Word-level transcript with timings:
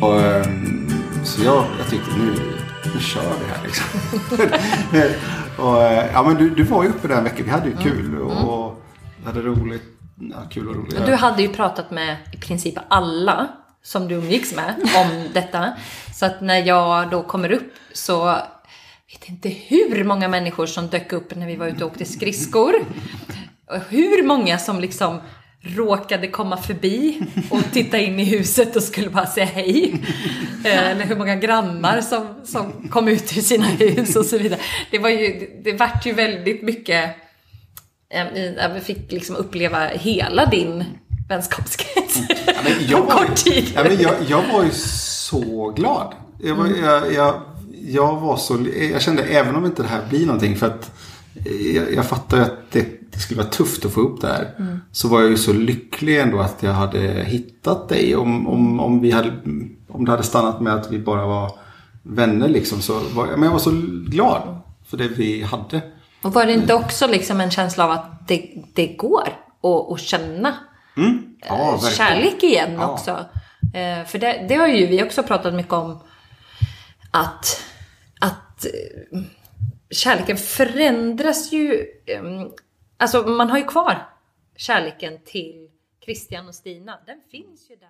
Och, 0.00 0.20
ehm, 0.20 0.90
så 1.24 1.44
jag, 1.44 1.64
jag 1.78 1.88
tyckte 1.90 2.10
nu, 2.18 2.34
nu 2.94 3.00
kör 3.00 3.22
vi 3.22 3.44
här 3.46 3.62
liksom. 3.64 3.84
och, 5.66 5.82
eh, 5.82 6.10
ja, 6.12 6.22
men 6.22 6.36
du, 6.36 6.50
du 6.50 6.62
var 6.62 6.82
ju 6.82 6.88
uppe 6.88 7.08
den 7.08 7.24
veckan. 7.24 7.44
Vi 7.44 7.50
hade 7.50 7.68
ju 7.68 7.76
kul 7.76 8.20
och, 8.20 8.66
och 8.66 8.82
hade 9.24 9.40
roligt. 9.40 9.82
Ja, 10.20 10.36
kul 10.50 10.68
och 10.68 10.76
roligt. 10.76 11.06
Du 11.06 11.14
hade 11.14 11.42
ju 11.42 11.48
pratat 11.48 11.90
med 11.90 12.16
i 12.32 12.36
princip 12.36 12.74
alla 12.88 13.48
som 13.82 14.08
du 14.08 14.14
umgicks 14.14 14.54
med 14.54 14.74
om 14.96 15.28
detta. 15.34 15.72
Så 16.14 16.26
att 16.26 16.40
när 16.40 16.66
jag 16.66 17.10
då 17.10 17.22
kommer 17.22 17.52
upp 17.52 17.72
så 17.92 18.24
vet 19.12 19.28
inte 19.28 19.48
hur 19.48 20.04
många 20.04 20.28
människor 20.28 20.66
som 20.66 20.86
dök 20.86 21.12
upp 21.12 21.34
när 21.34 21.46
vi 21.46 21.56
var 21.56 21.66
ute 21.66 21.84
och 21.84 21.90
åkte 21.90 22.04
skridskor. 22.04 22.74
Hur 23.88 24.26
många 24.26 24.58
som 24.58 24.80
liksom 24.80 25.20
råkade 25.60 26.28
komma 26.28 26.56
förbi 26.56 27.20
och 27.50 27.62
titta 27.72 27.98
in 27.98 28.20
i 28.20 28.24
huset 28.24 28.76
och 28.76 28.82
skulle 28.82 29.10
bara 29.10 29.26
säga 29.26 29.46
hej. 29.46 30.02
Eh, 30.64 30.90
Eller 30.90 31.04
hur 31.04 31.16
många 31.16 31.36
grannar 31.36 32.00
som, 32.00 32.26
som 32.44 32.88
kom 32.90 33.08
ut 33.08 33.36
ur 33.36 33.40
sina 33.40 33.66
hus 33.66 34.16
och 34.16 34.24
så 34.26 34.38
vidare. 34.38 34.60
Det 34.90 34.98
var 34.98 35.08
ju, 35.10 35.50
det 35.64 35.72
vart 35.72 36.06
ju 36.06 36.12
väldigt 36.12 36.62
mycket, 36.62 37.10
eh, 38.14 38.26
i- 38.36 38.58
vi 38.74 38.80
fick 38.80 39.12
liksom 39.12 39.36
uppleva 39.36 39.86
hela 39.86 40.46
din 40.46 40.84
vänskapskrets 41.28 42.18
men 42.64 42.72
jag 42.88 43.08
på 43.08 43.16
kort 43.18 43.36
tid. 43.36 43.72
Ja, 43.74 43.84
men 43.84 44.00
jag, 44.00 44.14
jag 44.28 44.42
var 44.52 44.64
ju 44.64 44.70
så 44.72 45.70
glad. 45.76 46.14
Jag, 46.42 46.54
var, 46.54 46.66
jag, 46.82 47.12
jag, 47.12 47.40
jag 47.88 48.16
var 48.20 48.36
så... 48.36 48.66
Jag 48.92 49.02
kände 49.02 49.22
även 49.22 49.56
om 49.56 49.64
inte 49.64 49.82
det 49.82 49.88
här 49.88 50.02
blir 50.10 50.26
någonting 50.26 50.56
för 50.56 50.66
att 50.66 50.90
jag, 51.74 51.94
jag 51.94 52.06
fattar 52.06 52.38
att 52.40 52.70
det, 52.72 52.86
det 53.18 53.22
skulle 53.22 53.40
vara 53.42 53.50
tufft 53.50 53.84
att 53.84 53.92
få 53.92 54.00
upp 54.00 54.20
det 54.20 54.26
här. 54.26 54.78
Så 54.92 55.08
var 55.08 55.20
jag 55.20 55.30
ju 55.30 55.36
så 55.36 55.52
lycklig 55.52 56.20
ändå 56.20 56.38
att 56.40 56.62
jag 56.62 56.72
hade 56.72 56.98
hittat 57.24 57.88
dig. 57.88 58.16
Om, 58.16 58.46
om, 58.48 58.80
om, 58.80 59.00
vi 59.00 59.10
hade, 59.10 59.32
om 59.88 60.04
det 60.04 60.10
hade 60.10 60.22
stannat 60.22 60.60
med 60.60 60.74
att 60.74 60.92
vi 60.92 60.98
bara 60.98 61.26
var 61.26 61.52
vänner 62.02 62.48
liksom. 62.48 62.82
Så 62.82 63.00
var, 63.14 63.26
men 63.26 63.42
jag 63.42 63.50
var 63.50 63.58
så 63.58 63.70
glad 64.08 64.58
för 64.86 64.96
det 64.96 65.08
vi 65.08 65.42
hade. 65.42 65.80
Och 66.22 66.32
var 66.32 66.46
det 66.46 66.52
inte 66.52 66.74
också 66.74 67.06
liksom 67.06 67.40
en 67.40 67.50
känsla 67.50 67.84
av 67.84 67.90
att 67.90 68.28
det, 68.28 68.50
det 68.74 68.86
går 68.86 69.28
att, 69.62 69.92
att 69.92 70.00
känna 70.00 70.54
Ja, 71.48 71.70
verkligen. 71.70 71.94
kärlek 71.94 72.42
igen 72.42 72.72
Ja. 72.74 72.86
också? 72.92 73.10
Eh, 73.74 74.06
för 74.06 74.18
det, 74.18 74.46
det 74.48 74.54
har 74.54 74.66
ju 74.66 74.86
vi 74.86 75.02
också 75.02 75.22
pratat 75.22 75.54
mycket 75.54 75.72
om. 75.72 75.98
Att, 77.10 77.62
att 78.20 78.64
eh, 78.64 79.20
kärleken 79.90 80.36
förändras 80.36 81.52
ju. 81.52 81.84
Eh, 82.98 83.02
Alltså 83.02 83.22
man 83.22 83.50
har 83.50 83.58
ju 83.58 83.64
kvar 83.64 84.08
kärleken 84.56 85.18
till 85.24 85.68
Christian 86.04 86.48
och 86.48 86.54
Stina. 86.54 86.98
Den 87.06 87.20
finns 87.30 87.70
ju 87.70 87.76
där. 87.76 87.88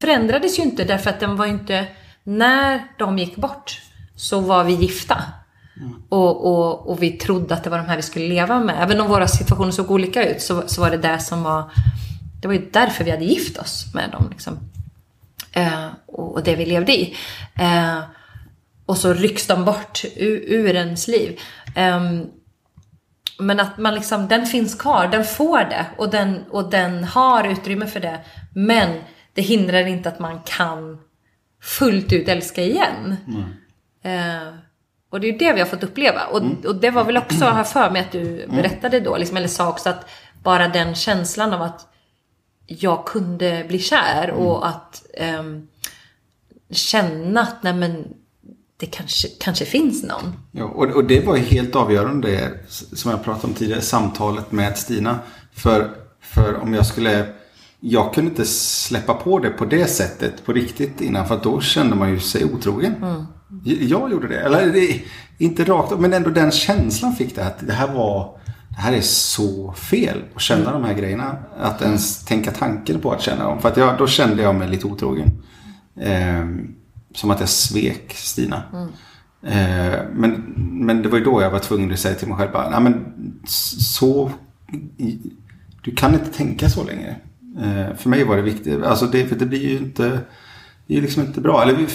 Förändrades 0.00 0.58
ju 0.58 0.62
inte 0.62 0.84
därför 0.84 1.10
att 1.10 1.20
den 1.20 1.36
var 1.36 1.46
inte... 1.46 1.86
När 2.24 2.88
de 2.98 3.18
gick 3.18 3.36
bort 3.36 3.80
så 4.16 4.40
var 4.40 4.64
vi 4.64 4.72
gifta. 4.72 5.24
Och, 6.08 6.46
och, 6.46 6.90
och 6.90 7.02
vi 7.02 7.10
trodde 7.10 7.54
att 7.54 7.64
det 7.64 7.70
var 7.70 7.78
de 7.78 7.86
här 7.86 7.96
vi 7.96 8.02
skulle 8.02 8.28
leva 8.28 8.60
med. 8.60 8.82
Även 8.82 9.00
om 9.00 9.08
våra 9.08 9.28
situationer 9.28 9.70
såg 9.70 9.90
olika 9.90 10.30
ut 10.30 10.42
så, 10.42 10.68
så 10.68 10.80
var 10.80 10.90
det 10.90 10.96
det 10.96 11.18
som 11.18 11.42
var... 11.42 11.72
Det 12.42 12.48
var 12.48 12.54
ju 12.54 12.70
därför 12.70 13.04
vi 13.04 13.10
hade 13.10 13.24
gift 13.24 13.58
oss 13.58 13.94
med 13.94 14.10
dem. 14.10 14.28
Liksom. 14.30 14.58
Eh, 15.52 15.86
och, 16.06 16.34
och 16.34 16.42
det 16.42 16.56
vi 16.56 16.66
levde 16.66 16.92
i. 16.92 17.16
Eh, 17.54 18.00
och 18.86 18.96
så 18.98 19.12
rycks 19.12 19.46
de 19.46 19.64
bort 19.64 20.04
ur, 20.16 20.42
ur 20.46 20.74
ens 20.74 21.08
liv. 21.08 21.40
Ehm, 21.74 22.26
men 23.38 23.60
att 23.60 23.78
man 23.78 23.94
liksom, 23.94 24.28
den 24.28 24.46
finns 24.46 24.74
kvar, 24.74 25.08
den 25.08 25.24
får 25.24 25.58
det 25.58 25.86
och 25.96 26.10
den, 26.10 26.44
och 26.50 26.70
den 26.70 27.04
har 27.04 27.44
utrymme 27.44 27.86
för 27.86 28.00
det. 28.00 28.20
Men 28.54 29.00
det 29.34 29.42
hindrar 29.42 29.86
inte 29.86 30.08
att 30.08 30.18
man 30.18 30.40
kan 30.42 30.98
fullt 31.62 32.12
ut 32.12 32.28
älska 32.28 32.62
igen. 32.62 33.16
Eh, 34.02 34.54
och 35.10 35.20
det 35.20 35.28
är 35.28 35.32
ju 35.32 35.38
det 35.38 35.52
vi 35.52 35.60
har 35.60 35.66
fått 35.66 35.82
uppleva. 35.82 36.24
Och, 36.24 36.42
och 36.64 36.76
det 36.76 36.90
var 36.90 37.04
väl 37.04 37.16
också, 37.16 37.44
har 37.44 37.64
för 37.64 37.90
mig 37.90 38.02
att 38.02 38.12
du 38.12 38.46
berättade 38.46 39.00
då, 39.00 39.16
liksom, 39.16 39.36
eller 39.36 39.48
sa 39.48 39.68
också 39.68 39.88
att 39.88 40.08
bara 40.42 40.68
den 40.68 40.94
känslan 40.94 41.52
av 41.52 41.62
att 41.62 41.88
jag 42.66 43.06
kunde 43.06 43.64
bli 43.68 43.78
kär 43.78 44.30
och 44.30 44.68
att 44.68 45.06
ehm, 45.14 45.68
känna 46.70 47.40
att 47.40 47.62
nej 47.62 47.74
men, 47.74 48.14
det 48.80 48.86
kanske, 48.86 49.28
kanske 49.40 49.64
finns 49.64 50.02
någon. 50.02 50.32
Ja, 50.52 50.64
och, 50.64 50.86
och 50.86 51.04
det 51.04 51.26
var 51.26 51.36
ju 51.36 51.42
helt 51.42 51.76
avgörande, 51.76 52.28
det, 52.28 52.52
som 52.96 53.10
jag 53.10 53.24
pratade 53.24 53.46
om 53.46 53.54
tidigare, 53.54 53.80
samtalet 53.80 54.52
med 54.52 54.78
Stina. 54.78 55.18
För, 55.52 55.90
för 56.20 56.60
om 56.62 56.74
jag 56.74 56.86
skulle... 56.86 57.26
Jag 57.80 58.14
kunde 58.14 58.30
inte 58.30 58.44
släppa 58.44 59.14
på 59.14 59.38
det 59.38 59.50
på 59.50 59.64
det 59.64 59.86
sättet 59.86 60.44
på 60.44 60.52
riktigt 60.52 61.00
innan. 61.00 61.28
För 61.28 61.40
då 61.42 61.60
kände 61.60 61.96
man 61.96 62.10
ju 62.10 62.20
sig 62.20 62.44
otrogen. 62.44 62.94
Jag 63.64 64.10
gjorde 64.10 64.28
det. 64.28 64.40
Eller 64.40 64.72
det, 64.72 65.02
inte 65.38 65.64
rakt 65.64 65.98
men 65.98 66.12
ändå 66.12 66.30
den 66.30 66.50
känslan 66.50 67.16
fick 67.16 67.36
det. 67.36 67.46
Att 67.46 67.66
det 67.66 67.72
här 67.72 67.94
var... 67.94 68.38
Det 68.68 68.82
här 68.82 68.92
är 68.92 69.00
så 69.00 69.72
fel 69.72 70.22
att 70.34 70.42
känna 70.42 70.72
de 70.72 70.84
här 70.84 70.94
grejerna. 70.94 71.36
Att 71.58 71.82
ens 71.82 72.24
tänka 72.24 72.50
tanken 72.50 73.00
på 73.00 73.12
att 73.12 73.22
känna 73.22 73.44
dem. 73.44 73.60
För 73.60 73.68
att 73.68 73.76
jag, 73.76 73.98
då 73.98 74.06
kände 74.06 74.42
jag 74.42 74.54
mig 74.54 74.68
lite 74.68 74.86
otrogen. 74.86 75.30
Ehm, 76.00 76.74
som 77.14 77.30
att 77.30 77.40
jag 77.40 77.48
svek 77.48 78.12
Stina. 78.14 78.62
Eh, 79.42 80.00
men, 80.14 80.54
men 80.56 81.02
det 81.02 81.08
var 81.08 81.18
ju 81.18 81.24
då 81.24 81.42
jag 81.42 81.50
var 81.50 81.58
tvungen 81.58 81.92
att 81.92 81.98
säga 81.98 82.14
till 82.14 82.28
mig 82.28 82.36
själv 82.36 82.52
bara, 82.52 82.70
nej 82.70 82.80
men 82.80 83.04
så, 83.46 84.30
du 85.82 85.94
kan 85.96 86.14
inte 86.14 86.32
tänka 86.32 86.68
så 86.68 86.84
längre. 86.84 87.16
Eh, 87.58 87.96
för 87.96 88.08
mig 88.08 88.24
var 88.24 88.36
det 88.36 88.42
viktigt, 88.42 88.82
alltså 88.82 89.06
det, 89.06 89.26
för 89.26 89.36
det 89.36 89.46
blir 89.46 89.68
ju 89.70 89.78
inte, 89.78 90.20
det 90.86 90.96
är 90.96 91.02
liksom 91.02 91.22
inte 91.22 91.40
bra. 91.40 91.62
Eller 91.62 91.74
vi, 91.74 91.86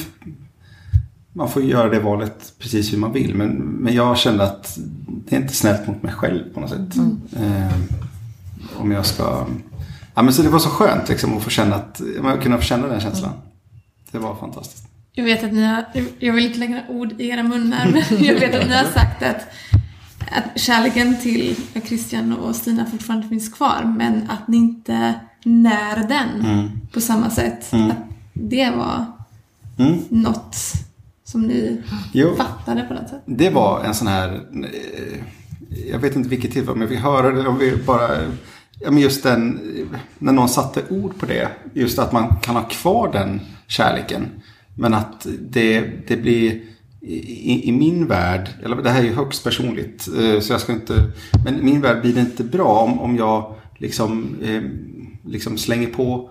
man 1.33 1.49
får 1.49 1.63
göra 1.63 1.89
det 1.89 1.99
valet 1.99 2.53
precis 2.59 2.93
hur 2.93 2.97
man 2.97 3.13
vill. 3.13 3.35
Men, 3.35 3.49
men 3.57 3.93
jag 3.93 4.17
kände 4.17 4.43
att 4.43 4.77
det 5.07 5.35
är 5.35 5.41
inte 5.41 5.53
snällt 5.53 5.87
mot 5.87 6.03
mig 6.03 6.13
själv 6.13 6.53
på 6.53 6.59
något 6.59 6.69
sätt. 6.69 6.95
Eh, 7.35 7.77
om 8.77 8.91
jag 8.91 9.05
ska... 9.05 9.45
Ja, 10.15 10.21
men 10.21 10.33
så 10.33 10.41
det 10.41 10.49
var 10.49 10.59
så 10.59 10.69
skönt 10.69 11.09
liksom, 11.09 11.37
att 11.37 11.43
få 11.43 11.49
känna 11.49 11.75
att, 11.75 12.01
att 12.23 12.41
kunna 12.41 12.57
få 12.57 12.63
känna 12.63 12.87
den 12.87 13.01
känslan. 13.01 13.31
Det 14.11 14.19
var 14.19 14.35
fantastiskt. 14.35 14.87
Jag 15.15 15.23
vet 15.23 15.43
att 15.43 15.53
ni 15.53 15.63
har, 15.63 15.85
jag 16.19 16.33
vill 16.33 16.45
inte 16.45 16.59
lägga 16.59 16.81
ord 16.89 17.21
i 17.21 17.29
era 17.29 17.43
munnar, 17.43 17.85
men 17.91 18.03
jag 18.25 18.33
vet 18.39 18.55
att 18.55 18.67
ni 18.67 18.73
har 18.75 18.83
sagt 18.85 19.23
att, 19.23 19.47
att 20.31 20.59
kärleken 20.61 21.17
till 21.21 21.55
Christian 21.85 22.33
och 22.37 22.55
Stina 22.55 22.85
fortfarande 22.85 23.27
finns 23.27 23.49
kvar, 23.53 23.93
men 23.97 24.29
att 24.29 24.47
ni 24.47 24.57
inte 24.57 25.13
när 25.43 25.95
den 26.07 26.45
Mm. 26.45 26.69
på 26.93 27.01
samma 27.01 27.29
sätt. 27.29 27.73
Att 27.73 27.97
det 28.33 28.69
var 28.69 29.05
Mm. 29.79 29.99
något 30.09 30.55
som 31.23 31.41
ni 31.41 31.81
Jo. 32.13 32.35
fattade 32.35 32.81
på 32.81 32.93
något 32.93 33.09
sätt. 33.09 33.21
Det 33.25 33.49
var 33.49 33.83
en 33.83 33.93
sån 33.93 34.07
här, 34.07 34.33
eh, 34.33 35.19
jag 35.91 35.99
vet 35.99 36.15
inte 36.15 36.29
vilket 36.29 36.51
tillfälle, 36.51 36.77
men 36.77 36.87
vi 36.87 36.95
hörde 36.95 37.31
det, 37.43 37.47
om 37.49 37.57
vi 37.57 37.75
bara, 37.75 38.09
ja 38.79 38.91
men 38.91 38.97
just 38.97 39.23
den, 39.23 39.59
när 40.19 40.33
någon 40.33 40.49
satte 40.49 40.81
ord 40.89 41.17
på 41.19 41.25
det, 41.25 41.47
just 41.73 41.99
att 41.99 42.11
man 42.11 42.35
kan 42.41 42.55
ha 42.55 42.63
kvar 42.63 43.11
den 43.11 43.41
kärleken. 43.67 44.25
Men 44.77 44.93
att 44.93 45.27
det, 45.39 45.81
det 46.07 46.17
blir, 46.17 46.61
i, 47.01 47.69
i 47.69 47.71
min 47.71 48.07
värld, 48.07 48.49
eller 48.63 48.75
det 48.75 48.89
här 48.89 48.99
är 48.99 49.05
ju 49.05 49.13
högst 49.13 49.43
personligt, 49.43 50.07
eh, 50.07 50.39
så 50.39 50.53
jag 50.53 50.61
ska 50.61 50.71
inte, 50.73 51.11
men 51.45 51.59
i 51.59 51.63
min 51.63 51.81
värld 51.81 52.01
blir 52.01 52.13
det 52.13 52.21
inte 52.21 52.43
bra 52.43 52.79
om, 52.79 52.99
om 52.99 53.17
jag 53.17 53.55
liksom, 53.77 54.37
eh, 54.43 54.61
liksom 55.31 55.57
slänger 55.57 55.87
på 55.87 56.29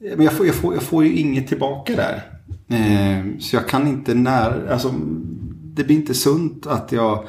men 0.00 0.22
jag 0.22 0.32
får, 0.32 0.46
jag, 0.46 0.54
får, 0.54 0.74
jag 0.74 0.82
får 0.82 1.04
ju 1.04 1.16
inget 1.16 1.48
tillbaka 1.48 1.96
där. 1.96 2.22
Eh, 2.68 3.38
så 3.38 3.56
jag 3.56 3.68
kan 3.68 3.86
inte 3.88 4.14
när, 4.14 4.68
alltså 4.72 4.94
det 5.74 5.84
blir 5.84 5.96
inte 5.96 6.14
sunt 6.14 6.66
att 6.66 6.92
jag... 6.92 7.24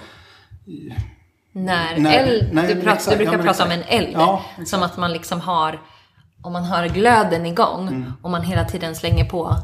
När, 1.52 2.00
När- 2.00 2.20
eld, 2.20 2.50
nej, 2.54 2.68
du, 2.68 2.82
pratar, 2.82 2.96
exakt, 2.96 3.18
du 3.18 3.24
brukar 3.24 3.38
ja, 3.38 3.44
prata 3.44 3.66
om 3.66 3.72
en 3.72 3.80
exakt. 3.80 3.94
eld. 3.94 4.10
Ja, 4.14 4.46
exakt. 4.52 4.70
som 4.70 4.84
att 4.84 4.98
man 4.98 5.14
liksom 5.14 5.40
har, 5.42 5.82
om 6.44 6.54
man 6.54 6.64
har 6.64 6.88
glöden 6.88 7.46
igång 7.46 7.88
Mm. 7.88 8.14
och 8.22 8.30
man 8.30 8.42
hela 8.42 8.66
tiden 8.66 8.96
slänger 8.96 9.26
på 9.26 9.56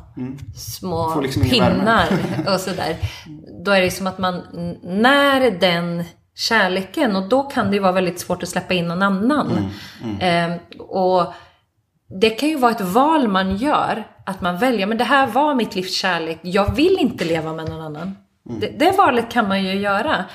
små 0.55 1.09
Får 1.09 1.21
liksom 1.21 1.41
pinnar 1.43 2.07
och 2.53 2.59
sådär. 2.59 2.95
Då 3.65 3.71
är 3.71 3.81
det 3.81 3.91
som 3.91 4.07
att 4.07 4.17
man 4.17 4.41
när 4.83 5.51
den 5.51 6.03
kärleken 6.35 7.15
och 7.15 7.29
då 7.29 7.43
kan 7.43 7.71
det 7.71 7.79
vara 7.79 7.91
väldigt 7.91 8.19
svårt 8.19 8.43
att 8.43 8.49
släppa 8.49 8.73
in 8.73 8.87
någon 8.87 9.01
annan. 9.03 9.69
Mm, 10.03 10.53
Eh, 10.53 10.57
och 10.79 11.33
det 12.21 12.29
kan 12.29 12.49
ju 12.49 12.57
vara 12.57 12.71
ett 12.71 12.81
val 12.81 13.27
man 13.27 13.57
gör. 13.57 14.03
Att 14.25 14.41
man 14.41 14.57
väljer, 14.57 14.87
men 14.87 14.97
det 14.97 15.03
här 15.03 15.27
var 15.27 15.55
mitt 15.55 15.75
livs 15.75 15.93
kärlek. 15.95 16.39
Jag 16.41 16.75
vill 16.75 16.97
inte 16.99 17.25
leva 17.25 17.53
med 17.53 17.69
någon 17.69 17.81
annan. 17.81 18.15
Det, 18.43 18.67
det 18.79 18.91
valet 18.97 19.31
kan 19.31 19.47
man 19.47 19.63
ju 19.63 19.73
göra. 19.73 20.25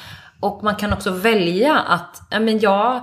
Och 0.41 0.65
man 0.65 0.77
kan 0.77 0.93
också 0.93 1.11
välja 1.11 1.79
att, 1.79 2.23
ja 2.31 2.41
men 2.41 2.59
jag, 2.59 3.01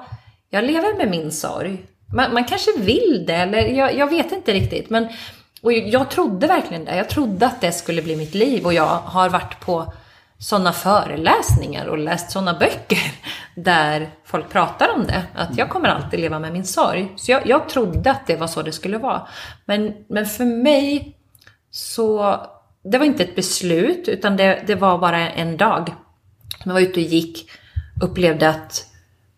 jag 0.50 0.63
lever 0.63 0.97
med 0.97 1.09
min 1.09 1.31
sorg. 1.31 1.85
Man, 2.13 2.33
man 2.33 2.44
kanske 2.44 2.71
vill 2.79 3.23
det, 3.27 3.35
eller 3.35 3.67
jag, 3.67 3.95
jag 3.95 4.09
vet 4.09 4.31
inte 4.31 4.53
riktigt. 4.53 4.89
Men, 4.89 5.07
och 5.61 5.73
jag 5.73 6.09
trodde 6.09 6.47
verkligen 6.47 6.85
det. 6.85 6.95
Jag 6.95 7.09
trodde 7.09 7.45
att 7.45 7.61
det 7.61 7.71
skulle 7.71 8.01
bli 8.01 8.15
mitt 8.15 8.35
liv. 8.35 8.65
Och 8.65 8.73
jag 8.73 8.85
har 8.85 9.29
varit 9.29 9.59
på 9.59 9.94
sådana 10.39 10.73
föreläsningar 10.73 11.85
och 11.85 11.97
läst 11.97 12.31
sådana 12.31 12.53
böcker 12.53 13.11
där 13.56 14.09
folk 14.25 14.50
pratar 14.50 14.94
om 14.95 15.06
det. 15.07 15.23
Att 15.35 15.57
jag 15.57 15.69
kommer 15.69 15.89
alltid 15.89 16.19
leva 16.19 16.39
med 16.39 16.53
min 16.53 16.65
sorg. 16.65 17.13
Så 17.15 17.31
jag, 17.31 17.47
jag 17.47 17.69
trodde 17.69 18.11
att 18.11 18.27
det 18.27 18.35
var 18.35 18.47
så 18.47 18.61
det 18.61 18.71
skulle 18.71 18.97
vara. 18.97 19.27
Men, 19.65 19.94
men 20.07 20.25
för 20.25 20.45
mig 20.45 21.15
så 21.71 22.35
det 22.83 22.97
var 22.97 23.06
inte 23.06 23.23
ett 23.23 23.35
beslut, 23.35 24.07
utan 24.07 24.38
det, 24.38 24.63
det 24.67 24.75
var 24.75 24.97
bara 24.97 25.29
en 25.29 25.57
dag. 25.57 25.94
Jag 26.63 26.73
var 26.73 26.79
ute 26.79 27.00
och 27.00 27.06
gick, 27.06 27.50
upplevde 28.01 28.50
att 28.50 28.85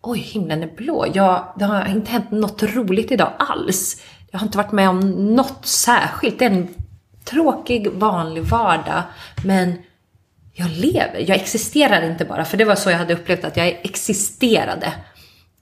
oj, 0.02 0.18
himlen 0.18 0.62
är 0.62 0.76
blå. 0.76 1.06
Jag, 1.14 1.52
det 1.58 1.64
har 1.64 1.88
inte 1.88 2.10
hänt 2.10 2.30
något 2.30 2.62
roligt 2.62 3.12
idag 3.12 3.32
alls. 3.38 4.02
Jag 4.30 4.38
har 4.38 4.46
inte 4.46 4.58
varit 4.58 4.72
med 4.72 4.88
om 4.88 5.00
något 5.36 5.66
särskilt. 5.66 6.38
Det 6.38 6.44
är 6.44 6.50
en 6.50 6.68
tråkig, 7.24 7.92
vanlig 7.92 8.42
vardag. 8.42 9.02
Men 9.44 9.74
jag 10.52 10.70
lever. 10.70 11.24
Jag 11.28 11.36
existerar 11.36 12.02
inte 12.10 12.24
bara. 12.24 12.44
För 12.44 12.56
det 12.56 12.64
var 12.64 12.74
så 12.74 12.90
jag 12.90 12.98
hade 12.98 13.14
upplevt 13.14 13.44
att 13.44 13.56
jag 13.56 13.66
existerade. 13.66 14.92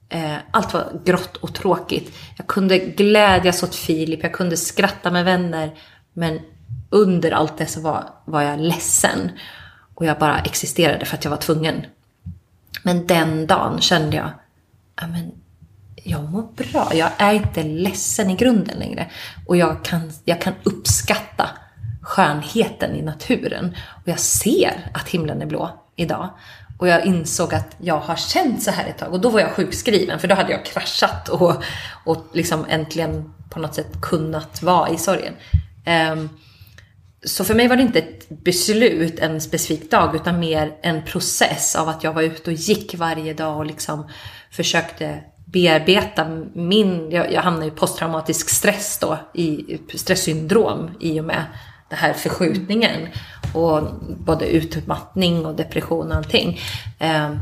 Eh, 0.09 0.37
allt 0.51 0.75
var 0.75 1.01
grått 1.05 1.37
och 1.37 1.55
tråkigt. 1.55 2.17
Jag 2.37 2.47
kunde 2.47 2.79
glädjas 2.79 3.63
åt 3.63 3.75
Filip, 3.75 4.23
jag 4.23 4.33
kunde 4.33 4.57
skratta 4.57 5.11
med 5.11 5.25
vänner. 5.25 5.71
Men 6.13 6.41
under 6.91 7.31
allt 7.31 7.59
det 7.59 7.67
så 7.67 7.81
var, 7.81 8.05
var 8.25 8.43
jag 8.43 8.61
ledsen. 8.61 9.31
Och 9.95 10.07
jag 10.07 10.19
bara 10.19 10.39
existerade 10.39 11.05
för 11.05 11.17
att 11.17 11.25
jag 11.25 11.31
var 11.31 11.39
tvungen. 11.39 11.85
Men 12.83 13.07
den 13.07 13.47
dagen 13.47 13.81
kände 13.81 14.17
jag, 14.17 14.31
ja 15.01 15.07
men 15.07 15.33
jag 16.05 16.31
mår 16.31 16.43
bra. 16.43 16.91
Jag 16.95 17.11
är 17.19 17.33
inte 17.33 17.63
ledsen 17.63 18.31
i 18.31 18.37
grunden 18.37 18.79
längre. 18.79 19.11
Och 19.47 19.57
jag 19.57 19.85
kan, 19.85 20.13
jag 20.25 20.41
kan 20.41 20.55
uppskatta 20.63 21.51
skönheten 22.03 22.97
i 22.97 23.03
naturen. 23.03 23.77
Och 24.03 24.09
jag 24.09 24.19
ser 24.19 24.91
att 24.95 25.09
himlen 25.09 25.43
är 25.43 25.47
blå 25.47 25.71
idag. 25.97 26.31
Och 26.79 26.89
jag 26.89 27.07
insåg 27.07 27.55
att 27.55 27.77
jag 27.79 27.99
har 27.99 28.17
känt 28.17 28.63
så 28.63 28.71
här 28.71 28.87
ett 28.87 28.99
tag. 28.99 29.13
Och 29.13 29.21
då 29.21 29.31
var 29.31 29.41
jag 29.41 29.51
sjukskriven, 29.51 30.19
för 30.19 30.29
då 30.29 30.35
hade 30.35 30.53
jag 30.53 30.65
kraschat 30.65 31.29
och, 31.29 31.63
och 32.05 32.27
liksom 32.33 32.67
äntligen 32.69 33.35
på 33.51 33.59
något 33.59 33.75
sätt 33.75 34.01
kunnat 34.03 34.63
vara 34.63 34.89
i 34.89 34.99
sorgen. 34.99 35.35
Um, 36.13 36.29
så 37.25 37.45
för 37.45 37.55
mig 37.55 37.69
var 37.69 37.77
det 37.77 37.83
inte 37.83 37.99
ett 37.99 38.29
beslut 38.29 39.19
en 39.19 39.41
specifik 39.41 39.91
dag, 39.91 40.15
utan 40.15 40.41
mer 40.41 40.77
en 40.83 41.05
process 41.05 41.77
av 41.77 41.89
att 41.89 42.05
jag 42.05 42.13
var 42.13 42.23
ute 42.23 42.51
och 42.51 42.57
gick 42.57 42.95
varje 42.95 43.35
dag 43.35 43.57
och 43.57 43.67
liksom 43.67 44.09
försökte 44.51 45.21
bearbeta 45.45 46.47
min, 46.55 47.11
jag, 47.11 47.33
jag 47.33 47.43
hamnade 47.43 47.67
i 47.67 47.71
posttraumatisk 47.71 48.49
stress 48.49 48.99
då, 48.99 49.19
i 49.35 49.79
stresssyndrom 49.95 50.91
i 51.01 51.21
och 51.21 51.25
med 51.25 51.45
den 51.89 51.99
här 51.99 52.13
förskjutningen. 52.13 53.09
Och 53.55 53.83
både 54.19 54.47
utmattning 54.47 55.47
och 55.47 55.55
depression 55.55 56.11
och 56.11 56.17
allting. 56.17 56.61
Ehm, 56.99 57.39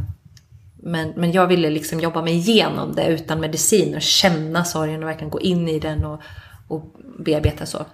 men, 0.82 1.12
men 1.16 1.32
jag 1.32 1.46
ville 1.46 1.70
liksom 1.70 2.00
jobba 2.00 2.22
mig 2.22 2.34
igenom 2.34 2.94
det 2.94 3.06
utan 3.06 3.40
medicin 3.40 3.94
och 3.94 4.02
känna 4.02 4.64
sorgen 4.64 5.02
och 5.02 5.08
verkligen 5.08 5.30
gå 5.30 5.40
in 5.40 5.68
i 5.68 5.78
den 5.78 6.04
och, 6.04 6.20
och 6.68 6.84
bearbeta 7.18 7.66
så. 7.66 7.86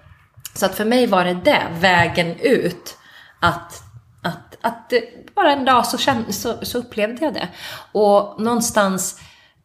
Så 0.55 0.67
att 0.67 0.75
för 0.75 0.85
mig 0.85 1.06
var 1.06 1.25
det 1.25 1.35
det, 1.45 1.62
vägen 1.79 2.37
ut. 2.41 2.99
Att, 3.41 3.83
att, 4.23 4.56
att 4.61 4.93
bara 5.35 5.53
en 5.53 5.65
dag 5.65 5.87
så, 5.87 5.99
kände, 5.99 6.33
så, 6.33 6.55
så 6.62 6.79
upplevde 6.79 7.25
jag 7.25 7.35
det. 7.35 7.49
Och 7.93 8.41
någonstans, 8.41 9.21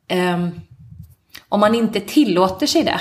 eh, 0.07 0.47
om 1.49 1.59
man 1.59 1.75
inte 1.75 1.99
tillåter 1.99 2.67
sig 2.67 2.83
det, 2.83 2.99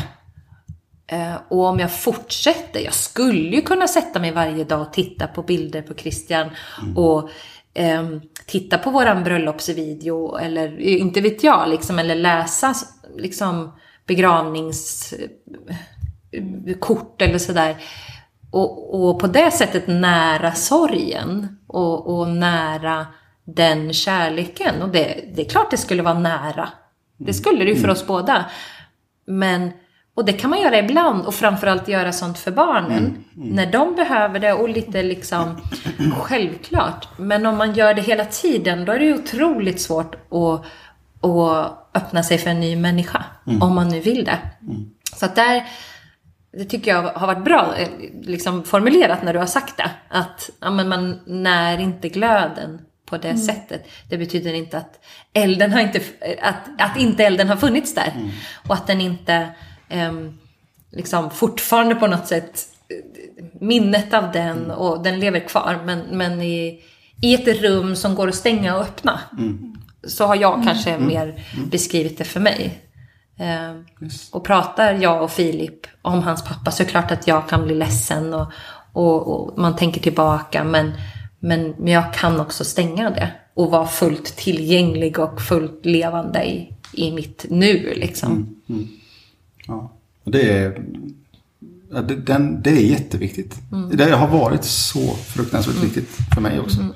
eh, 1.16 1.34
och 1.48 1.64
om 1.64 1.78
jag 1.78 2.00
fortsätter, 2.00 2.80
jag 2.80 2.94
skulle 2.94 3.56
ju 3.56 3.62
kunna 3.62 3.88
sätta 3.88 4.20
mig 4.20 4.32
varje 4.32 4.64
dag 4.64 4.80
och 4.80 4.92
titta 4.92 5.26
på 5.26 5.42
bilder 5.42 5.82
på 5.82 5.94
Christian 5.94 6.50
mm. 6.82 6.96
och 6.96 7.30
eh, 7.74 8.08
titta 8.46 8.78
på 8.78 8.90
våran 8.90 9.24
bröllopsvideo 9.24 10.36
eller 10.36 10.80
inte 10.80 11.20
vet 11.20 11.44
jag, 11.44 11.68
liksom, 11.68 11.98
eller 11.98 12.14
läsa 12.14 12.74
liksom 13.16 13.72
begravnings 14.06 15.14
kort 16.80 17.22
eller 17.22 17.38
sådär. 17.38 17.76
Och, 18.50 18.94
och 18.94 19.20
på 19.20 19.26
det 19.26 19.50
sättet 19.50 19.86
nära 19.86 20.52
sorgen 20.52 21.58
och, 21.66 22.18
och 22.18 22.28
nära 22.28 23.06
den 23.44 23.92
kärleken. 23.92 24.82
Och 24.82 24.88
det, 24.88 25.24
det 25.34 25.46
är 25.46 25.48
klart 25.48 25.70
det 25.70 25.76
skulle 25.76 26.02
vara 26.02 26.18
nära. 26.18 26.68
Det 27.16 27.34
skulle 27.34 27.64
det 27.64 27.70
ju 27.70 27.76
för 27.76 27.88
oss 27.88 28.06
båda. 28.06 28.44
Men, 29.26 29.70
och 30.14 30.24
det 30.24 30.32
kan 30.32 30.50
man 30.50 30.60
göra 30.60 30.78
ibland 30.78 31.26
och 31.26 31.34
framförallt 31.34 31.88
göra 31.88 32.12
sånt 32.12 32.38
för 32.38 32.50
barnen. 32.50 32.98
Mm, 32.98 33.24
mm. 33.36 33.48
När 33.48 33.72
de 33.72 33.94
behöver 33.94 34.40
det 34.40 34.52
och 34.52 34.68
lite 34.68 35.02
liksom 35.02 35.56
självklart. 36.16 37.08
Men 37.16 37.46
om 37.46 37.56
man 37.56 37.74
gör 37.74 37.94
det 37.94 38.02
hela 38.02 38.24
tiden 38.24 38.84
då 38.84 38.92
är 38.92 38.98
det 38.98 39.04
ju 39.04 39.14
otroligt 39.14 39.80
svårt 39.80 40.14
att, 40.14 40.64
att 41.30 41.90
öppna 41.94 42.22
sig 42.22 42.38
för 42.38 42.50
en 42.50 42.60
ny 42.60 42.76
människa. 42.76 43.24
Mm. 43.46 43.62
Om 43.62 43.74
man 43.74 43.88
nu 43.88 44.00
vill 44.00 44.24
det. 44.24 44.38
Mm. 44.62 44.90
Så 45.16 45.26
att 45.26 45.36
där 45.36 45.64
det 46.58 46.64
tycker 46.64 46.90
jag 46.90 47.02
har 47.02 47.26
varit 47.26 47.44
bra 47.44 47.74
eh, 47.78 47.88
liksom 48.22 48.64
formulerat 48.64 49.22
när 49.22 49.32
du 49.32 49.38
har 49.38 49.46
sagt 49.46 49.76
det. 49.76 49.90
Att 50.08 50.50
ja, 50.60 50.70
men 50.70 50.88
man 50.88 51.20
när 51.26 51.78
inte 51.78 52.08
glöden 52.08 52.80
på 53.06 53.16
det 53.16 53.28
mm. 53.28 53.42
sättet. 53.42 53.88
Det 54.08 54.18
betyder 54.18 54.52
inte 54.52 54.78
att 54.78 55.04
elden 55.32 55.72
har 55.72 55.80
inte, 55.80 56.00
att, 56.42 56.68
att 56.78 56.98
inte 56.98 57.24
elden 57.24 57.48
har 57.48 57.56
funnits 57.56 57.94
där. 57.94 58.12
Mm. 58.16 58.30
Och 58.68 58.74
att 58.74 58.86
den 58.86 59.00
inte 59.00 59.48
um, 59.90 60.38
liksom 60.90 61.30
fortfarande 61.30 61.94
på 61.94 62.06
något 62.06 62.26
sätt 62.26 62.66
minnet 63.60 64.14
av 64.14 64.32
den 64.32 64.58
mm. 64.58 64.70
och 64.70 65.02
den 65.02 65.20
lever 65.20 65.40
kvar. 65.40 65.82
Men, 65.84 66.00
men 66.00 66.42
i, 66.42 66.80
i 67.22 67.34
ett 67.34 67.62
rum 67.62 67.96
som 67.96 68.14
går 68.14 68.28
att 68.28 68.34
stänga 68.34 68.76
och 68.76 68.82
öppna. 68.82 69.20
Mm. 69.38 69.76
Så 70.06 70.26
har 70.26 70.36
jag 70.36 70.64
kanske 70.64 70.90
mm. 70.90 71.08
mer 71.08 71.44
mm. 71.56 71.68
beskrivit 71.68 72.18
det 72.18 72.24
för 72.24 72.40
mig. 72.40 72.87
Eh, 73.38 73.80
och 74.30 74.44
pratar 74.44 74.94
jag 74.94 75.22
och 75.22 75.30
Filip 75.30 75.86
om 76.02 76.22
hans 76.22 76.44
pappa 76.44 76.70
så 76.70 76.82
är 76.82 76.84
det 76.84 76.90
klart 76.90 77.10
att 77.10 77.26
jag 77.26 77.48
kan 77.48 77.64
bli 77.64 77.74
ledsen 77.74 78.34
och, 78.34 78.52
och, 78.92 79.28
och, 79.28 79.58
man 79.58 79.76
tänker 79.76 80.00
tillbaka. 80.00 80.64
Men, 80.64 80.92
men, 81.38 81.74
men 81.78 81.92
jag 81.92 82.14
kan 82.14 82.40
också 82.40 82.64
stänga 82.64 83.10
det 83.10 83.30
och 83.54 83.70
vara 83.70 83.86
fullt 83.86 84.36
tillgänglig 84.36 85.18
och 85.18 85.40
fullt 85.40 85.86
levande 85.86 86.44
i, 86.44 86.72
i 86.92 87.12
mitt 87.12 87.46
nu. 87.50 87.94
Liksom. 87.96 88.32
Mm, 88.32 88.56
mm. 88.68 88.88
Ja. 89.66 89.92
Det, 90.24 90.52
är, 90.52 90.82
det, 91.90 92.16
den, 92.16 92.62
det 92.62 92.70
är 92.70 92.90
jätteviktigt. 92.90 93.54
Mm. 93.72 93.96
Det 93.96 94.10
har 94.10 94.28
varit 94.28 94.64
så 94.64 95.14
fruktansvärt 95.14 95.76
mm. 95.76 95.86
viktigt 95.88 96.10
för 96.34 96.40
mig 96.40 96.60
också. 96.60 96.80
Mm. 96.80 96.92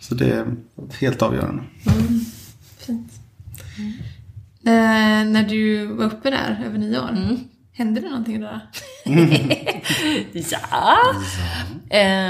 Så 0.00 0.14
det 0.14 0.30
är 0.30 0.46
helt 0.98 1.22
avgörande. 1.22 1.62
Mm. 1.86 2.20
Fint. 2.78 3.12
Eh, 4.68 5.24
när 5.24 5.42
du 5.42 5.86
var 5.86 6.04
uppe 6.04 6.30
där 6.30 6.62
över 6.66 6.78
nio 6.78 6.98
år, 6.98 7.08
mm. 7.08 7.38
hände 7.72 8.00
det 8.00 8.08
någonting 8.08 8.40
då? 8.40 8.60
ja. 10.32 10.98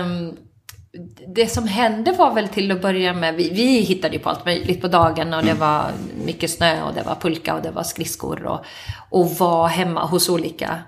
Um, 0.03 0.37
det 1.35 1.47
som 1.47 1.69
hände 1.69 2.13
var 2.13 2.35
väl 2.35 2.49
till 2.49 2.71
att 2.71 2.83
börja 2.83 3.13
med, 3.13 3.35
vi, 3.35 3.51
vi 3.51 3.81
hittade 3.81 4.15
ju 4.15 4.21
på 4.21 4.31
allt 4.31 4.45
möjligt 4.45 4.81
på 4.81 4.89
dagen 4.89 5.35
och 5.35 5.43
det 5.43 5.51
mm. 5.51 5.59
var 5.59 5.91
mycket 6.25 6.51
snö 6.51 6.83
och 6.83 6.95
det 6.95 7.03
var 7.03 7.15
pulka 7.15 7.55
och 7.55 7.63
det 7.63 7.71
var 7.71 7.83
skridskor 7.83 8.45
och, 8.47 8.65
och 9.11 9.31
var 9.31 9.69
hemma 9.69 10.05
hos 10.05 10.29
olika 10.29 10.79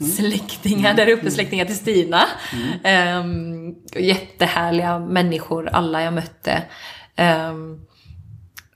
mm. 0.00 0.12
släktingar 0.12 0.94
där 0.94 1.08
uppe, 1.08 1.20
mm. 1.20 1.32
släktingar 1.32 1.64
till 1.64 1.76
Stina. 1.76 2.22
Um, 3.20 3.74
jättehärliga 3.96 4.98
människor, 4.98 5.68
alla 5.68 6.02
jag 6.02 6.14
mötte. 6.14 6.62
Um, 7.50 7.86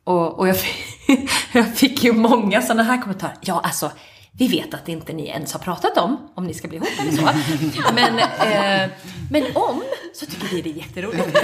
och, 0.07 0.39
och 0.39 0.49
jag, 0.49 0.61
fick, 0.61 1.31
jag 1.53 1.77
fick 1.77 2.05
ju 2.05 2.13
många 2.13 2.63
sådana 2.63 2.83
här 2.83 3.03
kommentarer. 3.03 3.37
Ja, 3.41 3.61
alltså, 3.65 3.91
vi 4.33 4.49
vet 4.49 4.75
att 4.75 4.89
inte 4.89 5.13
ni 5.13 5.29
ens 5.29 5.53
har 5.53 5.61
pratat 5.61 5.99
om, 5.99 6.31
om 6.35 6.47
ni 6.47 6.55
ska 6.55 6.69
bli 6.69 6.77
ihop 6.77 6.89
eller 7.01 7.13
så. 7.13 7.23
Men, 7.95 8.19
eh, 8.19 8.91
men 9.31 9.45
om, 9.55 9.83
så 10.15 10.27
tycker 10.27 10.49
vi 10.49 10.63
det 10.63 10.71
är 10.71 10.75
jätteroligt. 10.75 11.25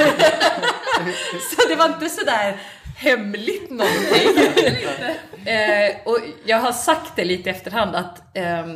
så 1.51 1.69
det 1.69 1.75
var 1.75 1.87
inte 1.87 2.09
sådär 2.09 2.61
hemligt 2.97 3.71
någonting. 3.71 4.47
eh, 5.47 5.97
och 6.05 6.19
jag 6.45 6.61
har 6.61 6.73
sagt 6.73 7.17
det 7.17 7.25
lite 7.25 7.49
i 7.49 7.53
efterhand 7.53 7.97
att 7.97 8.37
eh, 8.37 8.67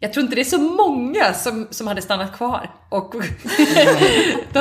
jag 0.00 0.12
tror 0.12 0.24
inte 0.24 0.34
det 0.34 0.42
är 0.42 0.44
så 0.44 0.58
många 0.58 1.34
som, 1.34 1.68
som 1.70 1.86
hade 1.86 2.02
stannat 2.02 2.36
kvar. 2.36 2.70
Och 2.88 3.14
då 4.52 4.60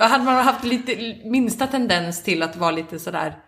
hade 0.00 0.24
man 0.24 0.44
haft 0.44 0.64
lite 0.64 1.16
minsta 1.24 1.66
tendens 1.66 2.22
till 2.22 2.42
att 2.42 2.56
vara 2.56 2.70
lite 2.70 2.98
sådär 2.98 3.38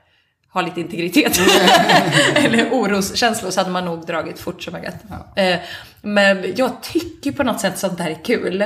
ha 0.54 0.62
lite 0.62 0.80
integritet 0.80 1.40
eller 2.34 2.70
oroskänslor 2.70 3.50
så 3.50 3.61
hade 3.61 3.70
man 3.70 3.84
nog 3.84 4.06
dragit 4.06 4.38
fort 4.38 4.62
som 4.62 4.73
möjligt. 4.73 4.96
Ja. 5.08 5.42
Eh, 5.42 5.58
men 6.02 6.54
jag 6.56 6.82
tycker 6.82 7.32
på 7.32 7.42
något 7.42 7.61
sätt 7.61 7.78
sånt 7.78 7.99
där 7.99 8.11
är 8.11 8.25
kul. 8.25 8.62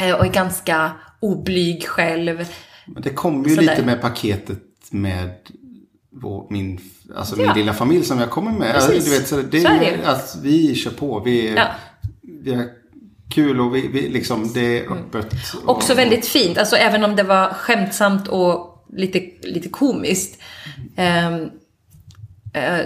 Eh, 0.00 0.14
och 0.14 0.26
är 0.26 0.32
ganska 0.32 0.90
oblyg 1.20 1.86
själv. 1.86 2.46
Men 2.86 3.02
det 3.02 3.10
kommer 3.10 3.48
ju 3.48 3.56
lite 3.56 3.82
med 3.82 4.00
paketet 4.00 4.62
med 4.90 5.30
vår, 6.10 6.46
min, 6.50 6.80
alltså 7.16 7.40
ja. 7.40 7.46
min 7.46 7.56
lilla 7.56 7.74
familj 7.74 8.04
som 8.04 8.18
jag 8.18 8.30
kommer 8.30 8.52
med. 8.52 8.82
Du 8.88 9.10
vet, 9.10 9.28
så 9.28 9.36
det, 9.36 9.60
så 9.60 9.68
är 9.68 9.80
det. 9.80 10.06
Alltså, 10.06 10.38
vi 10.42 10.74
kör 10.74 10.90
på. 10.90 11.20
Vi 11.20 11.48
är, 11.48 11.56
ja. 11.56 11.66
vi 12.22 12.54
är 12.54 12.68
kul 13.30 13.60
och 13.60 13.74
vi, 13.74 13.88
vi 13.88 14.08
liksom, 14.08 14.52
det 14.52 14.78
är 14.78 14.86
mm. 14.86 14.98
öppet. 14.98 15.32
Mm. 15.32 15.64
Och, 15.64 15.76
Också 15.76 15.94
väldigt 15.94 16.26
fint. 16.26 16.58
Alltså 16.58 16.76
även 16.76 17.04
om 17.04 17.16
det 17.16 17.22
var 17.22 17.48
skämtsamt 17.48 18.28
och 18.28 18.72
lite, 18.92 19.22
lite 19.42 19.68
komiskt. 19.68 20.40
Um, 20.96 21.50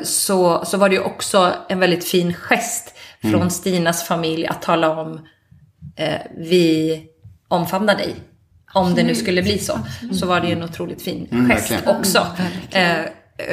så, 0.02 0.64
så 0.64 0.76
var 0.76 0.88
det 0.88 0.95
ju 0.95 1.00
också 1.00 1.52
en 1.69 1.81
väldigt 1.81 2.05
fin 2.09 2.35
gest 2.35 2.95
från 3.21 3.35
mm. 3.35 3.50
Stinas 3.50 4.05
familj 4.05 4.47
att 4.47 4.62
tala 4.62 5.00
om 5.00 5.21
eh, 5.97 6.21
vi 6.38 7.02
omfamnar 7.49 7.95
dig. 7.97 8.14
Om 8.73 8.95
det 8.95 9.02
nu 9.02 9.14
skulle 9.14 9.43
bli 9.43 9.59
så. 9.59 9.78
Så 10.12 10.26
var 10.26 10.40
det 10.40 10.47
ju 10.47 10.52
en 10.52 10.62
otroligt 10.62 11.02
fin 11.02 11.28
Mm, 11.33 11.49
gest 11.50 11.71
verkligen. 11.71 11.97
också. 11.97 12.26
Eh, 13.38 13.52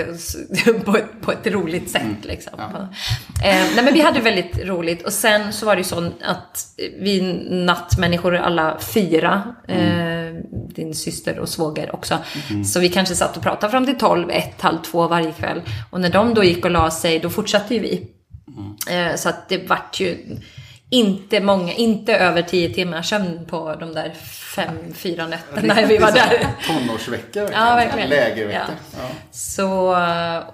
eh, 0.67 0.81
på, 0.85 0.97
ett, 0.97 1.21
på 1.21 1.31
ett 1.31 1.47
roligt 1.47 1.89
sätt 1.89 2.01
Mm. 2.01 2.15
liksom. 2.21 2.59
Eh, 2.59 3.65
nej 3.75 3.83
men 3.83 3.93
vi 3.93 4.01
hade 4.01 4.19
väldigt 4.19 4.59
roligt 4.65 5.01
och 5.01 5.13
sen 5.13 5.53
så 5.53 5.65
var 5.65 5.75
det 5.75 5.79
ju 5.79 5.83
så 5.83 6.11
att 6.21 6.65
vi 6.99 7.21
nattmänniskor 7.65 8.35
alla 8.35 8.77
fyra, 8.79 9.55
Mm. 9.67 10.37
eh, 10.37 10.43
din 10.75 10.93
syster 10.95 11.39
och 11.39 11.49
svåger 11.49 11.95
också. 11.95 12.17
Så 12.65 12.79
vi 12.79 12.89
kanske 12.89 13.15
satt 13.15 13.37
och 13.37 13.43
pratade 13.43 13.71
fram 13.71 13.85
till 13.85 13.97
12, 13.97 14.29
1, 14.31 14.61
halv 14.61 14.77
2 14.77 15.07
varje 15.07 15.31
kväll. 15.31 15.61
Och 15.89 16.01
när 16.01 16.09
de 16.09 16.33
då 16.33 16.43
gick 16.43 16.65
och 16.65 16.71
la 16.71 16.91
sig, 16.91 17.19
då 17.19 17.29
fortsatte 17.29 17.73
ju 17.73 17.79
vi. 17.79 18.07
Eh, 18.89 19.15
så 19.15 19.29
att 19.29 19.49
det 19.49 19.67
vart 19.69 19.99
ju 19.99 20.17
inte 20.93 21.39
många, 21.39 21.73
inte 21.73 22.15
över 22.15 22.41
10 22.41 22.73
timmar 22.73 23.01
sömn 23.01 23.45
på 23.49 23.75
de 23.79 23.93
där 23.93 24.13
fem, 24.55 24.93
fyra 24.93 25.27
nätterna 25.27 25.73
när 25.73 25.87
vi 25.87 25.97
var 25.97 26.11
där. 26.11 26.47
Tonårsvecka. 26.67 27.39
Ja, 27.39 27.75
verkligen. 27.75 28.09
Lägervecka. 28.09 28.65
Ja. 28.67 28.97
Ja. 29.01 29.09
Så, 29.31 29.95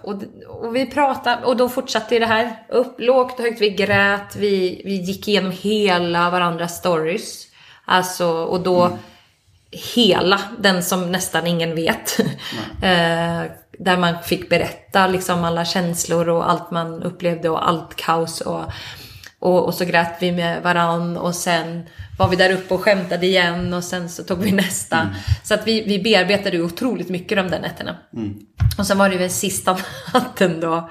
och, 0.01 0.23
och 0.47 0.75
vi 0.75 0.85
pratade, 0.85 1.45
och 1.45 1.57
då 1.57 1.69
fortsatte 1.69 2.19
det 2.19 2.25
här. 2.25 2.65
Upp, 2.69 2.95
lågt 2.99 3.39
och 3.39 3.45
högt, 3.45 3.61
vi 3.61 3.69
grät, 3.69 4.35
vi, 4.35 4.81
vi 4.85 4.95
gick 4.95 5.27
igenom 5.27 5.51
hela 5.51 6.29
varandras 6.29 6.77
stories. 6.77 7.47
Alltså, 7.85 8.27
och 8.27 8.59
då 8.59 8.97
hela, 9.71 10.41
den 10.59 10.83
som 10.83 11.11
nästan 11.11 11.47
ingen 11.47 11.75
vet. 11.75 12.19
eh, 12.83 13.43
där 13.79 13.97
man 13.97 14.23
fick 14.23 14.49
berätta 14.49 15.07
liksom 15.07 15.43
alla 15.43 15.65
känslor 15.65 16.29
och 16.29 16.49
allt 16.49 16.71
man 16.71 17.03
upplevde 17.03 17.49
och 17.49 17.69
allt 17.69 17.95
kaos. 17.95 18.41
Och, 18.41 18.63
och, 19.39 19.65
och 19.65 19.73
så 19.73 19.85
grät 19.85 20.15
vi 20.19 20.31
med 20.31 20.63
varann 20.63 21.17
och 21.17 21.35
sen 21.35 21.83
var 22.17 22.27
vi 22.29 22.35
där 22.35 22.51
uppe 22.53 22.73
och 22.73 22.81
skämtade 22.81 23.25
igen 23.25 23.73
och 23.73 23.83
sen 23.83 24.09
så 24.09 24.23
tog 24.23 24.39
vi 24.39 24.51
nästa. 24.51 25.09
Så 25.43 25.53
att 25.53 25.67
vi, 25.67 25.81
vi 25.81 25.99
bearbetade 25.99 26.61
otroligt 26.61 27.09
mycket 27.09 27.37
de 27.37 27.47
där 27.49 27.59
nätterna. 27.59 27.97
Och 28.77 28.87
sen 28.87 28.97
var 28.97 29.09
det 29.09 29.17
väl 29.17 29.29
sista 29.29 29.77
natten 30.13 30.59
då. 30.59 30.89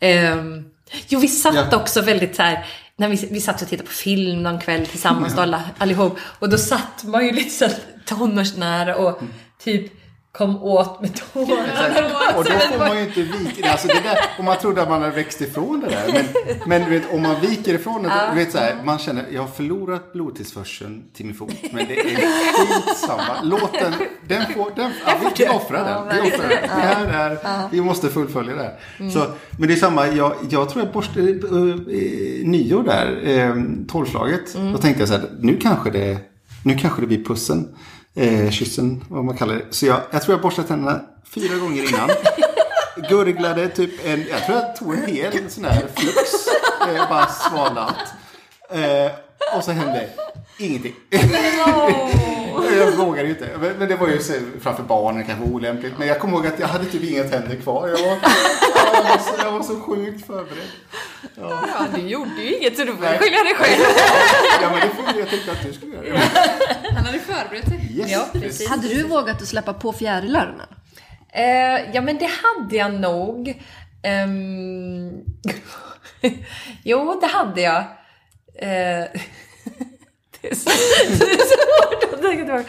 Ehm, 0.00 0.64
jo, 1.08 1.20
vi 1.20 1.28
satt 1.28 1.54
Ja. 1.70 1.76
också 1.76 2.00
väldigt 2.00 2.36
så 2.36 2.42
här. 2.42 2.64
När 2.96 3.08
vi, 3.08 3.28
vi 3.30 3.40
satt 3.40 3.62
och 3.62 3.68
tittade 3.68 3.86
på 3.88 3.94
film 3.94 4.42
någon 4.42 4.60
kväll 4.60 4.86
tillsammans 4.86 5.34
då 5.36 5.42
alla, 5.42 5.62
allihop. 5.78 6.18
Och 6.22 6.48
då 6.48 6.58
satt 6.58 7.04
man 7.04 7.24
ju 7.26 7.32
lite 7.32 7.50
så 7.50 7.64
här 7.64 7.74
tonårsnära 8.06 8.96
och 8.96 9.20
typ 9.64 9.92
kom 10.32 10.62
åt 10.62 11.00
med 11.00 11.14
tårarna. 11.14 12.36
Och 12.36 12.44
då 12.44 12.50
får 12.50 12.78
man 12.78 12.96
ju 12.96 13.02
inte 13.02 13.22
vika. 13.22 13.70
Alltså 13.70 13.88
det 13.88 14.00
där, 14.02 14.18
och 14.38 14.44
man 14.44 14.58
trodde 14.58 14.82
att 14.82 14.88
man 14.88 15.02
hade 15.02 15.14
växt 15.14 15.40
ifrån 15.40 15.80
det 15.80 15.88
där. 15.88 16.12
Men, 16.12 16.56
men 16.66 16.90
du 16.90 16.98
vet, 16.98 17.12
om 17.12 17.22
man 17.22 17.40
viker 17.40 17.74
ifrån 17.74 18.02
det, 18.02 18.12
du 18.30 18.38
vet 18.38 18.52
så 18.52 18.58
här, 18.58 18.76
man 18.84 18.98
känner, 18.98 19.24
jag 19.30 19.40
har 19.40 19.48
förlorat 19.48 20.12
blodtillförseln 20.12 21.04
till 21.14 21.26
min 21.26 21.34
fot. 21.34 21.54
Men 21.72 21.86
det 21.88 22.00
är 22.00 22.04
skitsamma. 22.04 23.42
Låt 23.42 23.72
den, 23.72 23.92
den 24.28 24.46
får, 24.54 24.72
den, 24.76 24.90
ja, 25.06 25.14
vi 25.38 25.48
offrar 25.48 25.84
den. 25.84 26.22
Vi 26.22 26.30
offrar 26.30 26.48
den. 26.48 26.60
Det 26.62 27.12
här 27.12 27.30
är, 27.30 27.68
vi 27.70 27.80
måste 27.80 28.08
fullfölja 28.08 28.54
det 28.54 28.62
här. 28.62 29.10
Så, 29.10 29.26
men 29.58 29.68
det 29.68 29.74
är 29.74 29.78
samma, 29.78 30.08
jag, 30.08 30.34
jag 30.50 30.68
tror 30.68 30.84
jag 30.84 30.92
borstade 30.92 31.32
uh, 31.32 31.76
nyår 32.44 32.82
där, 32.82 33.20
eh, 33.24 33.54
tolvslaget. 33.88 34.54
Då 34.72 34.78
tänkte 34.78 35.02
jag 35.02 35.08
så 35.08 35.14
här, 35.14 35.24
nu 35.40 35.56
kanske 35.56 35.90
det, 35.90 36.18
nu 36.64 36.78
kanske 36.78 37.00
det 37.00 37.06
blir 37.06 37.24
pussen. 37.24 37.76
Eh, 38.14 38.50
kyssen, 38.50 39.04
vad 39.08 39.24
man 39.24 39.36
kallar 39.36 39.54
det. 39.54 39.64
Så 39.70 39.86
jag, 39.86 40.00
jag 40.10 40.22
tror 40.22 40.34
jag 40.34 40.42
borstade 40.42 40.68
tänderna 40.68 41.00
fyra 41.34 41.56
gånger 41.58 41.88
innan. 41.88 42.10
Gurglade 43.08 43.68
typ 43.68 43.90
en, 44.06 44.26
jag 44.30 44.46
tror 44.46 44.58
jag 44.58 44.76
tog 44.76 44.94
en 44.94 45.06
hel 45.06 45.50
sån 45.50 45.64
här 45.64 45.86
flux. 45.94 46.46
Eh, 46.88 47.08
bara 47.08 47.26
svalnat. 47.26 47.96
Eh, 48.70 49.12
och 49.56 49.64
så 49.64 49.72
hände 49.72 50.08
ingenting. 50.58 50.94
jag 52.78 52.92
vågade 52.96 53.28
ju 53.28 53.34
inte. 53.34 53.74
Men, 53.78 53.88
det 53.88 53.96
var 53.96 54.08
ju 54.08 54.18
så, 54.18 54.32
framför 54.60 54.82
barnen 54.82 55.24
kanske 55.24 55.44
olämpligt. 55.44 55.98
Men 55.98 56.08
jag 56.08 56.18
kommer 56.18 56.36
ihåg 56.36 56.46
att 56.46 56.58
jag 56.58 56.66
hade 56.66 56.84
typ 56.84 57.02
inga 57.02 57.24
tänder 57.24 57.56
kvar. 57.56 57.88
Jag 57.88 57.98
var, 57.98 58.18
jag 58.94 59.02
var, 59.02 59.18
så, 59.18 59.44
jag 59.44 59.52
var 59.52 59.62
så 59.62 59.80
sjukt 59.80 60.26
förberedd. 60.26 60.68
Ja, 61.34 61.86
du 61.94 62.00
gjorde 62.00 62.42
ju 62.42 62.56
inget 62.56 62.76
så 62.76 62.84
du 62.84 62.96
får 62.96 63.04
skylla 63.04 63.44
dig 63.44 63.54
själv. 63.54 63.82
Ja 64.62 64.70
men 64.70 64.80
det 64.80 64.94
får 64.94 65.20
jag 65.20 65.28
tänkte 65.30 65.52
att 65.52 65.62
du 65.62 65.72
skulle 65.72 65.96
göra. 65.96 66.18
Han 66.94 67.04
hade 67.04 67.18
förberett 67.18 67.68
sig. 67.68 67.88
Yes. 67.96 68.10
Ja, 68.10 68.28
precis. 68.32 68.68
Hade 68.68 68.88
du 68.88 69.02
vågat 69.02 69.42
att 69.42 69.48
släppa 69.48 69.74
på 69.74 69.92
fjärilarna? 69.92 70.68
Eh, 71.32 71.94
ja, 71.94 72.00
men 72.00 72.18
det 72.18 72.30
hade 72.42 72.76
jag 72.76 72.94
nog. 72.94 73.62
Ehm, 74.02 75.10
jo, 76.84 77.18
det 77.20 77.26
hade 77.26 77.60
jag. 77.60 77.84
Eh, 78.54 79.06
tillbaka. 82.36 82.64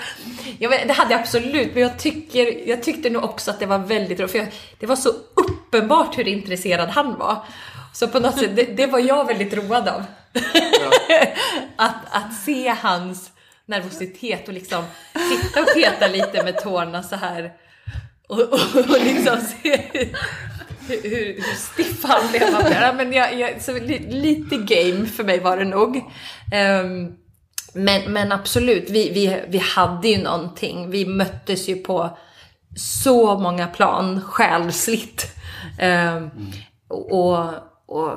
Ja, 0.60 0.70
men 0.70 0.88
det 0.88 0.94
hade 0.94 1.12
jag 1.12 1.22
absolut, 1.22 1.74
men 1.74 1.84
jag, 1.84 2.00
tycker, 2.00 2.70
jag 2.70 2.84
tyckte 2.84 3.10
nog 3.10 3.24
också 3.24 3.52
att 3.52 3.60
det 3.60 3.66
var 3.66 3.80
väldigt 3.80 4.20
roligt. 4.20 4.32
För 4.32 4.40
jag, 4.40 4.48
det 4.80 4.86
var 4.86 4.96
så 4.96 5.10
uppenbart 5.36 6.18
hur 6.18 6.28
intresserad 6.28 6.90
han 6.90 7.18
var. 7.18 7.46
Så 7.94 8.08
på 8.08 8.20
något 8.20 8.40
sätt, 8.40 8.56
det, 8.56 8.64
det 8.64 8.88
var 8.88 9.00
jag 9.00 9.28
väldigt 9.28 9.54
road 9.54 9.88
av. 9.88 10.04
att, 11.76 11.96
att 12.12 12.34
se 12.46 12.76
hans 12.82 13.32
nervositet 13.66 14.48
och 14.48 14.54
liksom 14.54 14.84
sitta 15.14 15.62
och 15.62 15.74
peta 15.74 16.08
lite 16.08 16.44
med 16.44 16.58
tårna 16.58 17.04
så 17.04 17.16
här. 17.16 17.54
Och, 18.28 18.40
och, 18.40 18.76
och 18.76 19.02
liksom 19.04 19.38
se 19.38 19.82
hur, 19.94 20.10
hur, 20.88 21.10
hur 21.10 21.56
stiff 21.56 22.04
han 22.04 22.32
blev. 22.32 22.96
Men 22.96 23.14
jag, 23.14 23.40
jag, 23.40 23.62
så 23.62 23.74
li, 23.74 24.00
lite 24.00 24.56
game 24.56 25.06
för 25.06 25.24
mig 25.24 25.40
var 25.40 25.58
det 25.58 25.66
nog. 25.66 26.04
Ehm, 26.54 27.23
men, 27.74 28.14
men 28.14 28.32
absolut, 28.32 28.90
vi, 28.90 29.10
vi, 29.10 29.42
vi 29.48 29.58
hade 29.58 30.08
ju 30.08 30.24
någonting. 30.24 30.90
Vi 30.90 31.06
möttes 31.06 31.70
ju 31.70 31.76
på 31.76 32.18
så 32.76 33.40
många 33.40 33.68
plan 33.68 34.22
själsligt. 34.22 35.36
Ehm, 35.80 36.30
och, 36.88 37.40
och, 37.86 38.12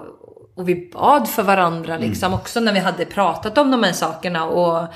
och 0.56 0.68
vi 0.68 0.90
bad 0.92 1.28
för 1.28 1.42
varandra 1.42 1.98
liksom 1.98 2.34
också 2.34 2.60
när 2.60 2.72
vi 2.72 2.78
hade 2.78 3.04
pratat 3.04 3.58
om 3.58 3.70
de 3.70 3.82
här 3.82 3.92
sakerna. 3.92 4.44
Och, 4.44 4.86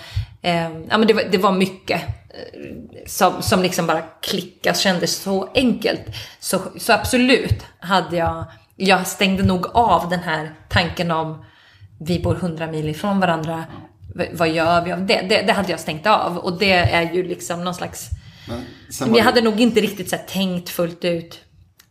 ehm, 0.43 0.85
ja, 0.91 0.99
men 0.99 1.07
det, 1.07 1.15
var, 1.15 1.23
det 1.31 1.39
var 1.39 1.53
mycket 1.53 2.03
eh, 2.31 3.07
som, 3.07 3.43
som 3.43 3.63
liksom 3.63 3.87
bara 3.87 4.03
klickade, 4.23 4.79
kändes 4.79 5.17
så 5.17 5.49
enkelt. 5.55 6.03
Så, 6.41 6.61
så 6.77 6.93
absolut 6.93 7.65
hade 7.79 8.17
jag, 8.17 8.45
jag 8.77 9.07
stängde 9.07 9.43
nog 9.43 9.67
av 9.75 10.09
den 10.09 10.21
här 10.21 10.55
tanken 10.69 11.11
om 11.11 11.45
vi 11.99 12.21
bor 12.21 12.35
hundra 12.35 12.67
mil 12.67 12.89
ifrån 12.89 13.21
varandra. 13.21 13.65
Vad 14.33 14.49
gör 14.51 14.85
vi 14.85 14.93
av 14.93 15.07
det? 15.07 15.27
det? 15.29 15.43
Det 15.47 15.53
hade 15.53 15.71
jag 15.71 15.81
stängt 15.81 16.07
av. 16.07 16.37
Och 16.39 16.59
det 16.59 16.73
är 16.73 17.13
ju 17.15 17.23
liksom 17.23 17.65
någon 17.65 17.75
slags... 17.75 18.11
Men 18.49 18.65
jag 19.09 19.15
det- 19.15 19.21
hade 19.21 19.41
nog 19.41 19.61
inte 19.61 19.81
riktigt 19.81 20.11
så 20.11 20.17
tänkt 20.29 20.69
fullt 20.69 21.05
ut. 21.05 21.41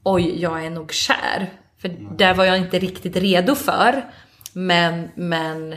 Oj, 0.04 0.42
jag 0.42 0.66
är 0.66 0.70
nog 0.70 0.92
kär. 0.94 1.50
För 1.82 1.96
det 2.18 2.34
var 2.34 2.46
jag 2.46 2.58
inte 2.58 2.80
riktigt 2.80 3.16
redo 3.16 3.56
för. 3.56 4.06
Men, 4.54 5.08
men 5.16 5.76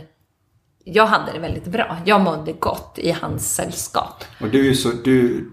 jag 0.85 1.07
hade 1.07 1.33
det 1.33 1.39
väldigt 1.39 1.67
bra. 1.67 1.97
Jag 2.05 2.21
mådde 2.21 2.53
gott 2.53 2.99
i 2.99 3.11
hans 3.11 3.55
sällskap. 3.55 4.25
Och 4.41 4.49
du 4.49 4.61
är 4.61 4.65
ju 4.65 4.75
så, 4.75 4.91
du, 5.05 5.45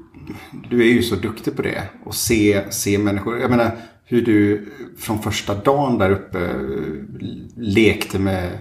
du 0.69 0.81
är 0.81 0.93
ju 0.93 1.03
så 1.03 1.15
duktig 1.15 1.55
på 1.55 1.61
det. 1.61 1.83
Och 2.05 2.15
se, 2.15 2.63
se 2.71 2.97
människor. 2.97 3.39
Jag 3.39 3.49
menar 3.49 3.77
hur 4.05 4.21
du 4.25 4.71
från 4.99 5.21
första 5.21 5.55
dagen 5.55 5.97
där 5.97 6.09
uppe 6.11 6.39
lekte 7.55 8.19
med 8.19 8.59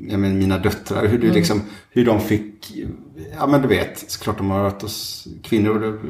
jag 0.00 0.20
menar, 0.20 0.34
mina 0.34 0.58
döttrar. 0.58 1.06
Hur, 1.06 1.18
du 1.18 1.32
liksom, 1.32 1.62
hur 1.90 2.04
de 2.04 2.20
fick, 2.20 2.72
ja 3.38 3.46
men 3.46 3.62
du 3.62 3.68
vet, 3.68 4.10
såklart 4.10 4.38
de 4.38 4.50
har 4.50 4.62
varit 4.62 4.82
hos 4.82 5.26
kvinnor. 5.42 5.82
och 5.82 6.00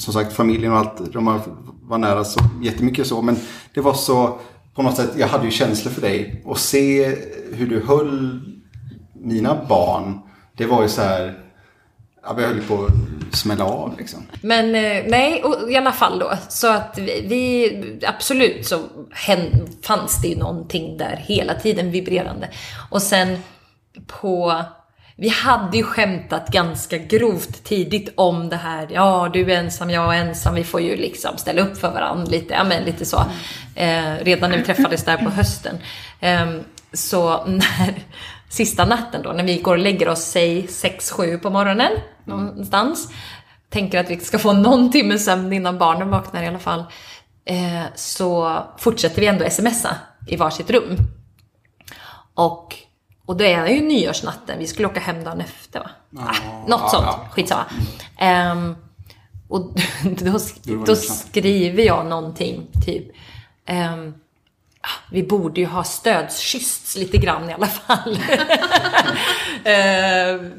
Som 0.00 0.14
sagt 0.14 0.32
familjen 0.32 0.72
och 0.72 0.78
allt. 0.78 1.12
De 1.12 1.26
har, 1.26 1.40
var 1.82 1.98
nära 1.98 2.24
så 2.24 2.40
jättemycket 2.62 3.06
så. 3.06 3.22
Men 3.22 3.36
det 3.74 3.80
var 3.80 3.94
så, 3.94 4.38
på 4.74 4.82
något 4.82 4.96
sätt, 4.96 5.10
jag 5.16 5.28
hade 5.28 5.44
ju 5.44 5.50
känslor 5.50 5.92
för 5.92 6.00
dig. 6.00 6.42
Och 6.44 6.58
se 6.58 7.16
hur 7.52 7.66
du 7.66 7.80
höll 7.80 8.40
mina 9.12 9.64
barn. 9.68 10.18
Det 10.56 10.66
var 10.66 10.82
ju 10.82 10.88
så 10.88 11.02
här, 11.02 11.38
ja, 12.22 12.32
vi 12.32 12.44
höll 12.44 12.62
på 12.62 12.84
att 12.84 13.36
smälla 13.36 13.64
av 13.64 13.98
liksom. 13.98 14.26
Men 14.42 14.74
eh, 14.74 15.04
nej, 15.06 15.42
och 15.42 15.70
i 15.70 15.76
alla 15.76 15.92
fall 15.92 16.18
då. 16.18 16.32
Så 16.48 16.72
att 16.72 16.98
vi, 16.98 17.20
vi 17.28 18.06
absolut 18.06 18.66
så 18.66 18.84
hän, 19.10 19.68
fanns 19.82 20.22
det 20.22 20.28
ju 20.28 20.36
någonting 20.36 20.96
där 20.98 21.24
hela 21.26 21.54
tiden 21.54 21.90
vibrerande. 21.90 22.48
Och 22.90 23.02
sen 23.02 23.42
på... 24.06 24.62
Vi 25.16 25.28
hade 25.28 25.76
ju 25.76 25.82
skämtat 25.82 26.48
ganska 26.48 26.98
grovt 26.98 27.64
tidigt 27.64 28.12
om 28.14 28.48
det 28.48 28.56
här. 28.56 28.88
Ja, 28.90 29.30
du 29.32 29.52
är 29.52 29.58
ensam, 29.58 29.90
jag 29.90 30.16
är 30.16 30.20
ensam. 30.20 30.54
Vi 30.54 30.64
får 30.64 30.80
ju 30.80 30.96
liksom 30.96 31.38
ställa 31.38 31.62
upp 31.62 31.78
för 31.78 31.90
varandra 31.90 32.30
lite. 32.30 32.54
Ja, 32.54 32.64
men 32.64 32.84
lite 32.84 33.04
så. 33.04 33.24
Eh, 33.74 34.14
redan 34.20 34.50
när 34.50 34.58
vi 34.58 34.64
träffades 34.64 35.04
där 35.04 35.16
på 35.16 35.30
hösten. 35.30 35.78
Eh, 36.20 36.46
så 36.92 37.44
när 37.46 37.94
sista 38.50 38.84
natten 38.84 39.22
då, 39.22 39.32
när 39.32 39.44
vi 39.44 39.58
går 39.58 39.72
och 39.72 39.78
lägger 39.78 40.08
oss, 40.08 40.20
säg 40.24 40.66
6-7 40.66 41.38
på 41.38 41.50
morgonen 41.50 41.92
någonstans. 42.24 43.08
Tänker 43.68 44.00
att 44.00 44.10
vi 44.10 44.20
ska 44.20 44.38
få 44.38 44.52
någon 44.52 44.90
timme 44.90 45.18
sömn 45.18 45.52
innan 45.52 45.78
barnen 45.78 46.10
vaknar 46.10 46.42
i 46.42 46.46
alla 46.46 46.58
fall. 46.58 46.84
Eh, 47.44 47.82
så 47.94 48.58
fortsätter 48.78 49.20
vi 49.20 49.26
ändå 49.26 49.50
smsa 49.50 49.96
i 50.26 50.36
varsitt 50.36 50.70
rum. 50.70 50.96
Och, 52.34 52.76
och 53.26 53.36
det 53.36 53.52
är 53.52 53.66
ju 53.66 53.80
nyårsnatten, 53.80 54.58
vi 54.58 54.66
skulle 54.66 54.88
åka 54.88 55.00
hem 55.00 55.24
dagen 55.24 55.40
efter 55.40 55.80
va? 55.80 55.90
Ja, 56.10 56.20
ah, 56.22 56.68
något 56.68 56.80
ja, 56.80 56.88
sånt, 56.88 57.06
ja. 57.06 57.28
skitsamma. 57.30 57.64
Ehm, 58.18 58.76
och 59.48 59.60
då, 60.02 60.38
Då 60.86 60.96
skriver 60.96 61.82
jag 61.82 62.06
någonting, 62.06 62.66
typ. 62.86 63.06
ah, 63.66 64.14
vi 65.10 65.22
borde 65.22 65.60
ju 65.60 65.66
ha 65.66 65.84
stödskyssts 65.84 66.96
lite 66.96 67.18
grann 67.18 67.50
i 67.50 67.52
alla 67.52 67.66
fall. 67.66 68.18
Ehm, 69.64 70.52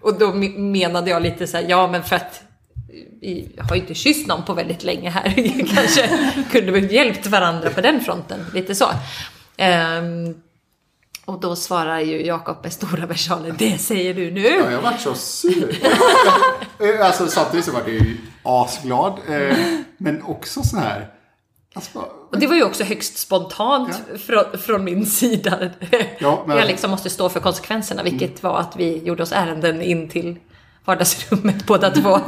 och 0.00 0.18
då 0.18 0.26
me- 0.32 0.58
menade 0.58 1.10
jag 1.10 1.22
lite 1.22 1.46
så 1.46 1.56
här, 1.56 1.64
ja 1.68 1.88
men 1.88 2.02
för 2.02 2.16
att 2.16 2.42
vi 3.20 3.56
har 3.68 3.76
ju 3.76 3.80
inte 3.82 3.94
kysst 3.94 4.26
någon 4.26 4.44
på 4.44 4.54
väldigt 4.54 4.82
länge 4.84 5.10
här. 5.10 5.34
Kanske 5.74 6.08
kunde 6.52 6.72
vi 6.72 6.94
hjälpt 6.94 7.26
varandra 7.26 7.70
på 7.70 7.80
den 7.80 8.00
fronten. 8.00 8.46
Lite 8.54 8.74
så. 8.74 8.86
Ehm, 9.56 10.34
och 11.24 11.40
då 11.40 11.56
svarar 11.56 12.00
ju 12.00 12.26
Jakob 12.26 12.56
med 12.62 12.72
stora 12.72 13.06
versaler, 13.06 13.54
det 13.58 13.78
säger 13.78 14.14
du 14.14 14.30
nu. 14.30 14.40
Ja, 14.48 14.70
jag 14.70 14.82
vart 14.82 15.00
så 15.00 15.14
sur. 15.14 15.76
Eh, 16.80 17.06
alltså 17.06 17.26
samtidigt 17.28 17.64
så 17.66 17.72
var 17.72 17.80
jag 17.80 17.88
ju 17.90 18.16
asglad. 18.42 19.18
eh, 19.28 19.56
Men 19.96 20.22
också 20.22 20.62
så 20.62 20.76
här. 20.76 21.08
Alltså, 21.74 22.04
Och 22.30 22.38
det 22.38 22.46
var 22.46 22.54
ju 22.54 22.64
också 22.64 22.84
högst 22.84 23.18
spontant 23.18 24.02
från, 24.26 24.44
från 24.58 24.84
min 24.84 25.06
sida. 25.06 25.58
Ja, 26.18 26.44
men- 26.46 26.56
Jag 26.56 26.66
liksom 26.66 26.90
måste 26.90 27.10
stå 27.10 27.28
för 27.28 27.40
konsekvenserna, 27.40 28.02
vilket 28.02 28.42
var 28.42 28.58
att 28.58 28.76
vi 28.76 28.98
gjorde 29.04 29.22
oss 29.22 29.32
ärenden 29.32 29.82
in 29.82 30.08
till 30.08 30.38
vardagsrummet 30.84 31.64
båda 31.66 31.90
två. 31.90 32.18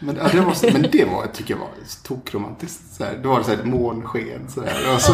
men, 0.00 0.16
ja, 0.16 0.28
det 0.32 0.40
var, 0.40 0.72
men 0.72 0.82
det 0.92 1.04
var, 1.04 1.26
tycker 1.26 1.54
jag 1.54 1.58
var 1.58 1.68
tokromantiskt. 2.02 2.94
Så 2.96 3.04
här. 3.04 3.18
Då 3.22 3.28
var 3.28 3.38
det 3.38 3.44
så 3.44 3.50
här 3.50 3.64
månsken 3.64 4.48
så 4.48 4.60
där. 4.60 4.94
Och, 4.94 5.00
så, 5.00 5.12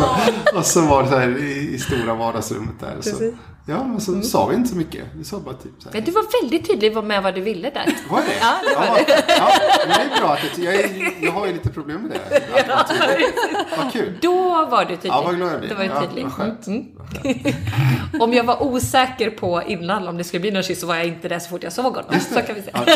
och 0.54 0.66
så 0.66 0.80
var 0.80 1.02
det 1.02 1.08
så 1.08 1.16
här 1.16 1.38
i, 1.38 1.74
i 1.74 1.78
stora 1.78 2.14
vardagsrummet 2.14 2.80
där. 2.80 2.96
Så. 3.00 3.32
Ja, 3.66 3.84
men 3.84 4.00
så 4.00 4.22
sa 4.22 4.46
vi 4.46 4.54
inte 4.56 4.68
så 4.70 4.76
mycket. 4.76 5.04
Vi 5.16 5.24
sa 5.24 5.38
bara 5.40 5.54
typ 5.54 5.72
så 5.78 5.88
här. 5.88 5.92
Men 5.94 6.04
du 6.04 6.10
var 6.10 6.42
väldigt 6.42 6.68
tydlig 6.68 7.04
med 7.04 7.22
vad 7.22 7.34
du 7.34 7.40
ville 7.40 7.70
där. 7.70 7.96
Var 8.10 8.20
det? 8.20 8.26
Ja, 8.40 8.54
det 8.68 8.74
var 8.76 8.86
ja, 8.86 9.14
Ja, 9.38 9.50
men 9.88 10.08
det 10.08 10.14
är 10.14 10.20
bra. 10.20 10.32
Att 10.32 10.40
det, 10.56 10.62
jag, 10.62 10.74
är, 10.74 11.12
jag 11.24 11.32
har 11.32 11.46
ju 11.46 11.52
lite 11.52 11.68
problem 11.68 12.00
med 12.02 12.10
det. 12.10 12.66
Vara 12.68 12.84
tydlig. 12.84 13.26
Vad 13.78 13.92
kul. 13.92 14.18
Då 14.22 14.66
var 14.66 14.84
du 14.84 14.94
tydlig. 14.96 15.10
Ja, 15.10 15.22
vad 15.22 15.36
glad 15.36 15.52
jag 15.52 15.58
blir. 15.60 15.68
Det 15.68 15.74
var 15.74 15.84
ju 15.84 15.90
Ja, 15.90 16.00
tydlig. 16.02 16.24
vad 16.24 16.32
skönt. 16.32 16.66
Mm. 16.66 16.86
om 18.20 18.32
jag 18.34 18.44
var 18.44 18.62
osäker 18.62 19.30
på 19.30 19.62
innan 19.66 20.08
om 20.08 20.18
det 20.18 20.24
skulle 20.24 20.40
bli 20.40 20.50
någon 20.50 20.62
kyss 20.62 20.80
så 20.80 20.86
var 20.86 20.96
jag 20.96 21.06
inte 21.06 21.28
det 21.28 21.40
så 21.40 21.48
fort 21.48 21.62
jag 21.62 21.72
såg 21.72 21.94
honom. 21.96 22.20
Så 22.34 22.42
kan 22.42 22.54
vi 22.54 22.62
säga. 22.62 22.78
Ja, 22.86 22.92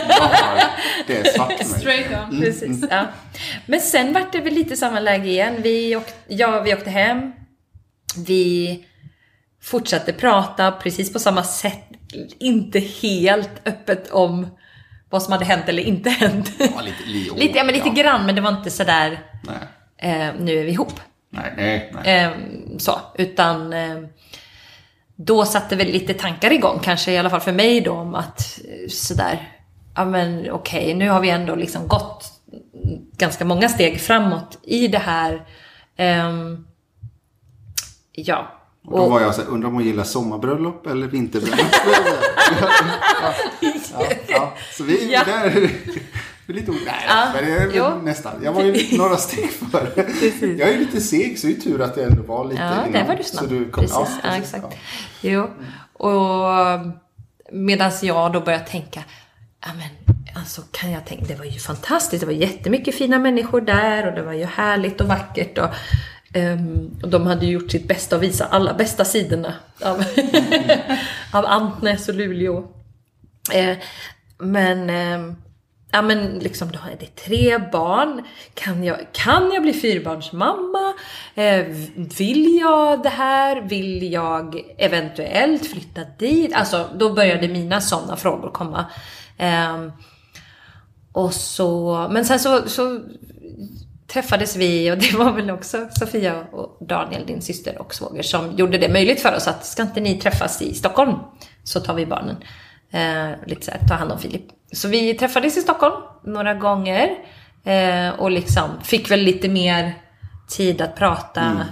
jag 0.59 0.69
det 1.07 1.17
är 1.29 1.33
svart 1.33 1.49
mig. 1.49 1.65
Straight 1.65 2.07
Mm. 2.07 2.25
on. 2.31 2.41
Precis, 2.41 2.85
ja. 2.91 3.05
Men 3.67 3.81
sen 3.81 4.13
vart 4.13 4.33
det 4.33 4.41
väl 4.41 4.53
lite 4.55 4.77
samma 4.77 5.01
läge 5.01 5.29
igen. 5.29 5.55
Vi 5.63 5.97
åkte, 5.97 6.13
ja, 6.27 6.61
vi 6.61 6.75
åkte 6.75 6.91
hem. 6.91 7.33
Vi 8.27 8.85
fortsatte 9.67 10.13
prata 10.13 10.73
precis 10.73 11.13
på 11.13 11.19
samma 11.19 11.45
sätt. 11.45 11.85
Inte 12.39 12.79
helt 12.79 13.51
öppet 13.65 14.11
om 14.11 14.47
vad 15.11 15.23
som 15.23 15.33
hade 15.33 15.45
hänt 15.45 15.69
eller 15.69 15.83
inte 15.83 16.11
hänt. 16.11 16.53
Ja, 16.59 16.81
lite, 16.81 17.03
li, 17.07 17.31
lite, 17.37 17.59
ja, 17.59 17.65
men 17.65 17.75
lite 17.75 17.89
ja. 17.89 17.95
grann, 17.95 18.27
men 18.27 18.35
det 18.35 18.41
var 18.41 18.51
inte 18.51 18.71
sådär 18.71 19.21
eh, 19.99 20.29
nu 20.39 20.59
är 20.59 20.65
vi 20.65 20.71
ihop. 20.71 21.01
nej, 21.31 21.53
nej. 21.57 21.93
nej. 22.05 22.25
Eh, 22.25 22.31
så, 22.79 23.01
utan 23.15 23.73
eh, 23.73 23.99
då 25.17 25.45
satte 25.45 25.77
väl 25.77 25.87
lite 25.87 26.15
tankar 26.15 26.53
igång, 26.53 26.81
kanske 26.83 27.13
i 27.13 27.19
alla 27.19 27.31
fall 27.31 27.41
för 27.41 27.53
mig 27.53 27.81
då, 27.81 27.93
om 27.93 28.15
att 28.15 28.61
eh, 28.65 28.89
sådär, 28.89 29.49
ja 29.95 30.05
men 30.05 30.51
okej, 30.51 30.95
nu 30.95 31.09
har 31.09 31.21
vi 31.21 31.31
ändå 31.31 31.55
liksom 31.55 31.89
gått 31.89 32.33
ganska 33.17 33.45
många 33.45 33.69
steg 33.69 34.01
framåt 34.01 34.59
i 34.63 34.89
det 34.89 34.99
här. 34.99 35.47
Ehm, 35.97 36.67
ja. 38.13 38.56
Och 38.87 38.99
då 38.99 39.09
var 39.09 39.21
jag 39.21 39.35
så 39.35 39.43
här, 39.43 39.49
undrar 39.49 39.69
om 39.69 39.75
hon 39.75 39.85
gillar 39.85 40.05
sommarbröllop 40.05 40.87
eller 40.87 41.07
vinterbröllop? 41.07 41.59
ja, 42.61 43.35
ja, 43.93 44.07
ja. 44.27 44.55
Så 44.73 44.85
vi 44.85 45.13
Ja. 45.13 45.23
där, 45.25 45.45
är 46.49 46.53
lite 46.53 46.71
o- 46.71 46.75
Nej, 46.87 46.95
Ja, 47.09 47.29
men 47.35 47.45
det 47.45 47.51
är 47.57 47.71
jo. 47.75 48.03
nästan. 48.03 48.33
Jag 48.43 48.53
var 48.53 48.63
ju 48.63 48.75
några 48.99 49.17
steg 49.17 49.51
före. 49.51 49.89
Jag 50.59 50.69
är 50.69 50.79
lite 50.79 51.01
seg, 51.01 51.39
så 51.39 51.47
det 51.47 51.53
är 51.53 51.61
tur 51.61 51.81
att 51.83 51.97
jag 51.97 52.07
ändå 52.07 52.23
var 52.23 52.45
lite 52.45 52.63
Ja, 52.63 52.69
där 52.69 52.87
innan. 52.89 53.07
var 53.07 53.15
du 53.17 53.23
snabb. 53.23 53.45
Så 53.45 53.51
du 53.51 53.71
kom, 53.71 53.83
precis, 53.85 53.97
ja, 53.99 54.07
precis, 54.23 54.55
exakt. 54.55 54.77
ja. 55.21 55.31
Jo. 55.31 55.51
Och 55.93 56.47
medan 57.53 57.91
jag 58.03 58.33
då 58.33 58.41
började 58.41 58.65
tänka, 58.65 59.01
ja 59.67 59.69
men 59.77 60.17
alltså 60.37 60.63
kan 60.73 60.91
jag 60.91 61.07
tänka, 61.07 61.25
det 61.25 61.35
var 61.35 61.45
ju 61.45 61.59
fantastiskt, 61.59 62.21
det 62.21 62.27
var 62.27 62.33
jättemycket 62.33 62.95
fina 62.95 63.19
människor 63.19 63.61
där 63.61 64.07
och 64.09 64.15
det 64.15 64.23
var 64.23 64.33
ju 64.33 64.45
härligt 64.45 65.01
och 65.01 65.07
vackert 65.09 65.59
och, 65.59 65.69
Um, 66.37 66.99
och 67.03 67.09
de 67.09 67.27
hade 67.27 67.47
ju 67.47 67.53
gjort 67.53 67.71
sitt 67.71 67.89
bästa 67.89 68.17
att 68.17 68.23
visa 68.23 68.45
alla 68.45 68.75
bästa 68.75 69.05
sidorna 69.05 69.55
av, 69.85 70.05
av 71.33 71.47
Antnäs 71.47 72.09
och 72.09 72.15
Luleå. 72.15 72.59
Uh, 72.59 73.77
men, 74.39 74.91
uh, 74.91 75.35
ja 75.93 76.03
men 76.03 76.39
liksom 76.39 76.69
då 76.73 76.79
är 76.79 76.97
det 77.01 77.17
tre 77.25 77.59
barn. 77.73 78.25
Kan 78.55 78.85
jag, 78.85 78.99
kan 79.13 79.53
jag 79.53 79.63
bli 79.63 79.73
fyrbarnsmamma? 79.73 80.95
Uh, 81.39 81.75
vill 82.19 82.59
jag 82.61 83.03
det 83.03 83.09
här? 83.09 83.61
Vill 83.61 84.13
jag 84.13 84.61
eventuellt 84.79 85.67
flytta 85.67 86.01
dit? 86.19 86.55
Alltså 86.55 86.89
då 86.95 87.13
började 87.13 87.49
mina 87.49 87.81
sådana 87.81 88.17
frågor 88.17 88.51
komma. 88.51 88.87
Ehm, 89.39 89.93
och 91.13 91.35
så, 91.35 92.07
men 92.11 92.25
sen 92.25 92.41
så, 92.41 92.69
så 92.69 93.01
träffades 94.09 94.57
vi 94.57 94.93
och 94.93 94.99
det 94.99 95.13
var 95.13 95.33
väl 95.33 95.51
också 95.51 95.89
Sofia 95.91 96.45
och 96.53 96.87
Daniel, 96.87 97.27
din 97.27 97.43
syster 97.43 97.79
och 97.79 97.95
svåger, 97.95 98.23
som 98.23 98.57
gjorde 98.57 98.79
det 98.79 98.89
möjligt 98.89 99.21
för 99.21 99.37
oss 99.37 99.49
att 99.49 99.67
ska 99.67 99.83
inte 99.83 100.01
ni 100.01 100.21
träffas 100.21 100.63
i 100.63 100.75
Stockholm 100.75 101.15
så 101.65 101.81
tar 101.81 101.95
vi 101.95 102.07
barnen. 102.07 102.37
Eh, 102.91 103.47
lite 103.47 103.65
så 103.65 103.71
här, 103.71 103.81
ta 103.89 103.95
hand 103.95 104.13
om 104.13 104.19
Filip. 104.19 104.43
Så 104.73 104.89
vi 104.89 105.15
träffades 105.15 105.57
i 105.57 105.61
Stockholm 105.61 105.95
några 106.25 106.55
gånger 106.55 107.11
eh, 107.65 108.09
och 108.09 108.31
liksom 108.31 108.71
fick 108.83 109.11
väl 109.11 109.21
lite 109.21 109.49
mer 109.49 109.95
tid 110.49 110.81
att 110.81 110.97
prata. 110.97 111.67